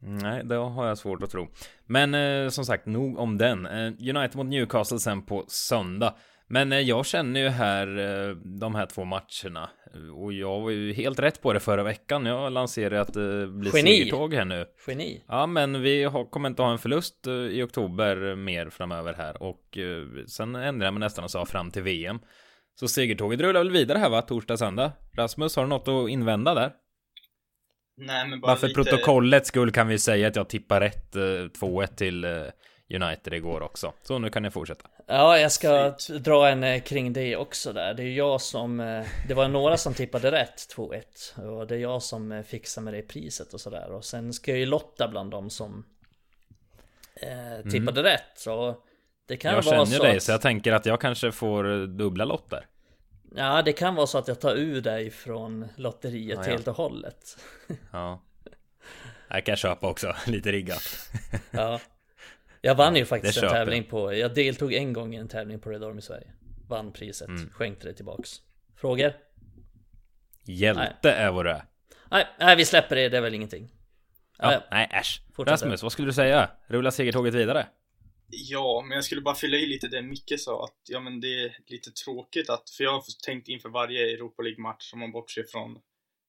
Nej, 0.00 0.44
det 0.44 0.54
har 0.54 0.86
jag 0.86 0.98
svårt 0.98 1.22
att 1.22 1.30
tro. 1.30 1.48
Men 1.86 2.14
eh, 2.14 2.48
som 2.48 2.64
sagt, 2.64 2.86
nog 2.86 3.18
om 3.18 3.38
den. 3.38 3.66
Eh, 3.66 3.86
United 3.86 4.36
mot 4.36 4.46
Newcastle 4.46 4.98
sen 4.98 5.22
på 5.22 5.44
söndag. 5.48 6.14
Men 6.48 6.72
eh, 6.72 6.80
jag 6.80 7.06
känner 7.06 7.40
ju 7.40 7.48
här 7.48 7.98
eh, 7.98 8.36
de 8.36 8.74
här 8.74 8.86
två 8.86 9.04
matcherna. 9.04 9.70
Och 10.14 10.32
jag 10.32 10.60
var 10.60 10.70
ju 10.70 10.92
helt 10.92 11.18
rätt 11.18 11.42
på 11.42 11.52
det 11.52 11.60
förra 11.60 11.82
veckan. 11.82 12.26
Jag 12.26 12.52
lanserade 12.52 13.00
att 13.00 13.12
det 13.12 13.46
blir 13.46 13.70
segertåg 13.70 14.34
här 14.34 14.44
nu. 14.44 14.66
Geni. 14.86 15.24
Ja, 15.28 15.46
men 15.46 15.82
vi 15.82 16.04
har, 16.04 16.24
kommer 16.24 16.48
inte 16.48 16.62
ha 16.62 16.72
en 16.72 16.78
förlust 16.78 17.26
eh, 17.26 17.32
i 17.32 17.62
oktober 17.62 18.34
mer 18.34 18.70
framöver 18.70 19.14
här. 19.14 19.42
Och 19.42 19.78
eh, 19.78 20.24
sen 20.26 20.54
ändrade 20.54 20.84
jag 20.84 20.94
mig 20.94 21.00
nästan 21.00 21.24
och 21.24 21.30
sa 21.30 21.46
fram 21.46 21.70
till 21.70 21.82
VM. 21.82 22.18
Så 22.80 22.88
segertåget 22.88 23.40
rullar 23.40 23.60
väl 23.60 23.70
vidare 23.70 23.98
här 23.98 24.10
va, 24.10 24.22
torsdag, 24.22 24.56
söndag. 24.56 24.92
Rasmus, 25.16 25.56
har 25.56 25.62
du 25.62 25.68
något 25.68 25.88
att 25.88 26.10
invända 26.10 26.54
där? 26.54 26.72
Nej, 27.96 28.28
men 28.28 28.40
bara, 28.40 28.48
bara 28.48 28.56
för 28.56 28.68
lite... 28.68 28.82
protokollets 28.82 29.48
skull 29.48 29.72
kan 29.72 29.88
vi 29.88 29.98
säga 29.98 30.28
att 30.28 30.36
jag 30.36 30.48
tippar 30.48 30.80
rätt 30.80 31.14
2-1 31.14 31.82
eh, 31.82 31.86
till 31.86 32.24
eh, 32.24 32.30
United 32.94 33.32
igår 33.34 33.62
också. 33.62 33.92
Så 34.02 34.18
nu 34.18 34.30
kan 34.30 34.42
ni 34.42 34.50
fortsätta. 34.50 34.88
Ja, 35.06 35.38
jag 35.38 35.52
ska 35.52 35.94
dra 36.20 36.48
en 36.48 36.64
eh, 36.64 36.82
kring 36.82 37.12
det 37.12 37.36
också 37.36 37.72
där. 37.72 37.94
Det 37.94 38.02
är 38.02 38.12
jag 38.12 38.40
som... 38.40 38.80
Eh, 38.80 39.06
det 39.28 39.34
var 39.34 39.48
några 39.48 39.76
som 39.76 39.94
tippade 39.94 40.32
rätt 40.32 40.76
2-1. 40.76 41.48
Och 41.48 41.66
det 41.66 41.74
är 41.74 41.78
jag 41.78 42.02
som 42.02 42.32
eh, 42.32 42.42
fixar 42.42 42.82
med 42.82 42.94
det 42.94 43.02
priset 43.02 43.54
och 43.54 43.60
sådär. 43.60 43.90
Och 43.90 44.04
sen 44.04 44.32
ska 44.32 44.50
jag 44.50 44.60
ju 44.60 44.66
lotta 44.66 45.08
bland 45.08 45.30
dem 45.30 45.50
som 45.50 45.84
eh, 47.14 47.70
tippade 47.70 48.00
mm. 48.00 48.12
rätt. 48.12 48.32
Så 48.36 48.76
det 49.26 49.36
kan 49.36 49.54
jag 49.54 49.62
vara 49.62 49.86
så 49.86 49.92
så 49.92 50.02
dig, 50.02 50.16
att... 50.16 50.22
så 50.22 50.32
jag 50.32 50.40
tänker 50.40 50.72
att 50.72 50.86
jag 50.86 51.00
kanske 51.00 51.32
får 51.32 51.86
dubbla 51.86 52.24
lotter. 52.24 52.66
Ja, 53.34 53.62
det 53.62 53.72
kan 53.72 53.94
vara 53.94 54.06
så 54.06 54.18
att 54.18 54.28
jag 54.28 54.40
tar 54.40 54.56
ur 54.56 54.80
dig 54.80 55.10
från 55.10 55.68
lotteriet 55.76 56.38
ja, 56.44 56.50
helt 56.50 56.68
och 56.68 56.76
hållet. 56.76 57.38
Ja. 57.92 58.22
Jag 59.28 59.46
kan 59.46 59.56
köpa 59.56 59.88
också, 59.88 60.14
lite 60.26 60.52
riggat. 60.52 61.10
Ja. 61.50 61.80
Jag 62.60 62.74
vann 62.74 62.96
ju 62.96 63.04
faktiskt 63.04 63.42
en 63.42 63.48
tävling 63.48 63.84
på, 63.84 64.14
jag 64.14 64.34
deltog 64.34 64.72
en 64.72 64.92
gång 64.92 65.14
i 65.14 65.16
en 65.16 65.28
tävling 65.28 65.60
på 65.60 65.70
Red 65.70 65.84
Army 65.84 66.00
Sverige. 66.00 66.32
Vann 66.68 66.92
priset, 66.92 67.28
mm. 67.28 67.50
skänkte 67.50 67.88
det 67.88 67.94
tillbaks. 67.94 68.30
Frågor? 68.76 69.12
Hjälte 70.44 70.98
nej. 71.02 71.12
är 71.12 71.30
vad 71.30 71.44
du 71.44 71.50
är. 71.50 71.64
Nej, 72.10 72.26
nej, 72.38 72.56
vi 72.56 72.64
släpper 72.64 72.96
det, 72.96 73.08
det 73.08 73.16
är 73.16 73.20
väl 73.20 73.34
ingenting. 73.34 73.70
Ja, 74.38 74.52
äh, 74.52 74.60
nej 74.70 74.88
äsch. 74.90 75.22
Rasmus, 75.38 75.82
vad 75.82 75.92
skulle 75.92 76.08
du 76.08 76.12
säga? 76.12 76.50
Rullar 76.66 76.90
segertåget 76.90 77.34
vidare? 77.34 77.66
Ja, 78.30 78.84
men 78.88 78.94
jag 78.94 79.04
skulle 79.04 79.20
bara 79.20 79.34
fylla 79.34 79.56
i 79.56 79.66
lite 79.66 79.88
det 79.88 80.02
Micke 80.02 80.34
sa 80.38 80.64
att 80.64 80.76
ja, 80.88 81.00
men 81.00 81.20
det 81.20 81.44
är 81.44 81.56
lite 81.66 81.90
tråkigt 81.90 82.50
att, 82.50 82.70
för 82.70 82.84
jag 82.84 82.92
har 82.92 83.02
tänkt 83.24 83.48
inför 83.48 83.68
varje 83.68 84.14
Europa 84.14 84.42
League-match 84.42 84.92
om 84.92 84.98
man 84.98 85.12
bortser 85.12 85.44
från 85.48 85.78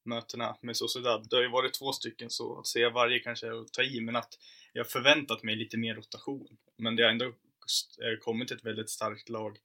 mötena 0.09 0.57
med 0.61 0.77
Sociedad. 0.77 1.27
Det 1.29 1.35
har 1.35 1.43
ju 1.43 1.49
varit 1.49 1.73
två 1.73 1.93
stycken 1.93 2.29
så 2.29 2.59
att 2.59 2.67
säga 2.67 2.89
varje 2.89 3.19
kanske 3.19 3.47
är 3.47 3.61
att 3.61 3.73
ta 3.73 3.83
i, 3.83 4.01
men 4.01 4.15
att 4.15 4.37
jag 4.73 4.89
förväntat 4.89 5.43
mig 5.43 5.55
lite 5.55 5.77
mer 5.77 5.95
rotation. 5.95 6.57
Men 6.77 6.95
det 6.95 7.03
har 7.03 7.09
ändå 7.09 7.25
eh, 7.25 8.19
kommit 8.21 8.51
ett 8.51 8.65
väldigt 8.65 8.89
starkt 8.89 9.29
lag 9.29 9.57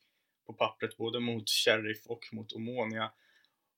på 0.47 0.53
pappret, 0.53 0.97
både 0.97 1.21
mot 1.21 1.51
Sheriff 1.51 2.07
och 2.07 2.29
mot 2.33 2.53
Omonia. 2.53 3.13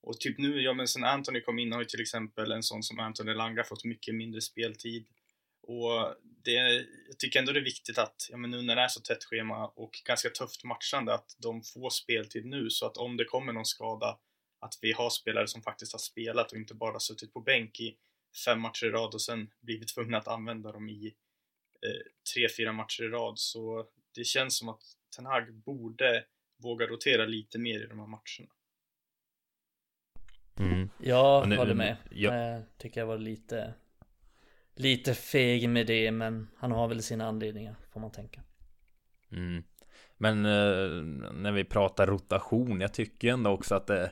Och 0.03 0.21
typ 0.21 0.39
nu, 0.39 0.63
ja 0.63 0.73
men 0.75 0.89
sen 0.89 1.05
Anthony 1.05 1.41
kom 1.41 1.59
in 1.59 1.73
har 1.73 1.81
ju 1.81 1.85
till 1.85 2.01
exempel 2.01 2.53
en 2.53 2.63
sån 2.63 2.83
som 2.83 2.99
Anthony 2.99 3.35
Langa 3.35 3.65
fått 3.65 3.85
mycket 3.85 4.15
mindre 4.15 4.41
speltid. 4.41 5.07
Och 5.63 6.15
det, 6.45 6.53
jag 7.09 7.19
tycker 7.19 7.39
ändå 7.39 7.53
det 7.53 7.61
är 7.61 7.65
viktigt 7.65 7.99
att, 7.99 8.29
ja 8.31 8.37
men 8.37 8.51
nu 8.51 8.63
när 8.63 8.77
det 8.77 8.83
är 8.83 8.89
så 8.89 9.01
tätt 9.01 9.25
schema 9.25 9.67
och 9.67 9.91
ganska 10.05 10.31
tufft 10.31 10.65
matchande, 10.65 11.15
att 11.15 11.37
de 11.39 11.63
får 11.63 11.91
speltid 11.91 12.47
nu 12.47 12.71
så 12.71 12.87
att 12.87 12.97
om 12.97 13.17
det 13.17 13.25
kommer 13.25 13.53
någon 13.53 13.65
skada, 13.65 14.19
att 14.67 14.79
vi 14.83 14.93
har 14.93 15.11
spelare 15.11 15.47
som 15.47 15.63
faktiskt 15.63 15.93
har 15.93 15.99
spelat 15.99 16.53
och 16.53 16.59
inte 16.59 16.75
bara 16.75 17.01
suttit 17.01 17.33
på 17.33 17.41
bänk 17.41 17.81
i 17.81 17.97
fem 18.45 18.61
matcher 18.61 18.87
i 18.87 18.91
rad 18.91 19.15
och 19.15 19.23
sen 19.23 19.51
blivit 19.61 19.95
tvungna 19.95 20.19
att 20.19 20.29
använda 20.29 20.73
dem 20.73 20.89
i 20.89 21.07
eh, 21.87 22.13
tre, 22.35 22.49
fyra 22.57 22.73
matcher 22.73 23.03
i 23.03 23.09
rad. 23.09 23.39
Så 23.39 23.87
det 24.15 24.25
känns 24.25 24.59
som 24.59 24.69
att 24.69 24.83
Ten 25.17 25.27
Hag 25.27 25.55
borde 25.55 26.25
våga 26.63 26.87
rotera 26.87 27.27
lite 27.27 27.59
mer 27.59 27.85
i 27.85 27.87
de 27.87 27.99
här 27.99 28.07
matcherna. 28.07 28.53
Mm. 30.59 30.89
Jag 30.99 31.47
håller 31.47 31.75
med. 31.75 31.97
Ja. 32.11 32.35
Jag 32.35 32.63
tycker 32.79 33.01
jag 33.01 33.07
var 33.07 33.19
lite 33.19 33.75
lite 34.77 35.15
feg 35.15 35.69
med 35.69 35.87
det, 35.87 36.13
men 36.13 36.49
han 36.57 36.73
har 36.73 36.89
väl 36.89 37.03
sina 37.03 37.27
anledningar, 37.27 37.77
får 37.93 38.01
man 38.01 38.11
tänka. 38.11 38.41
Mm. 39.33 39.65
Men 40.17 40.45
eh, 40.45 41.03
när 41.33 41.53
vi 41.53 41.65
pratar 41.65 42.07
rotation, 42.07 42.81
jag 42.81 42.95
tycker 42.95 43.33
ändå 43.33 43.51
också 43.51 43.75
att 43.75 43.87
det 43.87 44.11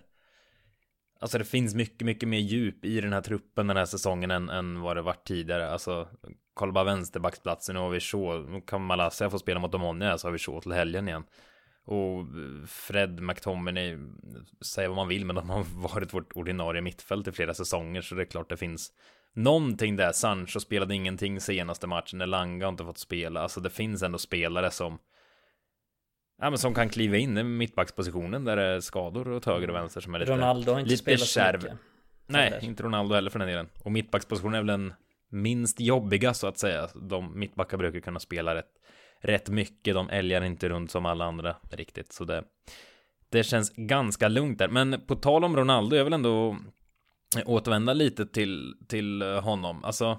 Alltså 1.24 1.38
det 1.38 1.44
finns 1.44 1.74
mycket, 1.74 2.06
mycket 2.06 2.28
mer 2.28 2.38
djup 2.38 2.84
i 2.84 3.00
den 3.00 3.12
här 3.12 3.20
truppen 3.20 3.66
den 3.66 3.76
här 3.76 3.84
säsongen 3.84 4.30
än, 4.30 4.48
än 4.48 4.80
vad 4.80 4.96
det 4.96 5.02
varit 5.02 5.26
tidigare. 5.26 5.70
Alltså, 5.70 6.08
kolla 6.54 6.72
bara 6.72 6.84
vänsterbacksplatsen, 6.84 7.74
nu 7.74 7.80
har 7.80 7.90
vi 7.90 8.00
Shaw, 8.00 8.50
nu 8.50 8.60
kan 8.60 8.84
Malaysia 8.84 9.30
få 9.30 9.38
spela 9.38 9.60
mot 9.60 9.74
Omonia, 9.74 10.18
så 10.18 10.26
har 10.26 10.32
vi 10.32 10.38
Shaw 10.38 10.60
till 10.60 10.72
helgen 10.72 11.08
igen. 11.08 11.24
Och 11.84 12.26
Fred 12.68 13.20
McTominay, 13.20 13.98
säga 14.64 14.88
vad 14.88 14.96
man 14.96 15.08
vill, 15.08 15.26
men 15.26 15.36
de 15.36 15.50
har 15.50 15.64
varit 15.94 16.14
vårt 16.14 16.32
ordinarie 16.36 16.82
mittfält 16.82 17.28
i 17.28 17.32
flera 17.32 17.54
säsonger, 17.54 18.00
så 18.00 18.14
det 18.14 18.22
är 18.22 18.26
klart 18.26 18.48
det 18.48 18.56
finns 18.56 18.92
någonting 19.34 19.96
där. 19.96 20.12
Sancho 20.12 20.60
spelade 20.60 20.94
ingenting 20.94 21.40
senaste 21.40 21.86
matchen, 21.86 22.20
Elanga 22.20 22.66
har 22.66 22.72
inte 22.72 22.84
fått 22.84 22.98
spela. 22.98 23.40
Alltså 23.40 23.60
det 23.60 23.70
finns 23.70 24.02
ändå 24.02 24.18
spelare 24.18 24.70
som 24.70 24.98
Ja 26.44 26.50
men 26.50 26.58
som 26.58 26.74
kan 26.74 26.88
kliva 26.88 27.16
in 27.16 27.38
i 27.38 27.42
mittbackspositionen 27.42 28.44
där 28.44 28.56
det 28.56 28.62
är 28.62 28.80
skador 28.80 29.32
åt 29.32 29.44
höger 29.44 29.70
och 29.70 29.74
vänster 29.74 30.00
som 30.00 30.14
är 30.14 30.18
lite 30.18 30.32
Ronaldo 30.32 30.72
har 30.72 30.78
inte 30.80 30.90
lite 30.90 31.02
spelat 31.02 31.26
kärv. 31.26 31.60
så 31.60 31.66
mycket. 31.66 31.78
Nej, 32.26 32.58
inte 32.62 32.82
Ronaldo 32.82 33.14
heller 33.14 33.30
för 33.30 33.38
den 33.38 33.48
delen. 33.48 33.68
Och 33.84 33.92
mittbackspositionen 33.92 34.54
är 34.54 34.58
väl 34.58 34.66
den 34.66 34.94
minst 35.28 35.80
jobbiga 35.80 36.34
så 36.34 36.46
att 36.46 36.58
säga. 36.58 36.88
De 36.94 37.38
mittbackar 37.38 37.76
brukar 37.76 38.00
kunna 38.00 38.20
spela 38.20 38.54
rätt, 38.54 38.70
rätt 39.20 39.48
mycket. 39.48 39.94
De 39.94 40.08
älgar 40.10 40.44
inte 40.44 40.68
runt 40.68 40.90
som 40.90 41.06
alla 41.06 41.24
andra 41.24 41.56
riktigt. 41.70 42.12
Så 42.12 42.24
det, 42.24 42.44
det 43.28 43.42
känns 43.42 43.72
ganska 43.76 44.28
lugnt 44.28 44.58
där. 44.58 44.68
Men 44.68 45.00
på 45.06 45.14
tal 45.16 45.44
om 45.44 45.56
Ronaldo, 45.56 45.96
jag 45.96 46.04
vill 46.04 46.12
ändå 46.12 46.56
återvända 47.44 47.92
lite 47.92 48.26
till, 48.26 48.74
till 48.88 49.22
honom. 49.22 49.84
Alltså, 49.84 50.18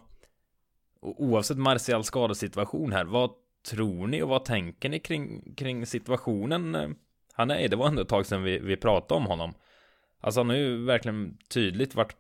oavsett 1.02 1.58
Martials 1.58 2.08
skadesituation 2.08 2.92
här, 2.92 3.06
vad 3.06 3.32
tror 3.66 4.08
ni 4.08 4.22
och 4.22 4.30
vad 4.30 4.46
tänker 4.46 4.90
ni 4.90 5.00
kring, 5.00 5.56
kring 5.56 5.86
situationen? 5.86 6.76
Eh, 6.76 6.90
han 7.34 7.52
är, 7.52 7.70
det 7.70 7.76
var 7.76 7.88
ändå 7.88 8.02
ett 8.02 8.10
tag 8.10 8.26
sedan 8.26 8.44
vi, 8.44 8.60
vi 8.60 8.78
pratade 8.78 9.18
om 9.18 9.26
honom. 9.26 9.54
Alltså 10.22 10.40
han 10.40 10.50
har 10.50 10.56
ju 10.56 10.86
verkligen 10.86 11.38
tydligt 11.50 11.96
varit, 11.96 12.16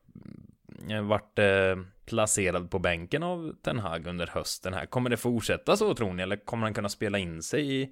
eh, 0.89 1.01
varit 1.01 1.39
eh, 1.39 1.85
placerad 2.05 2.71
på 2.71 2.79
bänken 2.79 3.23
av 3.23 3.53
Ten 3.63 3.79
Hag 3.79 4.07
under 4.07 4.27
hösten 4.27 4.73
här. 4.73 4.85
Kommer 4.85 5.09
det 5.09 5.17
fortsätta 5.17 5.77
så 5.77 5.93
tror 5.93 6.13
ni? 6.13 6.23
Eller 6.23 6.45
kommer 6.45 6.63
han 6.63 6.73
kunna 6.73 6.89
spela 6.89 7.17
in 7.17 7.43
sig 7.43 7.81
i, 7.81 7.89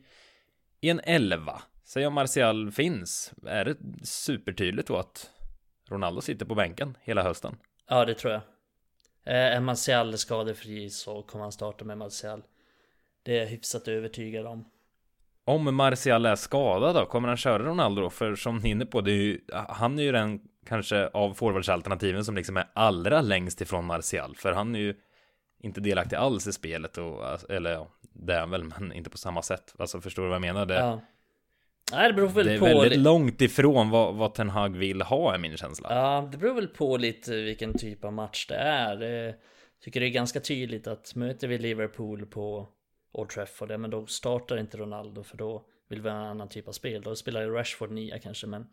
i 0.81 0.89
en 0.89 1.01
elva? 1.03 1.61
Säg 1.83 2.07
om 2.07 2.13
Martial 2.13 2.71
finns. 2.71 3.33
Är 3.45 3.65
det 3.65 3.77
supertydligt 4.03 4.87
då 4.87 4.97
att 4.97 5.29
Ronaldo 5.89 6.21
sitter 6.21 6.45
på 6.45 6.55
bänken 6.55 6.97
hela 7.01 7.23
hösten? 7.23 7.55
Ja, 7.89 8.05
det 8.05 8.13
tror 8.13 8.33
jag. 8.33 8.41
Eh, 9.25 9.55
är 9.55 9.59
Martial 9.59 10.17
skadefri 10.17 10.89
så 10.89 11.23
kommer 11.23 11.43
han 11.43 11.51
starta 11.51 11.85
med 11.85 11.97
Martial. 11.97 12.43
Det 13.23 13.37
är 13.37 13.39
jag 13.39 13.47
hyfsat 13.47 13.87
övertygad 13.87 14.47
om. 14.47 14.65
Om 15.45 15.75
Martial 15.75 16.25
är 16.25 16.35
skadad 16.35 16.95
då, 16.95 17.05
kommer 17.05 17.27
han 17.27 17.37
köra 17.37 17.63
Ronaldo 17.63 18.01
då? 18.01 18.09
För 18.09 18.35
som 18.35 18.57
ni 18.57 18.69
är 18.69 18.71
inne 18.71 18.85
på, 18.85 19.01
det 19.01 19.11
är 19.11 19.15
ju, 19.15 19.39
han 19.51 19.99
är 19.99 20.03
ju 20.03 20.11
den 20.11 20.41
kanske 20.65 21.07
av 21.07 21.33
forwardsalternativen 21.33 22.25
som 22.25 22.35
liksom 22.35 22.57
är 22.57 22.67
allra 22.73 23.21
längst 23.21 23.61
ifrån 23.61 23.85
Martial. 23.85 24.35
För 24.35 24.51
han 24.51 24.75
är 24.75 24.79
ju 24.79 24.95
inte 25.59 25.81
delaktig 25.81 26.15
alls 26.15 26.47
i 26.47 26.53
spelet 26.53 26.97
och, 26.97 27.51
eller 27.51 27.71
ja, 27.71 27.87
det 28.01 28.33
är 28.33 28.39
han 28.39 28.49
väl, 28.49 28.63
men 28.63 28.93
inte 28.93 29.09
på 29.09 29.17
samma 29.17 29.41
sätt. 29.41 29.75
Alltså 29.79 30.01
förstår 30.01 30.23
du 30.23 30.29
vad 30.29 30.35
jag 30.35 30.41
menar? 30.41 30.65
Det, 30.65 30.75
ja. 30.75 31.01
Nej, 31.91 32.07
det 32.07 32.13
beror 32.13 32.27
väl 32.27 32.45
det 32.45 32.53
är 32.53 32.59
på... 32.59 32.65
väldigt 32.65 32.99
långt 32.99 33.41
ifrån 33.41 33.89
vad, 33.89 34.15
vad 34.15 34.33
Ten 34.33 34.49
Hag 34.49 34.77
vill 34.77 35.01
ha 35.01 35.33
är 35.33 35.37
min 35.37 35.57
känsla. 35.57 35.95
Ja, 35.95 36.29
det 36.31 36.37
beror 36.37 36.53
väl 36.53 36.67
på 36.67 36.97
lite 36.97 37.41
vilken 37.41 37.77
typ 37.77 38.05
av 38.05 38.13
match 38.13 38.45
det 38.47 38.55
är. 38.55 39.01
Jag 39.01 39.35
tycker 39.81 39.99
det 39.99 40.05
är 40.05 40.09
ganska 40.09 40.39
tydligt 40.39 40.87
att 40.87 41.15
möter 41.15 41.47
vi 41.47 41.57
Liverpool 41.57 42.25
på 42.25 42.67
Old 43.13 43.29
Trafford, 43.29 43.79
men 43.79 43.89
då 43.89 44.05
startar 44.05 44.57
inte 44.57 44.77
Ronaldo 44.77 45.23
för 45.23 45.37
då 45.37 45.65
vill 45.87 46.01
vi 46.01 46.09
ha 46.09 46.17
en 46.17 46.23
annan 46.23 46.49
typ 46.49 46.67
av 46.67 46.71
spel. 46.71 47.01
Då 47.01 47.15
spelar 47.15 47.41
ju 47.41 47.49
Rashford 47.49 47.91
nia 47.91 48.19
kanske, 48.19 48.47
men 48.47 48.67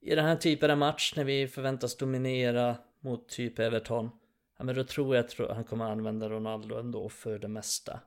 i 0.00 0.14
den 0.14 0.24
här 0.24 0.36
typen 0.36 0.70
av 0.70 0.78
match 0.78 1.12
när 1.16 1.24
vi 1.24 1.48
förväntas 1.48 1.96
dominera 1.96 2.76
mot 3.00 3.28
typ 3.28 3.58
Everton, 3.58 4.10
ja 4.58 4.64
men 4.64 4.74
då 4.74 4.84
tror 4.84 5.16
jag 5.16 5.24
att 5.24 5.38
han 5.38 5.64
kommer 5.64 5.84
använda 5.84 6.28
Ronaldo 6.28 6.78
ändå 6.78 7.08
för 7.08 7.38
det 7.38 7.48
mesta. 7.48 8.00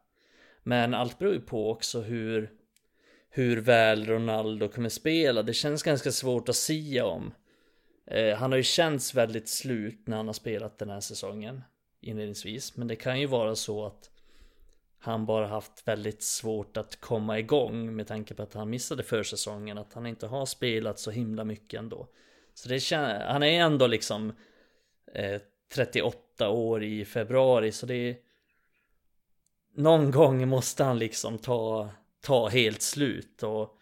Men 0.63 0.93
allt 0.93 1.19
beror 1.19 1.33
ju 1.33 1.41
på 1.41 1.71
också 1.71 2.01
hur 2.01 2.51
hur 3.33 3.61
väl 3.61 4.05
Ronaldo 4.05 4.67
kommer 4.67 4.89
spela. 4.89 5.43
Det 5.43 5.53
känns 5.53 5.83
ganska 5.83 6.11
svårt 6.11 6.49
att 6.49 6.55
sia 6.55 7.05
om. 7.05 7.33
Eh, 8.05 8.35
han 8.35 8.51
har 8.51 8.57
ju 8.57 8.63
känts 8.63 9.15
väldigt 9.15 9.49
slut 9.49 10.07
när 10.07 10.17
han 10.17 10.27
har 10.27 10.33
spelat 10.33 10.77
den 10.77 10.89
här 10.89 10.99
säsongen 10.99 11.61
inledningsvis. 12.01 12.77
Men 12.77 12.87
det 12.87 12.95
kan 12.95 13.19
ju 13.19 13.25
vara 13.25 13.55
så 13.55 13.85
att 13.85 14.10
han 15.03 15.25
bara 15.25 15.47
haft 15.47 15.87
väldigt 15.87 16.23
svårt 16.23 16.77
att 16.77 17.01
komma 17.01 17.39
igång 17.39 17.95
med 17.95 18.07
tanke 18.07 18.33
på 18.33 18.43
att 18.43 18.53
han 18.53 18.69
missade 18.69 19.03
försäsongen. 19.03 19.77
Att 19.77 19.93
han 19.93 20.05
inte 20.05 20.27
har 20.27 20.45
spelat 20.45 20.99
så 20.99 21.11
himla 21.11 21.43
mycket 21.43 21.79
ändå. 21.79 22.07
Så 22.53 22.69
det 22.69 22.79
känns, 22.79 23.23
han 23.23 23.43
är 23.43 23.61
ändå 23.61 23.87
liksom 23.87 24.33
eh, 25.13 25.41
38 25.73 26.49
år 26.49 26.83
i 26.83 27.05
februari 27.05 27.71
så 27.71 27.85
det 27.85 27.95
är 27.95 28.17
någon 29.75 30.11
gång 30.11 30.47
måste 30.47 30.83
han 30.83 30.99
liksom 30.99 31.37
ta 31.37 31.89
ta 32.21 32.47
helt 32.47 32.81
slut 32.81 33.43
och, 33.43 33.77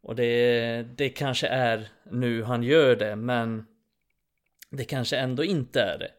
och 0.00 0.16
det, 0.16 0.82
det 0.82 1.08
kanske 1.08 1.46
är 1.46 1.88
nu 2.10 2.42
han 2.42 2.62
gör 2.62 2.96
det 2.96 3.16
men 3.16 3.66
det 4.70 4.84
kanske 4.84 5.16
ändå 5.16 5.44
inte 5.44 5.80
är 5.80 5.98
det. 5.98 6.10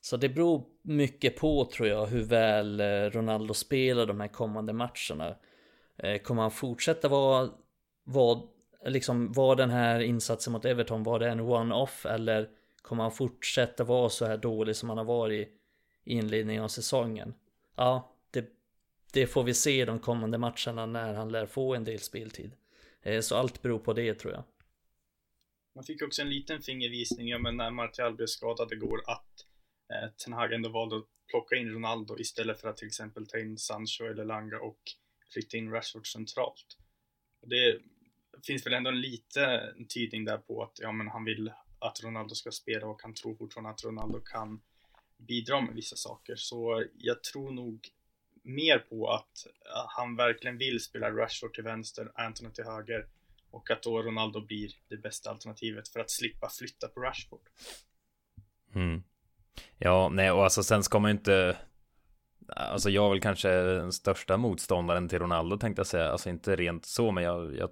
Så 0.00 0.16
det 0.16 0.28
beror 0.28 0.64
mycket 0.86 1.36
på 1.36 1.64
tror 1.64 1.88
jag 1.88 2.06
hur 2.06 2.22
väl 2.22 2.80
eh, 2.80 3.10
Ronaldo 3.10 3.54
spelar 3.54 4.06
de 4.06 4.20
här 4.20 4.28
kommande 4.28 4.72
matcherna. 4.72 5.36
Eh, 5.96 6.18
kommer 6.22 6.42
han 6.42 6.50
fortsätta 6.50 7.08
vara, 7.08 7.50
vara, 8.04 8.42
liksom, 8.86 9.32
vara 9.32 9.54
den 9.54 9.70
här 9.70 10.00
insatsen 10.00 10.52
mot 10.52 10.64
Everton, 10.64 11.02
var 11.02 11.18
det 11.18 11.28
en 11.28 11.40
one-off 11.40 12.06
eller 12.06 12.48
kommer 12.82 13.02
han 13.02 13.12
fortsätta 13.12 13.84
vara 13.84 14.08
så 14.08 14.26
här 14.26 14.36
dålig 14.36 14.76
som 14.76 14.88
han 14.88 14.98
har 14.98 15.04
varit 15.04 15.48
i 15.48 15.52
inledningen 16.04 16.62
av 16.62 16.68
säsongen? 16.68 17.34
Ja, 17.76 18.16
det 19.16 19.26
får 19.26 19.44
vi 19.44 19.54
se 19.54 19.84
de 19.84 19.98
kommande 19.98 20.38
matcherna 20.38 20.86
när 20.86 21.14
han 21.14 21.32
lär 21.32 21.46
få 21.46 21.74
en 21.74 21.84
del 21.84 21.98
speltid. 21.98 22.52
Eh, 23.02 23.20
så 23.20 23.36
allt 23.36 23.62
beror 23.62 23.78
på 23.78 23.92
det 23.92 24.14
tror 24.14 24.32
jag. 24.32 24.44
Man 25.74 25.84
fick 25.84 26.02
också 26.02 26.22
en 26.22 26.30
liten 26.30 26.62
fingervisning, 26.62 27.28
ja 27.28 27.38
men 27.38 27.56
när 27.56 27.70
Martial 27.70 28.14
blev 28.14 28.26
skadad 28.26 28.72
igår, 28.72 29.00
att 29.06 29.46
eh, 29.88 30.10
Ten 30.24 30.32
Hag 30.32 30.52
ändå 30.52 30.68
valde 30.68 30.96
att 30.96 31.04
plocka 31.30 31.56
in 31.56 31.72
Ronaldo 31.72 32.18
istället 32.18 32.60
för 32.60 32.68
att 32.68 32.76
till 32.76 32.86
exempel 32.86 33.26
ta 33.26 33.38
in 33.38 33.58
Sancho 33.58 34.04
eller 34.04 34.24
Langa 34.24 34.58
och 34.58 34.80
flytta 35.32 35.56
in 35.56 35.70
Rashford 35.70 36.12
centralt. 36.12 36.78
Det 37.46 37.80
finns 38.46 38.66
väl 38.66 38.74
ändå 38.74 38.90
en 38.90 39.00
liten 39.00 39.86
tydning 39.86 40.24
där 40.24 40.38
på 40.38 40.62
att 40.62 40.78
ja, 40.78 40.92
men 40.92 41.08
han 41.08 41.24
vill 41.24 41.52
att 41.78 42.04
Ronaldo 42.04 42.34
ska 42.34 42.50
spela 42.50 42.86
och 42.86 43.02
han 43.02 43.14
tror 43.14 43.34
fortfarande 43.34 43.70
att 43.70 43.84
Ronaldo 43.84 44.20
kan 44.20 44.60
bidra 45.16 45.60
med 45.60 45.74
vissa 45.74 45.96
saker. 45.96 46.36
Så 46.36 46.84
jag 46.98 47.22
tror 47.22 47.50
nog 47.50 47.88
mer 48.42 48.78
på 48.78 49.10
att 49.10 49.46
eh, 49.46 49.86
han 49.88 50.16
verkligen 50.16 50.58
vill 50.58 50.80
spela 50.80 51.10
Rashford 51.10 51.54
till 51.54 51.64
vänster, 51.64 52.12
Anthony 52.14 52.50
till 52.50 52.64
höger 52.64 53.06
och 53.50 53.70
att 53.70 53.82
då 53.82 54.02
Ronaldo 54.02 54.40
blir 54.40 54.72
det 54.88 54.96
bästa 54.96 55.30
alternativet 55.30 55.88
för 55.88 56.00
att 56.00 56.10
slippa 56.10 56.50
flytta 56.50 56.88
på 56.88 57.00
Rashford. 57.00 57.48
Mm. 58.74 59.02
Ja, 59.78 60.08
nej, 60.08 60.30
och 60.30 60.44
alltså 60.44 60.62
sen 60.62 60.82
ska 60.82 60.98
man 60.98 61.10
ju 61.10 61.16
inte 61.16 61.56
Alltså 62.48 62.90
jag 62.90 63.06
är 63.06 63.10
väl 63.10 63.20
kanske 63.20 63.48
den 63.48 63.92
största 63.92 64.36
motståndaren 64.36 65.08
till 65.08 65.18
Ronaldo 65.18 65.56
tänkte 65.56 65.80
jag 65.80 65.86
säga. 65.86 66.10
Alltså 66.10 66.30
inte 66.30 66.56
rent 66.56 66.84
så, 66.84 67.12
men 67.12 67.24
jag, 67.24 67.56
jag 67.56 67.70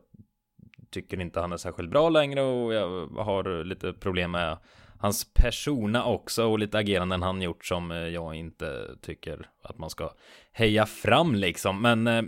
tycker 0.91 1.21
inte 1.21 1.41
han 1.41 1.53
är 1.53 1.57
särskilt 1.57 1.91
bra 1.91 2.09
längre 2.09 2.43
och 2.43 2.75
jag 2.75 3.09
har 3.09 3.65
lite 3.65 3.93
problem 3.93 4.31
med 4.31 4.59
hans 4.99 5.35
persona 5.35 6.05
också 6.05 6.45
och 6.45 6.59
lite 6.59 6.79
ageranden 6.79 7.23
han 7.23 7.43
gjort 7.43 7.65
som 7.65 7.91
eh, 7.91 7.97
jag 7.97 8.35
inte 8.35 8.97
tycker 9.03 9.51
att 9.63 9.79
man 9.79 9.91
ska 9.91 10.11
heja 10.53 10.87
fram 10.87 11.35
liksom. 11.35 11.83
Men 11.83 12.07
eh, 12.07 12.23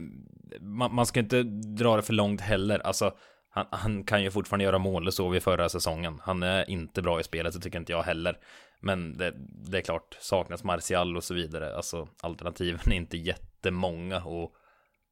man, 0.61 0.95
man 0.95 1.07
ska 1.07 1.21
inte 1.21 1.43
dra 1.79 1.97
det 1.97 2.03
för 2.03 2.13
långt 2.13 2.41
heller. 2.41 2.79
Alltså 2.79 3.13
han, 3.51 3.67
han, 3.71 4.05
kan 4.05 4.23
ju 4.23 4.31
fortfarande 4.31 4.65
göra 4.65 4.79
mål, 4.79 5.05
det 5.05 5.13
såg 5.13 5.33
vi 5.33 5.41
förra 5.41 5.69
säsongen. 5.69 6.21
Han 6.23 6.43
är 6.43 6.71
inte 6.71 7.03
bra 7.03 7.21
i 7.21 7.25
spelet, 7.25 7.55
det 7.55 7.61
tycker 7.61 7.79
inte 7.79 7.93
jag 7.93 8.03
heller. 8.03 8.39
Men 8.87 9.16
det, 9.16 9.32
det, 9.70 9.78
är 9.78 9.82
klart, 9.82 10.16
saknas 10.20 10.64
Martial 10.64 11.16
och 11.16 11.24
så 11.24 11.34
vidare. 11.34 11.76
Alltså 11.76 12.09
alternativen 12.20 12.80
är 12.93 12.97
inte 12.97 13.16
jättemånga 13.16 14.24
och 14.24 14.55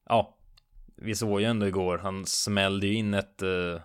ja, 0.09 0.37
vi 0.95 1.15
såg 1.15 1.41
ju 1.41 1.47
ändå 1.47 1.67
igår, 1.67 1.97
han 1.97 2.25
smällde 2.25 2.87
ju 2.87 2.93
in 2.93 3.13
ett, 3.13 3.41
eh, 3.41 3.81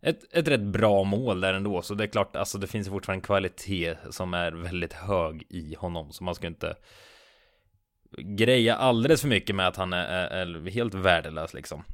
ett, 0.00 0.34
ett 0.34 0.48
rätt 0.48 0.60
bra 0.60 1.04
mål 1.04 1.40
där 1.40 1.54
ändå. 1.54 1.82
Så 1.82 1.94
det 1.94 2.04
är 2.04 2.08
klart, 2.08 2.36
alltså 2.36 2.58
det 2.58 2.66
finns 2.66 2.88
fortfarande 2.88 3.18
en 3.18 3.26
kvalitet 3.26 3.96
som 4.10 4.34
är 4.34 4.52
väldigt 4.52 4.92
hög 4.92 5.46
i 5.48 5.74
honom. 5.74 6.12
Så 6.12 6.24
man 6.24 6.34
ska 6.34 6.46
inte 6.46 6.76
greja 8.18 8.76
alldeles 8.76 9.20
för 9.20 9.28
mycket 9.28 9.56
med 9.56 9.68
att 9.68 9.76
han 9.76 9.92
är, 9.92 10.06
är, 10.06 10.66
är 10.66 10.70
helt 10.70 10.94
värdelös 10.94 11.54
liksom. 11.54 11.84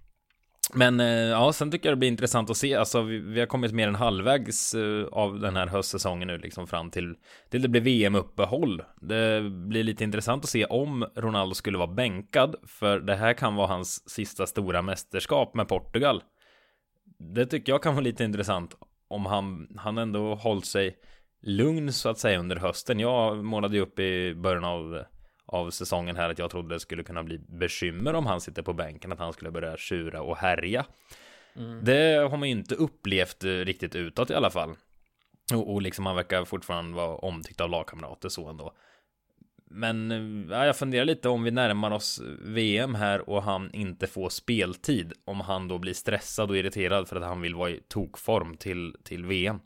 Men 0.74 1.00
eh, 1.00 1.06
ja, 1.06 1.52
sen 1.52 1.70
tycker 1.70 1.88
jag 1.88 1.96
det 1.96 1.98
blir 1.98 2.08
intressant 2.08 2.50
att 2.50 2.56
se. 2.56 2.74
Alltså, 2.74 3.02
vi, 3.02 3.18
vi 3.18 3.40
har 3.40 3.46
kommit 3.46 3.72
mer 3.72 3.88
än 3.88 3.94
halvvägs 3.94 4.74
eh, 4.74 5.04
av 5.12 5.40
den 5.40 5.56
här 5.56 5.66
höstsäsongen 5.66 6.28
nu, 6.28 6.38
liksom 6.38 6.66
fram 6.66 6.90
till, 6.90 7.14
till 7.50 7.62
det 7.62 7.68
blir 7.68 7.80
VM-uppehåll. 7.80 8.82
Det 9.00 9.50
blir 9.50 9.84
lite 9.84 10.04
intressant 10.04 10.44
att 10.44 10.50
se 10.50 10.64
om 10.64 11.06
Ronaldo 11.16 11.54
skulle 11.54 11.78
vara 11.78 11.92
bänkad, 11.94 12.56
för 12.66 13.00
det 13.00 13.16
här 13.16 13.32
kan 13.32 13.54
vara 13.54 13.66
hans 13.66 14.10
sista 14.10 14.46
stora 14.46 14.82
mästerskap 14.82 15.54
med 15.54 15.68
Portugal. 15.68 16.22
Det 17.34 17.46
tycker 17.46 17.72
jag 17.72 17.82
kan 17.82 17.94
vara 17.94 18.04
lite 18.04 18.24
intressant 18.24 18.76
om 19.08 19.26
han, 19.26 19.68
han 19.76 19.98
ändå 19.98 20.34
hållit 20.34 20.66
sig 20.66 20.96
lugn 21.42 21.92
så 21.92 22.08
att 22.08 22.18
säga 22.18 22.38
under 22.38 22.56
hösten. 22.56 23.00
Jag 23.00 23.44
målade 23.44 23.76
ju 23.76 23.82
upp 23.82 23.98
i 23.98 24.34
början 24.34 24.64
av 24.64 25.04
av 25.50 25.70
säsongen 25.70 26.16
här 26.16 26.30
att 26.30 26.38
jag 26.38 26.50
trodde 26.50 26.74
det 26.74 26.80
skulle 26.80 27.02
kunna 27.02 27.22
bli 27.22 27.38
bekymmer 27.38 28.14
om 28.14 28.26
han 28.26 28.40
sitter 28.40 28.62
på 28.62 28.72
bänken, 28.72 29.12
att 29.12 29.18
han 29.18 29.32
skulle 29.32 29.50
börja 29.50 29.76
tjura 29.76 30.22
och 30.22 30.36
härja. 30.36 30.86
Mm. 31.56 31.84
Det 31.84 32.28
har 32.30 32.36
man 32.36 32.48
ju 32.48 32.54
inte 32.54 32.74
upplevt 32.74 33.44
riktigt 33.44 33.94
utåt 33.94 34.30
i 34.30 34.34
alla 34.34 34.50
fall. 34.50 34.74
Och, 35.54 35.74
och 35.74 35.82
liksom 35.82 36.06
han 36.06 36.16
verkar 36.16 36.44
fortfarande 36.44 36.96
vara 36.96 37.16
omtyckt 37.16 37.60
av 37.60 37.70
lagkamrater 37.70 38.28
så 38.28 38.48
ändå. 38.48 38.72
Men 39.72 40.10
ja, 40.50 40.66
jag 40.66 40.76
funderar 40.76 41.04
lite 41.04 41.28
om 41.28 41.42
vi 41.42 41.50
närmar 41.50 41.90
oss 41.90 42.20
VM 42.40 42.94
här 42.94 43.30
och 43.30 43.42
han 43.42 43.70
inte 43.72 44.06
får 44.06 44.28
speltid. 44.28 45.12
Om 45.24 45.40
han 45.40 45.68
då 45.68 45.78
blir 45.78 45.94
stressad 45.94 46.50
och 46.50 46.56
irriterad 46.56 47.08
för 47.08 47.16
att 47.16 47.22
han 47.22 47.40
vill 47.40 47.54
vara 47.54 47.70
i 47.70 47.80
tokform 47.88 48.56
till, 48.56 48.96
till 49.04 49.24
VM. 49.24 49.60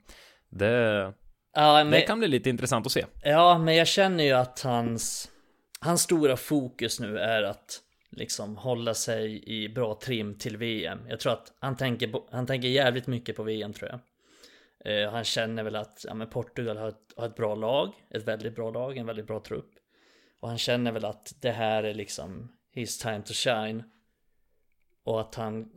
Det, 0.49 1.13
ja, 1.55 1.75
men, 1.75 1.91
det 1.91 2.01
kan 2.01 2.19
bli 2.19 2.29
lite 2.29 2.51
intressant 2.51 2.87
att 2.87 2.93
se. 2.93 3.05
Ja, 3.23 3.59
men 3.59 3.77
jag 3.77 3.87
känner 3.87 4.25
ju 4.25 4.33
att 4.33 4.61
hans 4.61 5.31
hans 5.85 6.03
stora 6.03 6.37
fokus 6.37 7.01
nu 7.01 7.19
är 7.19 7.43
att 7.43 7.81
liksom 8.11 8.57
hålla 8.57 8.95
sig 8.95 9.49
i 9.49 9.69
bra 9.69 9.95
trim 9.95 10.39
till 10.39 10.57
VM. 10.57 10.99
Jag 11.09 11.21
tror 11.21 11.33
att 11.33 11.53
han 11.59 11.77
tänker, 11.77 12.09
på, 12.09 12.29
han 12.31 12.47
tänker 12.47 12.69
jävligt 12.69 13.07
mycket 13.07 13.37
på 13.37 13.43
VM 13.43 13.73
tror 13.73 13.91
jag. 13.91 14.01
Eh, 14.85 15.11
han 15.11 15.25
känner 15.25 15.63
väl 15.63 15.77
att 15.77 16.05
ja, 16.09 16.15
men 16.15 16.31
Portugal 16.31 16.77
har 16.77 16.89
ett, 16.89 17.13
har 17.17 17.27
ett 17.27 17.37
bra 17.37 17.55
lag, 17.55 17.93
ett 18.11 18.23
väldigt 18.23 18.57
bra 18.57 18.71
lag, 18.71 18.97
en 18.97 19.07
väldigt 19.07 19.27
bra 19.27 19.41
trupp. 19.41 19.71
Och 20.41 20.49
han 20.49 20.59
känner 20.59 20.93
väl 20.93 21.05
att 21.05 21.35
det 21.41 21.51
här 21.51 21.83
är 21.83 21.95
liksom 21.95 22.53
his 22.73 22.99
time 22.99 23.23
to 23.23 23.33
shine. 23.33 23.83
Och 25.05 25.21
att 25.21 25.35
han... 25.35 25.73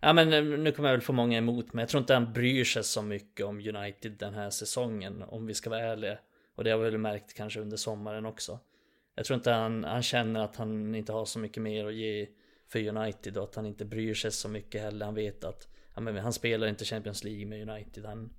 Ja 0.00 0.12
men 0.12 0.32
eh, 0.32 0.44
nu 0.44 0.72
kommer 0.72 0.88
jag 0.88 0.96
väl 0.96 1.04
få 1.04 1.12
många 1.12 1.38
emot 1.38 1.72
mig. 1.72 1.82
jag 1.82 1.88
tror 1.88 2.00
inte 2.00 2.14
han 2.14 2.32
bryr 2.32 2.64
sig 2.64 2.84
så 2.84 3.02
mycket 3.02 3.46
om 3.46 3.58
United 3.58 4.12
den 4.12 4.34
här 4.34 4.50
säsongen 4.50 5.22
om 5.22 5.46
vi 5.46 5.54
ska 5.54 5.70
vara 5.70 5.80
ärliga. 5.80 6.18
Och 6.54 6.64
det 6.64 6.70
har 6.70 6.78
vi 6.78 6.84
väl 6.84 6.98
märkt 6.98 7.34
kanske 7.34 7.60
under 7.60 7.76
sommaren 7.76 8.26
också. 8.26 8.60
Jag 9.14 9.24
tror 9.26 9.36
inte 9.36 9.50
han, 9.50 9.84
han 9.84 10.02
känner 10.02 10.40
att 10.40 10.56
han 10.56 10.94
inte 10.94 11.12
har 11.12 11.24
så 11.24 11.38
mycket 11.38 11.62
mer 11.62 11.86
att 11.86 11.94
ge 11.94 12.28
för 12.68 12.88
United 12.88 13.36
och 13.36 13.44
att 13.44 13.54
han 13.54 13.66
inte 13.66 13.84
bryr 13.84 14.14
sig 14.14 14.32
så 14.32 14.48
mycket 14.48 14.80
heller. 14.80 15.06
Han 15.06 15.14
vet 15.14 15.44
att 15.44 15.68
ja, 15.94 16.00
men 16.00 16.16
han 16.16 16.32
spelar 16.32 16.66
inte 16.66 16.84
Champions 16.84 17.24
League 17.24 17.46
med 17.46 17.68
United. 17.68 18.04
Han 18.04 18.32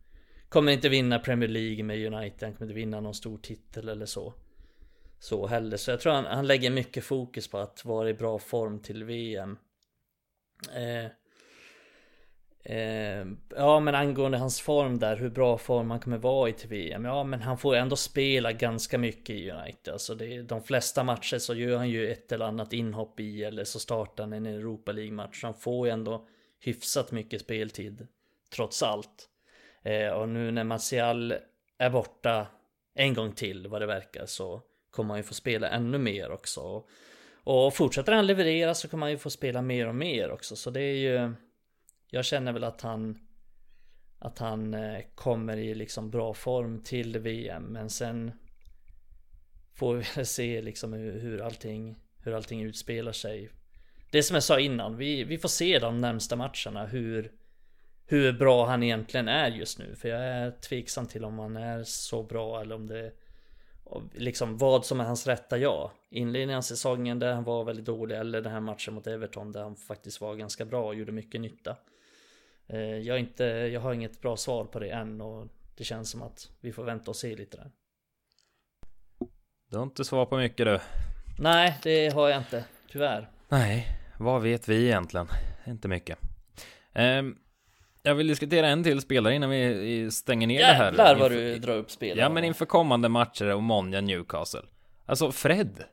kommer 0.49 0.71
inte 0.71 0.89
vinna 0.89 1.19
Premier 1.19 1.49
League 1.49 1.83
med 1.83 2.13
United. 2.13 2.43
Han 2.43 2.53
kommer 2.53 2.65
inte 2.65 2.79
vinna 2.79 2.99
någon 2.99 3.13
stor 3.13 3.37
titel 3.37 3.89
eller 3.89 4.05
så. 4.05 4.33
Så 5.19 5.47
heller. 5.47 5.77
Så 5.77 5.91
jag 5.91 5.99
tror 5.99 6.13
han, 6.13 6.25
han 6.25 6.47
lägger 6.47 6.71
mycket 6.71 7.03
fokus 7.03 7.47
på 7.47 7.57
att 7.57 7.85
vara 7.85 8.09
i 8.09 8.13
bra 8.13 8.39
form 8.39 8.79
till 8.79 9.03
VM. 9.03 9.57
Eh, 10.75 11.11
Eh, 12.67 13.25
ja 13.55 13.79
men 13.79 13.95
angående 13.95 14.37
hans 14.37 14.61
form 14.61 14.99
där, 14.99 15.17
hur 15.17 15.29
bra 15.29 15.57
form 15.57 15.91
han 15.91 15.99
kommer 15.99 16.17
vara 16.17 16.49
i 16.49 16.53
till 16.53 16.69
VM. 16.69 17.05
Ja 17.05 17.23
men 17.23 17.41
han 17.41 17.57
får 17.57 17.75
ändå 17.75 17.95
spela 17.95 18.51
ganska 18.51 18.97
mycket 18.97 19.35
i 19.35 19.51
United. 19.51 19.93
Alltså 19.93 20.15
det, 20.15 20.41
de 20.41 20.63
flesta 20.63 21.03
matcher 21.03 21.37
så 21.37 21.55
gör 21.55 21.77
han 21.77 21.89
ju 21.89 22.11
ett 22.11 22.31
eller 22.31 22.45
annat 22.45 22.73
inhopp 22.73 23.19
i 23.19 23.43
eller 23.43 23.63
så 23.63 23.79
startar 23.79 24.23
han 24.23 24.33
en 24.33 24.45
Europa 24.45 24.91
League-match. 24.91 25.43
Han 25.43 25.53
får 25.53 25.87
ju 25.87 25.93
ändå 25.93 26.27
hyfsat 26.59 27.11
mycket 27.11 27.41
speltid. 27.41 28.07
Trots 28.55 28.83
allt. 28.83 29.29
Eh, 29.83 30.09
och 30.09 30.29
nu 30.29 30.51
när 30.51 30.63
Martial 30.63 31.33
är 31.77 31.89
borta 31.89 32.47
en 32.95 33.13
gång 33.13 33.31
till 33.31 33.67
vad 33.67 33.81
det 33.81 33.85
verkar 33.85 34.25
så 34.25 34.61
kommer 34.91 35.09
han 35.09 35.19
ju 35.19 35.23
få 35.23 35.33
spela 35.33 35.69
ännu 35.69 35.97
mer 35.97 36.31
också. 36.31 36.83
Och 37.43 37.73
fortsätter 37.73 38.13
han 38.13 38.27
leverera 38.27 38.73
så 38.73 38.87
kommer 38.87 39.05
han 39.05 39.11
ju 39.11 39.17
få 39.17 39.29
spela 39.29 39.61
mer 39.61 39.87
och 39.87 39.95
mer 39.95 40.31
också. 40.31 40.55
Så 40.55 40.69
det 40.69 40.81
är 40.81 40.95
ju 40.95 41.33
jag 42.15 42.25
känner 42.25 42.53
väl 42.53 42.63
att 42.63 42.81
han 42.81 43.19
att 44.19 44.39
han 44.39 44.73
eh, 44.73 45.01
kommer 45.15 45.57
i 45.57 45.75
liksom 45.75 46.09
bra 46.09 46.33
form 46.33 46.83
till 46.83 47.19
VM 47.19 47.63
men 47.63 47.89
sen 47.89 48.31
får 49.73 49.95
vi 49.95 50.03
väl 50.15 50.25
se 50.25 50.61
liksom 50.61 50.93
hur, 50.93 51.19
hur 51.19 51.41
allting 51.41 51.95
hur 52.23 52.33
allting 52.33 52.61
utspelar 52.61 53.11
sig. 53.11 53.49
Det 54.11 54.23
som 54.23 54.33
jag 54.33 54.43
sa 54.43 54.59
innan, 54.59 54.97
vi, 54.97 55.23
vi 55.23 55.37
får 55.37 55.49
se 55.49 55.79
de 55.79 56.01
närmsta 56.01 56.35
matcherna 56.35 56.85
hur 56.85 57.31
hur 58.07 58.33
bra 58.33 58.65
han 58.65 58.83
egentligen 58.83 59.27
är 59.27 59.47
just 59.51 59.79
nu. 59.79 59.95
För 59.95 60.09
jag 60.09 60.21
är 60.25 60.51
tveksam 60.51 61.07
till 61.07 61.25
om 61.25 61.39
han 61.39 61.57
är 61.57 61.83
så 61.83 62.23
bra 62.23 62.61
eller 62.61 62.75
om 62.75 62.87
det 62.87 63.11
Liksom 64.13 64.57
vad 64.57 64.85
som 64.85 64.99
är 64.99 65.03
hans 65.03 65.27
rätta 65.27 65.57
jag. 65.57 65.91
Inledningen 66.09 66.57
av 66.57 66.61
säsongen 66.61 67.19
där 67.19 67.33
han 67.33 67.43
var 67.43 67.63
väldigt 67.63 67.85
dålig 67.85 68.17
eller 68.17 68.41
den 68.41 68.51
här 68.51 68.59
matchen 68.59 68.93
mot 68.93 69.07
Everton 69.07 69.51
där 69.51 69.63
han 69.63 69.75
faktiskt 69.75 70.21
var 70.21 70.35
ganska 70.35 70.65
bra 70.65 70.87
och 70.87 70.95
gjorde 70.95 71.11
mycket 71.11 71.41
nytta. 71.41 71.77
Eh, 72.67 72.79
jag, 72.79 73.19
inte, 73.19 73.43
jag 73.43 73.81
har 73.81 73.93
inget 73.93 74.21
bra 74.21 74.37
svar 74.37 74.65
på 74.65 74.79
det 74.79 74.89
än 74.89 75.21
och 75.21 75.47
det 75.77 75.83
känns 75.83 76.09
som 76.09 76.21
att 76.21 76.49
vi 76.61 76.71
får 76.71 76.83
vänta 76.83 77.11
och 77.11 77.15
se 77.15 77.35
lite 77.35 77.57
där. 77.57 77.71
Du 79.69 79.77
har 79.77 79.83
inte 79.83 80.05
svar 80.05 80.25
på 80.25 80.37
mycket 80.37 80.65
du. 80.65 80.79
Nej, 81.39 81.79
det 81.83 82.13
har 82.13 82.29
jag 82.29 82.37
inte. 82.37 82.65
Tyvärr. 82.91 83.29
Nej, 83.49 83.87
vad 84.19 84.41
vet 84.41 84.67
vi 84.67 84.85
egentligen? 84.85 85.27
Inte 85.67 85.87
mycket. 85.87 86.17
Um, 86.95 87.37
jag 88.03 88.15
vill 88.15 88.27
diskutera 88.27 88.67
en 88.67 88.83
till 88.83 89.01
spelare 89.01 89.35
innan 89.35 89.49
vi 89.49 90.11
stänger 90.11 90.47
ner 90.47 90.59
Jävlar 90.59 90.91
det 90.91 91.03
här. 91.03 91.09
Jävlar 91.09 91.19
vad 91.19 91.31
du 91.31 91.59
drar 91.59 91.75
upp 91.75 91.91
spelare. 91.91 92.19
Ja, 92.19 92.29
men 92.29 92.43
inför 92.43 92.65
kommande 92.65 93.09
matcher 93.09 93.53
och 93.55 93.63
Monja 93.63 94.01
Newcastle. 94.01 94.61
Alltså 95.05 95.31
Fred. 95.31 95.83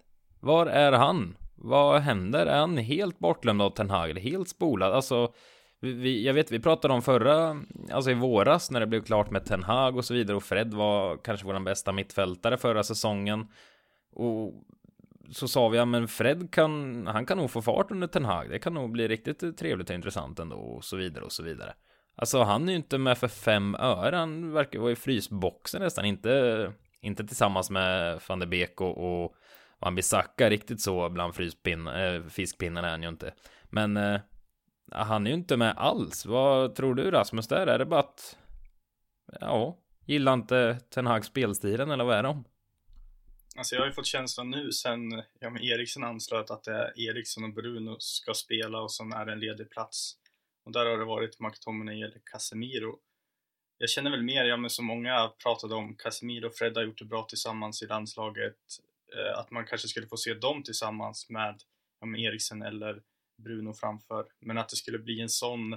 Var 0.41 0.67
är 0.67 0.93
han? 0.93 1.37
Vad 1.55 2.01
händer? 2.01 2.47
Är 2.47 2.59
han 2.59 2.77
helt 2.77 3.19
bortglömd 3.19 3.63
av 3.63 3.71
Ten 3.71 3.91
Hag? 3.91 4.19
Helt 4.19 4.49
spolad? 4.49 4.93
Alltså 4.93 5.33
vi, 5.83 6.27
jag 6.27 6.35
vet, 6.35 6.53
vi 6.53 6.61
pratade 6.61 6.95
om 6.95 7.03
förra, 7.03 7.63
alltså 7.93 8.11
i 8.11 8.15
våras 8.15 8.71
när 8.71 8.81
det 8.81 8.87
blev 8.87 9.03
klart 9.03 9.31
med 9.31 9.45
Ten 9.45 9.63
Hag 9.63 9.97
och 9.97 10.05
så 10.05 10.15
vidare 10.15 10.37
och 10.37 10.43
Fred 10.43 10.75
var 10.75 11.17
kanske 11.17 11.47
vår 11.47 11.61
bästa 11.61 11.93
mittfältare 11.93 12.57
förra 12.57 12.83
säsongen. 12.83 13.47
Och 14.13 14.55
så 15.31 15.49
sa 15.49 15.69
vi, 15.69 15.79
ja 15.79 15.85
men 15.85 16.09
Fred 16.09 16.51
kan, 16.53 17.07
han 17.07 17.27
kan 17.27 17.39
nog 17.39 17.51
få 17.51 17.63
fart 17.63 17.91
under 17.91 18.07
Ten 18.07 18.25
Hag. 18.25 18.51
Det 18.51 18.59
kan 18.59 18.75
nog 18.75 18.93
bli 18.93 19.09
riktigt 19.09 19.59
trevligt 19.59 19.91
och 19.91 19.95
intressant 19.95 20.39
ändå 20.39 20.57
och 20.57 20.85
så 20.85 20.97
vidare 20.97 21.25
och 21.25 21.33
så 21.33 21.43
vidare. 21.43 21.75
Alltså 22.17 22.43
han 22.43 22.69
är 22.69 22.73
ju 22.73 22.77
inte 22.77 22.99
med 22.99 23.19
för 23.19 23.29
fem 23.29 23.75
öre. 23.75 24.17
Han 24.17 24.53
verkar 24.53 24.79
vara 24.79 24.93
i 24.93 24.97
frysboxen 24.97 25.83
nästan. 25.83 26.05
Inte, 26.05 26.73
inte 27.01 27.25
tillsammans 27.27 27.71
med 27.71 28.21
van 28.29 28.39
de 28.39 28.47
Beek 28.47 28.81
och, 28.81 29.23
och 29.23 29.35
Van 29.79 29.95
Bissaka 29.95 30.51
riktigt 30.51 30.81
så 30.81 31.09
bland 31.09 31.35
fryspinn, 31.35 31.87
eh, 31.87 32.15
äh, 32.15 32.23
fiskpinnarna 32.23 32.89
är 32.89 32.91
han 32.91 33.03
ju 33.03 33.09
inte. 33.09 33.33
Men 33.71 33.97
äh, 33.97 34.21
han 34.91 35.27
är 35.27 35.31
ju 35.31 35.37
inte 35.37 35.57
med 35.57 35.75
alls. 35.77 36.27
Vad 36.27 36.75
tror 36.75 36.95
du 36.95 37.11
Rasmus 37.11 37.49
där? 37.49 37.67
Är 37.67 37.79
det 37.79 37.87
bara 37.87 38.01
att 38.01 38.39
ja, 39.41 39.79
gillar 40.07 40.35
inte 40.35 40.79
Ten 40.91 41.07
Hag 41.07 41.25
spelstilen 41.25 41.91
eller 41.91 42.05
vad 42.05 42.17
är 42.17 42.23
de? 42.23 42.45
Alltså 43.57 43.75
jag 43.75 43.83
har 43.83 43.87
ju 43.87 43.93
fått 43.93 44.07
känslan 44.07 44.51
nu 44.51 44.73
sen 44.73 45.23
ja, 45.41 45.51
men 45.51 45.63
Eriksen 45.63 46.05
anslöt 46.05 46.51
att 46.51 46.65
det 46.65 46.73
är 46.73 47.01
Eriksen 47.01 47.45
och 47.45 47.53
Bruno 47.53 47.97
ska 47.99 48.35
spela 48.35 48.81
och 48.81 48.93
sen 48.93 49.13
är 49.13 49.27
det 49.27 49.33
en 49.33 49.41
ledig 49.41 49.71
plats. 49.71 50.17
Och 50.65 50.73
där 50.73 50.87
har 50.87 50.99
det 50.99 51.05
varit 51.05 51.41
McTominay 51.41 52.03
eller 52.03 52.21
Casemiro. 52.25 52.99
Jag 53.79 53.91
känner 53.91 54.11
väl 54.11 54.23
mer, 54.23 54.45
ja 54.45 54.57
men 54.57 54.71
som 54.71 54.85
många 54.85 55.33
pratade 55.43 55.75
om, 55.75 55.97
Casemiro 55.97 56.47
och 56.47 56.55
Fred 56.55 56.77
har 56.77 56.85
gjort 56.85 56.99
det 56.99 57.05
bra 57.05 57.23
tillsammans 57.23 57.83
i 57.83 57.87
landslaget. 57.87 58.57
Eh, 59.17 59.39
att 59.39 59.51
man 59.51 59.67
kanske 59.67 59.89
skulle 59.89 60.07
få 60.07 60.17
se 60.17 60.35
dem 60.35 60.63
tillsammans 60.63 61.31
med, 61.31 61.63
ja, 62.01 62.07
med 62.07 62.21
Eriksen 62.21 62.63
eller 62.63 63.03
Bruno 63.43 63.75
framför. 63.75 64.27
Men 64.41 64.59
att 64.59 64.69
det 64.69 64.77
skulle 64.77 64.99
bli 64.99 65.21
en 65.21 65.29
sån, 65.29 65.77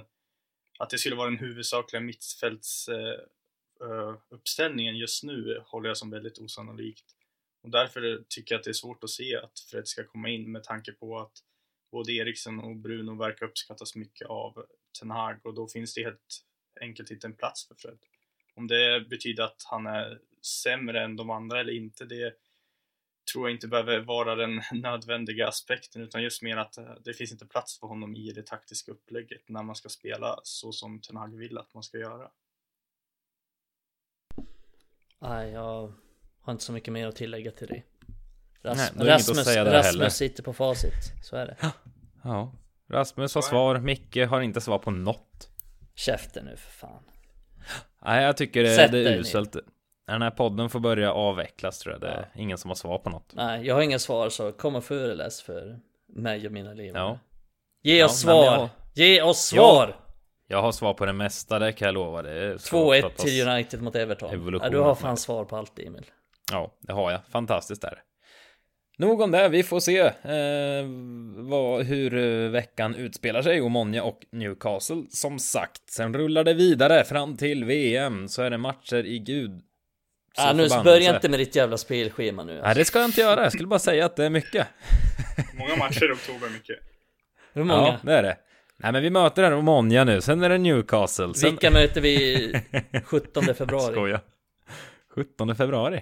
att 0.78 0.90
det 0.90 0.98
skulle 0.98 1.16
vara 1.16 1.30
den 1.30 1.38
huvudsakliga 1.38 2.00
mittfältsuppställningen 2.00 4.94
eh, 4.94 4.98
eh, 4.98 5.00
just 5.00 5.24
nu 5.24 5.62
håller 5.66 5.88
jag 5.88 5.96
som 5.96 6.10
väldigt 6.10 6.38
osannolikt. 6.38 7.04
Och 7.62 7.70
därför 7.70 8.24
tycker 8.28 8.54
jag 8.54 8.58
att 8.58 8.64
det 8.64 8.70
är 8.70 8.72
svårt 8.72 9.04
att 9.04 9.10
se 9.10 9.36
att 9.36 9.60
Fred 9.70 9.88
ska 9.88 10.04
komma 10.04 10.28
in 10.28 10.52
med 10.52 10.64
tanke 10.64 10.92
på 10.92 11.18
att 11.18 11.32
både 11.90 12.12
Eriksen 12.12 12.60
och 12.60 12.76
Bruno 12.76 13.18
verkar 13.18 13.46
uppskattas 13.46 13.94
mycket 13.94 14.28
av 14.28 14.66
Ten 15.00 15.10
Hag 15.10 15.36
och 15.42 15.54
då 15.54 15.68
finns 15.68 15.94
det 15.94 16.02
helt 16.02 16.44
enkelt 16.80 17.10
inte 17.10 17.26
en 17.26 17.36
plats 17.36 17.68
för 17.68 17.74
Fred. 17.74 17.98
Om 18.54 18.66
det 18.66 19.08
betyder 19.08 19.42
att 19.42 19.62
han 19.66 19.86
är 19.86 20.20
sämre 20.42 21.04
än 21.04 21.16
de 21.16 21.30
andra 21.30 21.60
eller 21.60 21.72
inte, 21.72 22.04
det 22.04 22.36
tror 23.32 23.48
jag 23.48 23.56
inte 23.56 23.68
behöver 23.68 24.00
vara 24.00 24.34
den 24.34 24.62
nödvändiga 24.82 25.48
aspekten 25.48 26.02
utan 26.02 26.22
just 26.22 26.42
mer 26.42 26.56
att 26.56 26.78
eh, 26.78 26.84
det 27.04 27.14
finns 27.14 27.32
inte 27.32 27.46
plats 27.46 27.80
för 27.80 27.86
honom 27.86 28.16
i 28.16 28.32
det 28.32 28.42
taktiska 28.46 28.92
upplägget 28.92 29.48
när 29.48 29.62
man 29.62 29.74
ska 29.76 29.88
spela 29.88 30.40
så 30.42 30.72
som 30.72 31.00
Ten 31.00 31.16
Hag 31.16 31.36
vill 31.36 31.58
att 31.58 31.74
man 31.74 31.82
ska 31.82 31.98
göra. 31.98 32.30
Nej, 35.18 35.50
jag 35.50 35.92
har 36.40 36.52
inte 36.52 36.64
så 36.64 36.72
mycket 36.72 36.92
mer 36.92 37.06
att 37.06 37.16
tillägga 37.16 37.50
till 37.50 37.66
det. 37.66 37.82
Ras 38.62 38.92
Nej, 38.94 39.08
Rasmus, 39.08 39.38
att 39.38 39.44
säga 39.44 39.64
det 39.64 39.78
Rasmus 39.78 39.94
heller. 39.94 40.08
sitter 40.08 40.42
på 40.42 40.52
facit, 40.52 41.12
så 41.22 41.36
är 41.36 41.46
det. 41.46 41.56
Ja, 42.24 42.52
Rasmus 42.88 43.34
har 43.34 43.42
svar, 43.42 43.78
Micke 43.78 44.16
har 44.16 44.40
inte 44.40 44.60
svar 44.60 44.78
på 44.78 44.90
något. 44.90 45.50
Käften 45.94 46.44
nu 46.44 46.56
för 46.56 46.70
fan. 46.70 47.02
Nej, 48.04 48.24
jag 48.24 48.36
tycker 48.36 48.62
det, 48.62 48.76
det 48.76 48.88
dig 48.88 49.06
är 49.06 49.10
ner. 49.10 49.18
uselt. 49.18 49.54
När 49.54 49.62
den 50.12 50.22
här 50.22 50.30
podden 50.30 50.70
får 50.70 50.80
börja 50.80 51.12
avvecklas 51.12 51.78
tror 51.78 51.92
jag. 51.94 52.00
Det 52.00 52.08
är 52.08 52.28
ingen 52.34 52.58
som 52.58 52.70
har 52.70 52.74
svar 52.74 52.98
på 52.98 53.10
något. 53.10 53.32
Nej, 53.34 53.66
jag 53.66 53.74
har 53.74 53.82
inga 53.82 53.98
svar 53.98 54.28
så 54.28 54.52
kom 54.52 54.76
och 54.76 54.84
föreläs 54.84 55.42
för 55.42 55.78
mig 56.08 56.46
och 56.46 56.52
mina 56.52 56.70
elever. 56.70 56.98
Ja. 57.00 57.18
Ge 57.82 58.04
oss 58.04 58.24
Ja, 58.24 58.32
svar! 58.32 58.44
jag- 58.44 58.68
Ge 58.94 59.22
oss 59.22 59.38
svar! 59.38 59.96
Jag 60.48 60.62
har 60.62 60.72
svar 60.72 60.94
på 60.94 61.06
det 61.06 61.12
mesta, 61.12 61.58
det 61.58 61.72
kan 61.72 61.86
jag 61.86 61.94
lova. 61.94 62.22
Det 62.22 62.58
ska 62.62 62.76
2-1 62.76 63.00
pratas- 63.02 63.22
till 63.24 63.48
United 63.48 63.82
mot 63.82 63.96
Everton. 63.96 64.34
evolution. 64.34 64.64
Ja, 64.64 64.70
du 64.70 64.78
har 64.78 64.94
fan 64.94 65.16
svar 65.16 65.44
på 65.44 65.56
allt 65.56 65.78
Emil. 65.78 66.04
Ja, 66.52 66.74
det 66.80 66.92
har 66.92 67.10
jag. 67.10 67.20
Fantastiskt 67.30 67.84
är 67.84 67.90
det. 67.90 67.98
Nog 68.98 69.20
om 69.20 69.30
det, 69.30 69.48
vi 69.48 69.62
får 69.62 69.80
se 69.80 69.98
eh, 70.00 70.86
vad, 71.50 71.82
hur 71.84 72.14
eh, 72.16 72.50
veckan 72.50 72.94
utspelar 72.94 73.42
sig. 73.42 73.60
Omonia 73.60 74.02
och 74.02 74.20
Newcastle 74.32 75.02
som 75.10 75.38
sagt. 75.38 75.90
Sen 75.90 76.14
rullar 76.14 76.44
det 76.44 76.54
vidare 76.54 77.04
fram 77.04 77.36
till 77.36 77.64
VM 77.64 78.28
så 78.28 78.42
är 78.42 78.50
det 78.50 78.58
matcher 78.58 79.06
i 79.06 79.18
gud. 79.18 79.60
Så 80.36 80.42
Ah, 80.42 80.52
nu 80.52 80.68
börja 80.84 81.14
inte 81.14 81.28
med 81.28 81.38
ditt 81.40 81.56
jävla 81.56 81.76
spelschema 81.76 82.44
nu. 82.44 82.60
Nej, 82.62 82.74
det 82.74 82.84
ska 82.84 82.98
jag 82.98 83.08
inte 83.08 83.20
göra. 83.20 83.42
Jag 83.42 83.52
skulle 83.52 83.68
bara 83.68 83.78
säga 83.78 84.06
att 84.06 84.16
det 84.16 84.24
är 84.24 84.30
mycket. 84.30 84.66
Många 85.58 85.76
matcher 85.76 86.10
i 86.10 86.12
oktober, 86.14 86.48
mycket. 86.52 86.76
Hur 87.52 87.64
många? 87.64 87.86
Ja, 87.86 87.98
det 88.02 88.12
är 88.12 88.22
det. 88.22 88.36
Nej, 88.76 88.92
men 88.92 89.02
vi 89.02 89.10
möter 89.10 89.42
den 89.42 89.52
Omonia 89.52 90.04
nu. 90.04 90.20
Sen 90.20 90.42
är 90.42 90.48
det 90.48 90.58
Newcastle. 90.58 91.34
Sen... 91.34 91.50
Vilka 91.50 91.70
möter 91.70 92.00
vi 92.00 92.52
17 93.04 93.44
februari? 93.54 93.92
Skoja. 93.92 94.20
17 95.14 95.56
februari. 95.56 96.00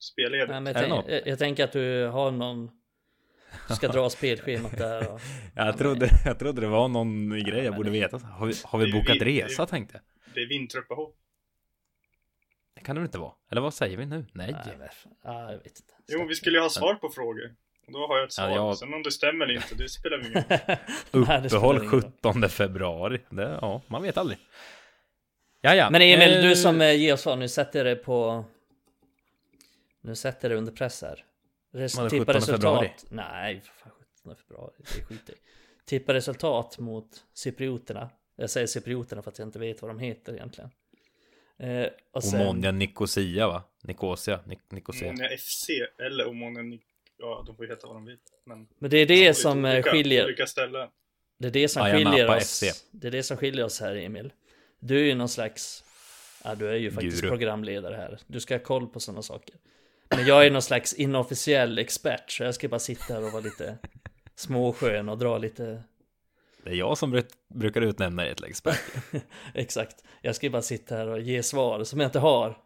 Spelledigt. 0.00 0.50
Nej, 0.50 0.60
men 0.60 0.72
jag, 0.74 0.82
tänk, 0.82 1.04
jag, 1.08 1.26
jag 1.26 1.38
tänker 1.38 1.64
att 1.64 1.72
du 1.72 2.06
har 2.06 2.30
någon... 2.30 2.70
Du 3.68 3.74
ska 3.74 3.88
dra 3.88 4.10
spelschemat 4.10 4.78
där 4.78 5.12
och... 5.12 5.20
Jag 5.54 5.78
trodde, 5.78 6.08
jag 6.24 6.38
trodde 6.38 6.60
det 6.60 6.66
var 6.66 6.88
någon 6.88 7.30
grej 7.44 7.64
jag 7.64 7.76
borde 7.76 7.90
veta. 7.90 8.18
Har 8.18 8.46
vi, 8.46 8.54
har 8.64 8.78
vi 8.78 8.92
bokat 8.92 9.16
vi- 9.16 9.42
resa 9.42 9.66
tänkte 9.66 9.94
jag. 9.94 10.34
Det 10.34 10.40
är 10.40 10.48
vinteruppehåll. 10.48 11.10
Det 12.78 12.84
kan 12.84 12.96
det 12.96 13.00
väl 13.00 13.06
inte 13.08 13.18
vara? 13.18 13.32
Eller 13.50 13.60
vad 13.60 13.74
säger 13.74 13.96
vi 13.96 14.06
nu? 14.06 14.26
Nej. 14.32 14.54
Nej, 14.66 14.90
jag 15.24 15.58
vet 15.58 15.66
inte. 15.66 15.94
Jo, 16.08 16.26
vi 16.28 16.34
skulle 16.34 16.56
ju 16.58 16.62
ha 16.62 16.70
svar 16.70 16.94
på 16.94 17.08
frågor. 17.10 17.54
Då 17.92 17.98
har 18.06 18.16
jag 18.18 18.24
ett 18.28 18.34
Ja, 18.38 18.44
svar. 18.46 18.56
jag- 18.56 18.78
Sen 18.78 18.94
om 18.94 19.02
det 19.02 19.10
stämmer 19.12 19.44
eller 19.44 19.54
inte, 19.54 19.74
det 19.74 19.88
spelar 19.88 20.18
ingen 20.26 20.32
roll. 21.12 21.26
Uppehåll 21.46 21.76
ingen 21.78 21.90
roll. 21.90 22.02
17 22.02 22.48
februari. 22.48 23.20
Det, 23.30 23.58
ja, 23.60 23.82
man 23.86 24.02
vet 24.02 24.16
aldrig. 24.16 24.38
Ja, 25.60 25.74
ja. 25.74 25.90
Men 25.90 26.02
Emil, 26.02 26.36
Eh, 26.36 26.42
du 26.42 26.56
som 26.56 26.80
eh, 26.80 26.94
ger 26.96 27.14
oss 27.14 27.20
svar, 27.20 27.36
nu 27.36 27.48
sätter 27.48 27.84
det 27.84 27.96
på... 27.96 28.44
Nu 30.00 30.14
sätter 30.14 30.48
det 30.48 30.54
under 30.56 30.72
press 30.72 31.02
här. 31.02 31.24
Res 31.74 31.92
tippa 31.92 32.08
17 32.10 32.26
resultat. 32.34 32.54
februari? 32.60 32.90
Nej, 33.10 33.60
för 33.60 33.72
fan 33.74 33.92
17 34.22 34.36
februari. 34.36 34.72
Det 34.78 35.04
skiter. 35.04 35.34
Tippa 35.86 36.14
resultat 36.14 36.78
mot 36.78 37.24
cyprioterna. 37.34 38.10
Jag 38.36 38.50
säger 38.50 38.66
cyprioterna 38.66 39.22
för 39.22 39.30
att 39.30 39.38
jag 39.38 39.48
inte 39.48 39.58
vet 39.58 39.82
vad 39.82 39.90
de 39.90 39.98
heter 39.98 40.32
egentligen. 40.32 40.70
Eh, 41.58 41.86
och 42.12 42.24
sen... 42.24 42.40
Omonia 42.40 42.70
Nicosia 42.72 43.48
va? 43.48 43.62
Nicosia? 43.82 44.40
Nik 44.46 44.58
Nicosia. 44.70 45.08
Omonia 45.08 45.28
FC 45.38 45.68
eller 46.06 46.28
Omonia 46.28 46.62
Ni- 46.62 46.80
Ja, 47.20 47.44
de 47.46 47.56
får 47.56 47.64
ju 47.64 47.70
heta 47.72 47.86
vad 47.86 47.96
de 47.96 48.04
vill. 48.04 48.18
Men 48.46 48.68
Men 48.78 48.90
det 48.90 48.96
är 48.98 49.06
det 49.06 49.34
som 49.34 49.64
eh, 49.64 49.72
olika, 49.74 49.90
skiljer. 49.90 50.24
Olika 50.24 50.46
ställen. 50.46 50.88
Det 51.38 51.46
är 51.48 51.52
det 51.52 51.68
som 51.68 51.82
Ayia 51.82 51.96
skiljer 51.96 52.26
Napa 52.26 52.36
oss. 52.36 52.60
FC. 52.64 52.84
Det 52.90 53.06
är 53.06 53.10
det 53.10 53.22
som 53.22 53.36
skiljer 53.36 53.64
oss 53.64 53.80
här 53.80 53.96
Emil. 53.96 54.32
Du 54.80 55.00
är 55.00 55.04
ju 55.04 55.14
någon 55.14 55.28
slags, 55.28 55.84
ja 56.44 56.54
du 56.54 56.68
är 56.68 56.74
ju 56.76 56.90
faktiskt 56.90 57.20
Guru. 57.20 57.28
programledare 57.30 57.94
här. 57.94 58.18
Du 58.26 58.40
ska 58.40 58.54
ha 58.54 58.58
koll 58.58 58.86
på 58.88 59.00
sådana 59.00 59.22
saker. 59.22 59.54
Men 60.08 60.26
jag 60.26 60.46
är 60.46 60.50
någon 60.50 60.62
slags 60.62 60.94
inofficiell 60.94 61.78
expert, 61.78 62.30
så 62.30 62.42
jag 62.42 62.54
ska 62.54 62.68
bara 62.68 62.78
sitta 62.78 63.14
här 63.14 63.24
och 63.24 63.32
vara 63.32 63.42
lite 63.42 63.78
småskön 64.34 65.08
och 65.08 65.18
dra 65.18 65.38
lite, 65.38 65.82
Det 66.68 66.74
är 66.74 66.78
jag 66.78 66.98
som 66.98 67.14
bruk- 67.14 67.34
brukar 67.54 67.80
utnämna 67.80 68.26
er 68.26 68.34
till 68.34 68.44
expert. 68.44 68.80
exakt. 69.54 70.04
Jag 70.22 70.36
ska 70.36 70.50
bara 70.50 70.62
sitta 70.62 70.94
här 70.96 71.06
och 71.08 71.20
ge 71.20 71.42
svar 71.42 71.84
som 71.84 72.00
jag 72.00 72.08
inte 72.08 72.18
har. 72.18 72.58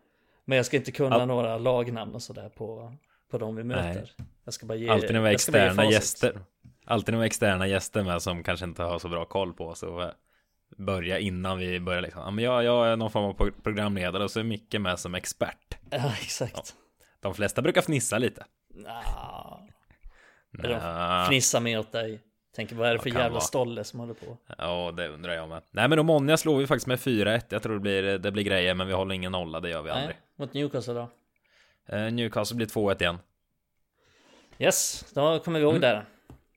Men 0.45 0.57
jag 0.57 0.67
ska 0.67 0.77
inte 0.77 0.93
kunna 0.93 1.17
All- 1.17 1.29
några 1.29 1.59
lagnamn 1.59 2.15
och 2.15 2.23
sådär 2.23 2.49
på, 2.49 2.93
på 3.31 3.39
de 3.39 3.57
vi 3.57 3.65
möter. 3.65 4.11
Jag 4.45 4.55
ska 4.55 4.67
bara 4.67 4.75
ge, 4.79 4.89
Alltid 4.89 5.13
när 5.13 5.21
vi 5.21 5.27
har 5.27 5.35
externa 5.35 5.85
gäster. 5.91 6.41
Alltid 6.85 7.13
när 7.13 7.19
vi 7.19 7.23
har 7.23 7.27
externa 7.27 7.67
gäster 7.67 8.03
med 8.05 8.23
som 8.23 8.43
kanske 8.45 8.65
inte 8.67 8.83
har 8.83 8.99
så 8.99 9.09
bra 9.09 9.25
koll 9.25 9.53
på 9.53 9.67
oss. 9.67 9.83
Och 9.83 10.11
börja 10.77 11.19
innan 11.19 11.59
vi 11.59 11.81
börjar 11.81 12.01
liksom. 12.03 12.23
Ja, 12.23 12.31
men 12.31 12.45
jag, 12.45 12.65
jag 12.65 12.89
är 12.89 12.97
någon 12.97 13.11
form 13.11 13.25
av 13.25 13.33
pro- 13.35 13.61
programledare 13.63 14.25
och 14.25 14.31
så 14.31 14.41
är 14.41 14.45
Micke 14.45 14.75
med 14.81 14.99
som 14.99 15.15
expert. 15.15 15.77
Ja, 15.91 16.13
exakt. 16.23 16.75
De 17.21 17.35
flesta 17.35 17.63
brukar 17.63 17.83
fnissa 17.83 18.19
lite. 18.19 18.45
Nja, 18.75 19.61
Eller 20.59 20.79
Nja. 20.79 21.27
fnissa 21.29 21.61
mer 21.61 21.79
åt 21.79 21.93
dig. 21.93 22.21
Tänker 22.57 22.77
vad 22.77 22.89
är 22.89 22.93
det 22.93 22.99
för 22.99 23.09
jävla 23.09 23.29
vara. 23.29 23.41
stolle 23.41 23.85
som 23.85 24.01
håller 24.01 24.15
på? 24.15 24.37
Ja, 24.59 24.93
det 24.97 25.09
undrar 25.09 25.33
jag 25.33 25.49
med. 25.49 25.63
Nej, 25.71 25.89
men 25.89 25.99
Omonia 25.99 26.37
slår 26.37 26.59
vi 26.59 26.67
faktiskt 26.67 26.87
med 26.87 26.99
4-1. 26.99 27.43
Jag 27.49 27.63
tror 27.63 27.75
det 27.75 27.81
blir, 27.81 28.19
det 28.19 28.31
blir 28.33 28.45
grejer, 28.45 28.75
men 28.75 28.87
vi 28.87 28.93
håller 28.93 29.15
ingen 29.15 29.33
nolla. 29.33 29.61
Det 29.61 29.71
gör 29.71 29.83
vi 29.83 29.91
aldrig. 29.91 30.09
Nej, 30.09 30.17
mot 30.37 30.55
Newcastle 30.55 30.95
då? 30.95 31.09
Eh, 31.97 32.13
Newcastle 32.13 32.57
blir 32.57 32.67
2-1 32.67 33.03
igen. 33.03 33.19
Yes, 34.59 35.05
då 35.15 35.39
kommer 35.39 35.59
vi 35.59 35.65
ihåg 35.65 35.81
det. 35.81 36.03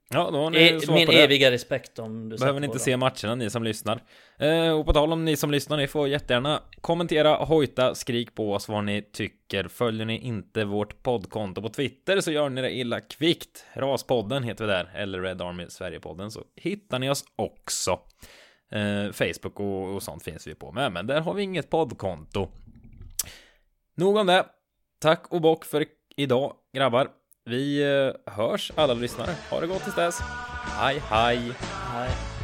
Ja, 0.10 0.30
då 0.32 0.38
har 0.38 0.50
ni 0.50 0.58
E 0.58 0.80
min 0.90 1.10
eviga 1.10 1.52
respekt 1.52 2.00
om 2.00 2.30
du 2.30 2.38
Behöver 2.38 2.60
ni 2.60 2.66
inte 2.66 2.80
se 2.80 2.98
matcherna 2.98 3.36
ni 3.36 3.50
som 3.50 3.64
lyssnar. 3.64 4.02
Eh, 4.38 4.72
och 4.72 4.86
på 4.86 4.94
tal 4.94 5.14
om 5.14 5.26
ni 5.26 5.36
som 5.36 5.52
lyssnar, 5.52 5.78
ni 5.78 5.88
får 5.88 6.08
jättegärna 6.08 6.62
kommentera, 6.82 7.36
hojta, 7.36 7.96
skrik 7.96 8.36
på 8.36 8.54
oss 8.54 8.68
vad 8.68 8.84
ni 8.84 9.02
tycker. 9.02 9.68
Följer 9.68 10.06
ni 10.06 10.20
inte 10.20 10.66
vårt 10.66 11.04
poddkonto 11.04 11.62
på 11.62 11.70
Twitter 11.70 12.22
så 12.22 12.32
gör 12.32 12.50
ni 12.50 12.62
det 12.62 12.72
illa 12.72 13.02
kvickt. 13.02 13.66
Raspodden 13.74 14.44
heter 14.44 14.66
vi 14.66 14.72
där, 14.72 14.92
eller 14.96 15.22
Red 15.22 15.42
Army 15.42 15.66
Sverigepodden, 15.70 16.32
så 16.32 16.44
hittar 16.56 17.00
ni 17.00 17.10
oss 17.10 17.26
också. 17.36 18.00
Eh, 18.72 19.12
Facebook 19.12 19.60
och, 19.60 19.96
och 19.96 20.04
sånt 20.04 20.24
finns 20.24 20.48
vi 20.48 20.56
på 20.56 20.72
med, 20.72 20.92
men 20.92 21.08
där 21.08 21.22
har 21.22 21.34
vi 21.34 21.44
inget 21.44 21.70
poddkonto. 21.70 22.48
Nog 23.96 24.16
om 24.16 24.28
det. 24.28 24.46
Tack 25.00 25.28
och 25.30 25.42
bock 25.42 25.66
för 25.66 25.86
idag, 26.16 26.54
grabbar. 26.74 27.10
Vi 27.50 27.84
eh, 27.84 28.34
hörs 28.34 28.72
alla 28.76 28.94
lyssnare. 28.94 29.36
Ha 29.50 29.60
det 29.60 29.68
gott 29.68 29.84
tills 29.84 29.96
dess. 29.96 30.20
Hej, 30.80 31.02
hej. 31.10 31.52
Hej. 31.94 32.35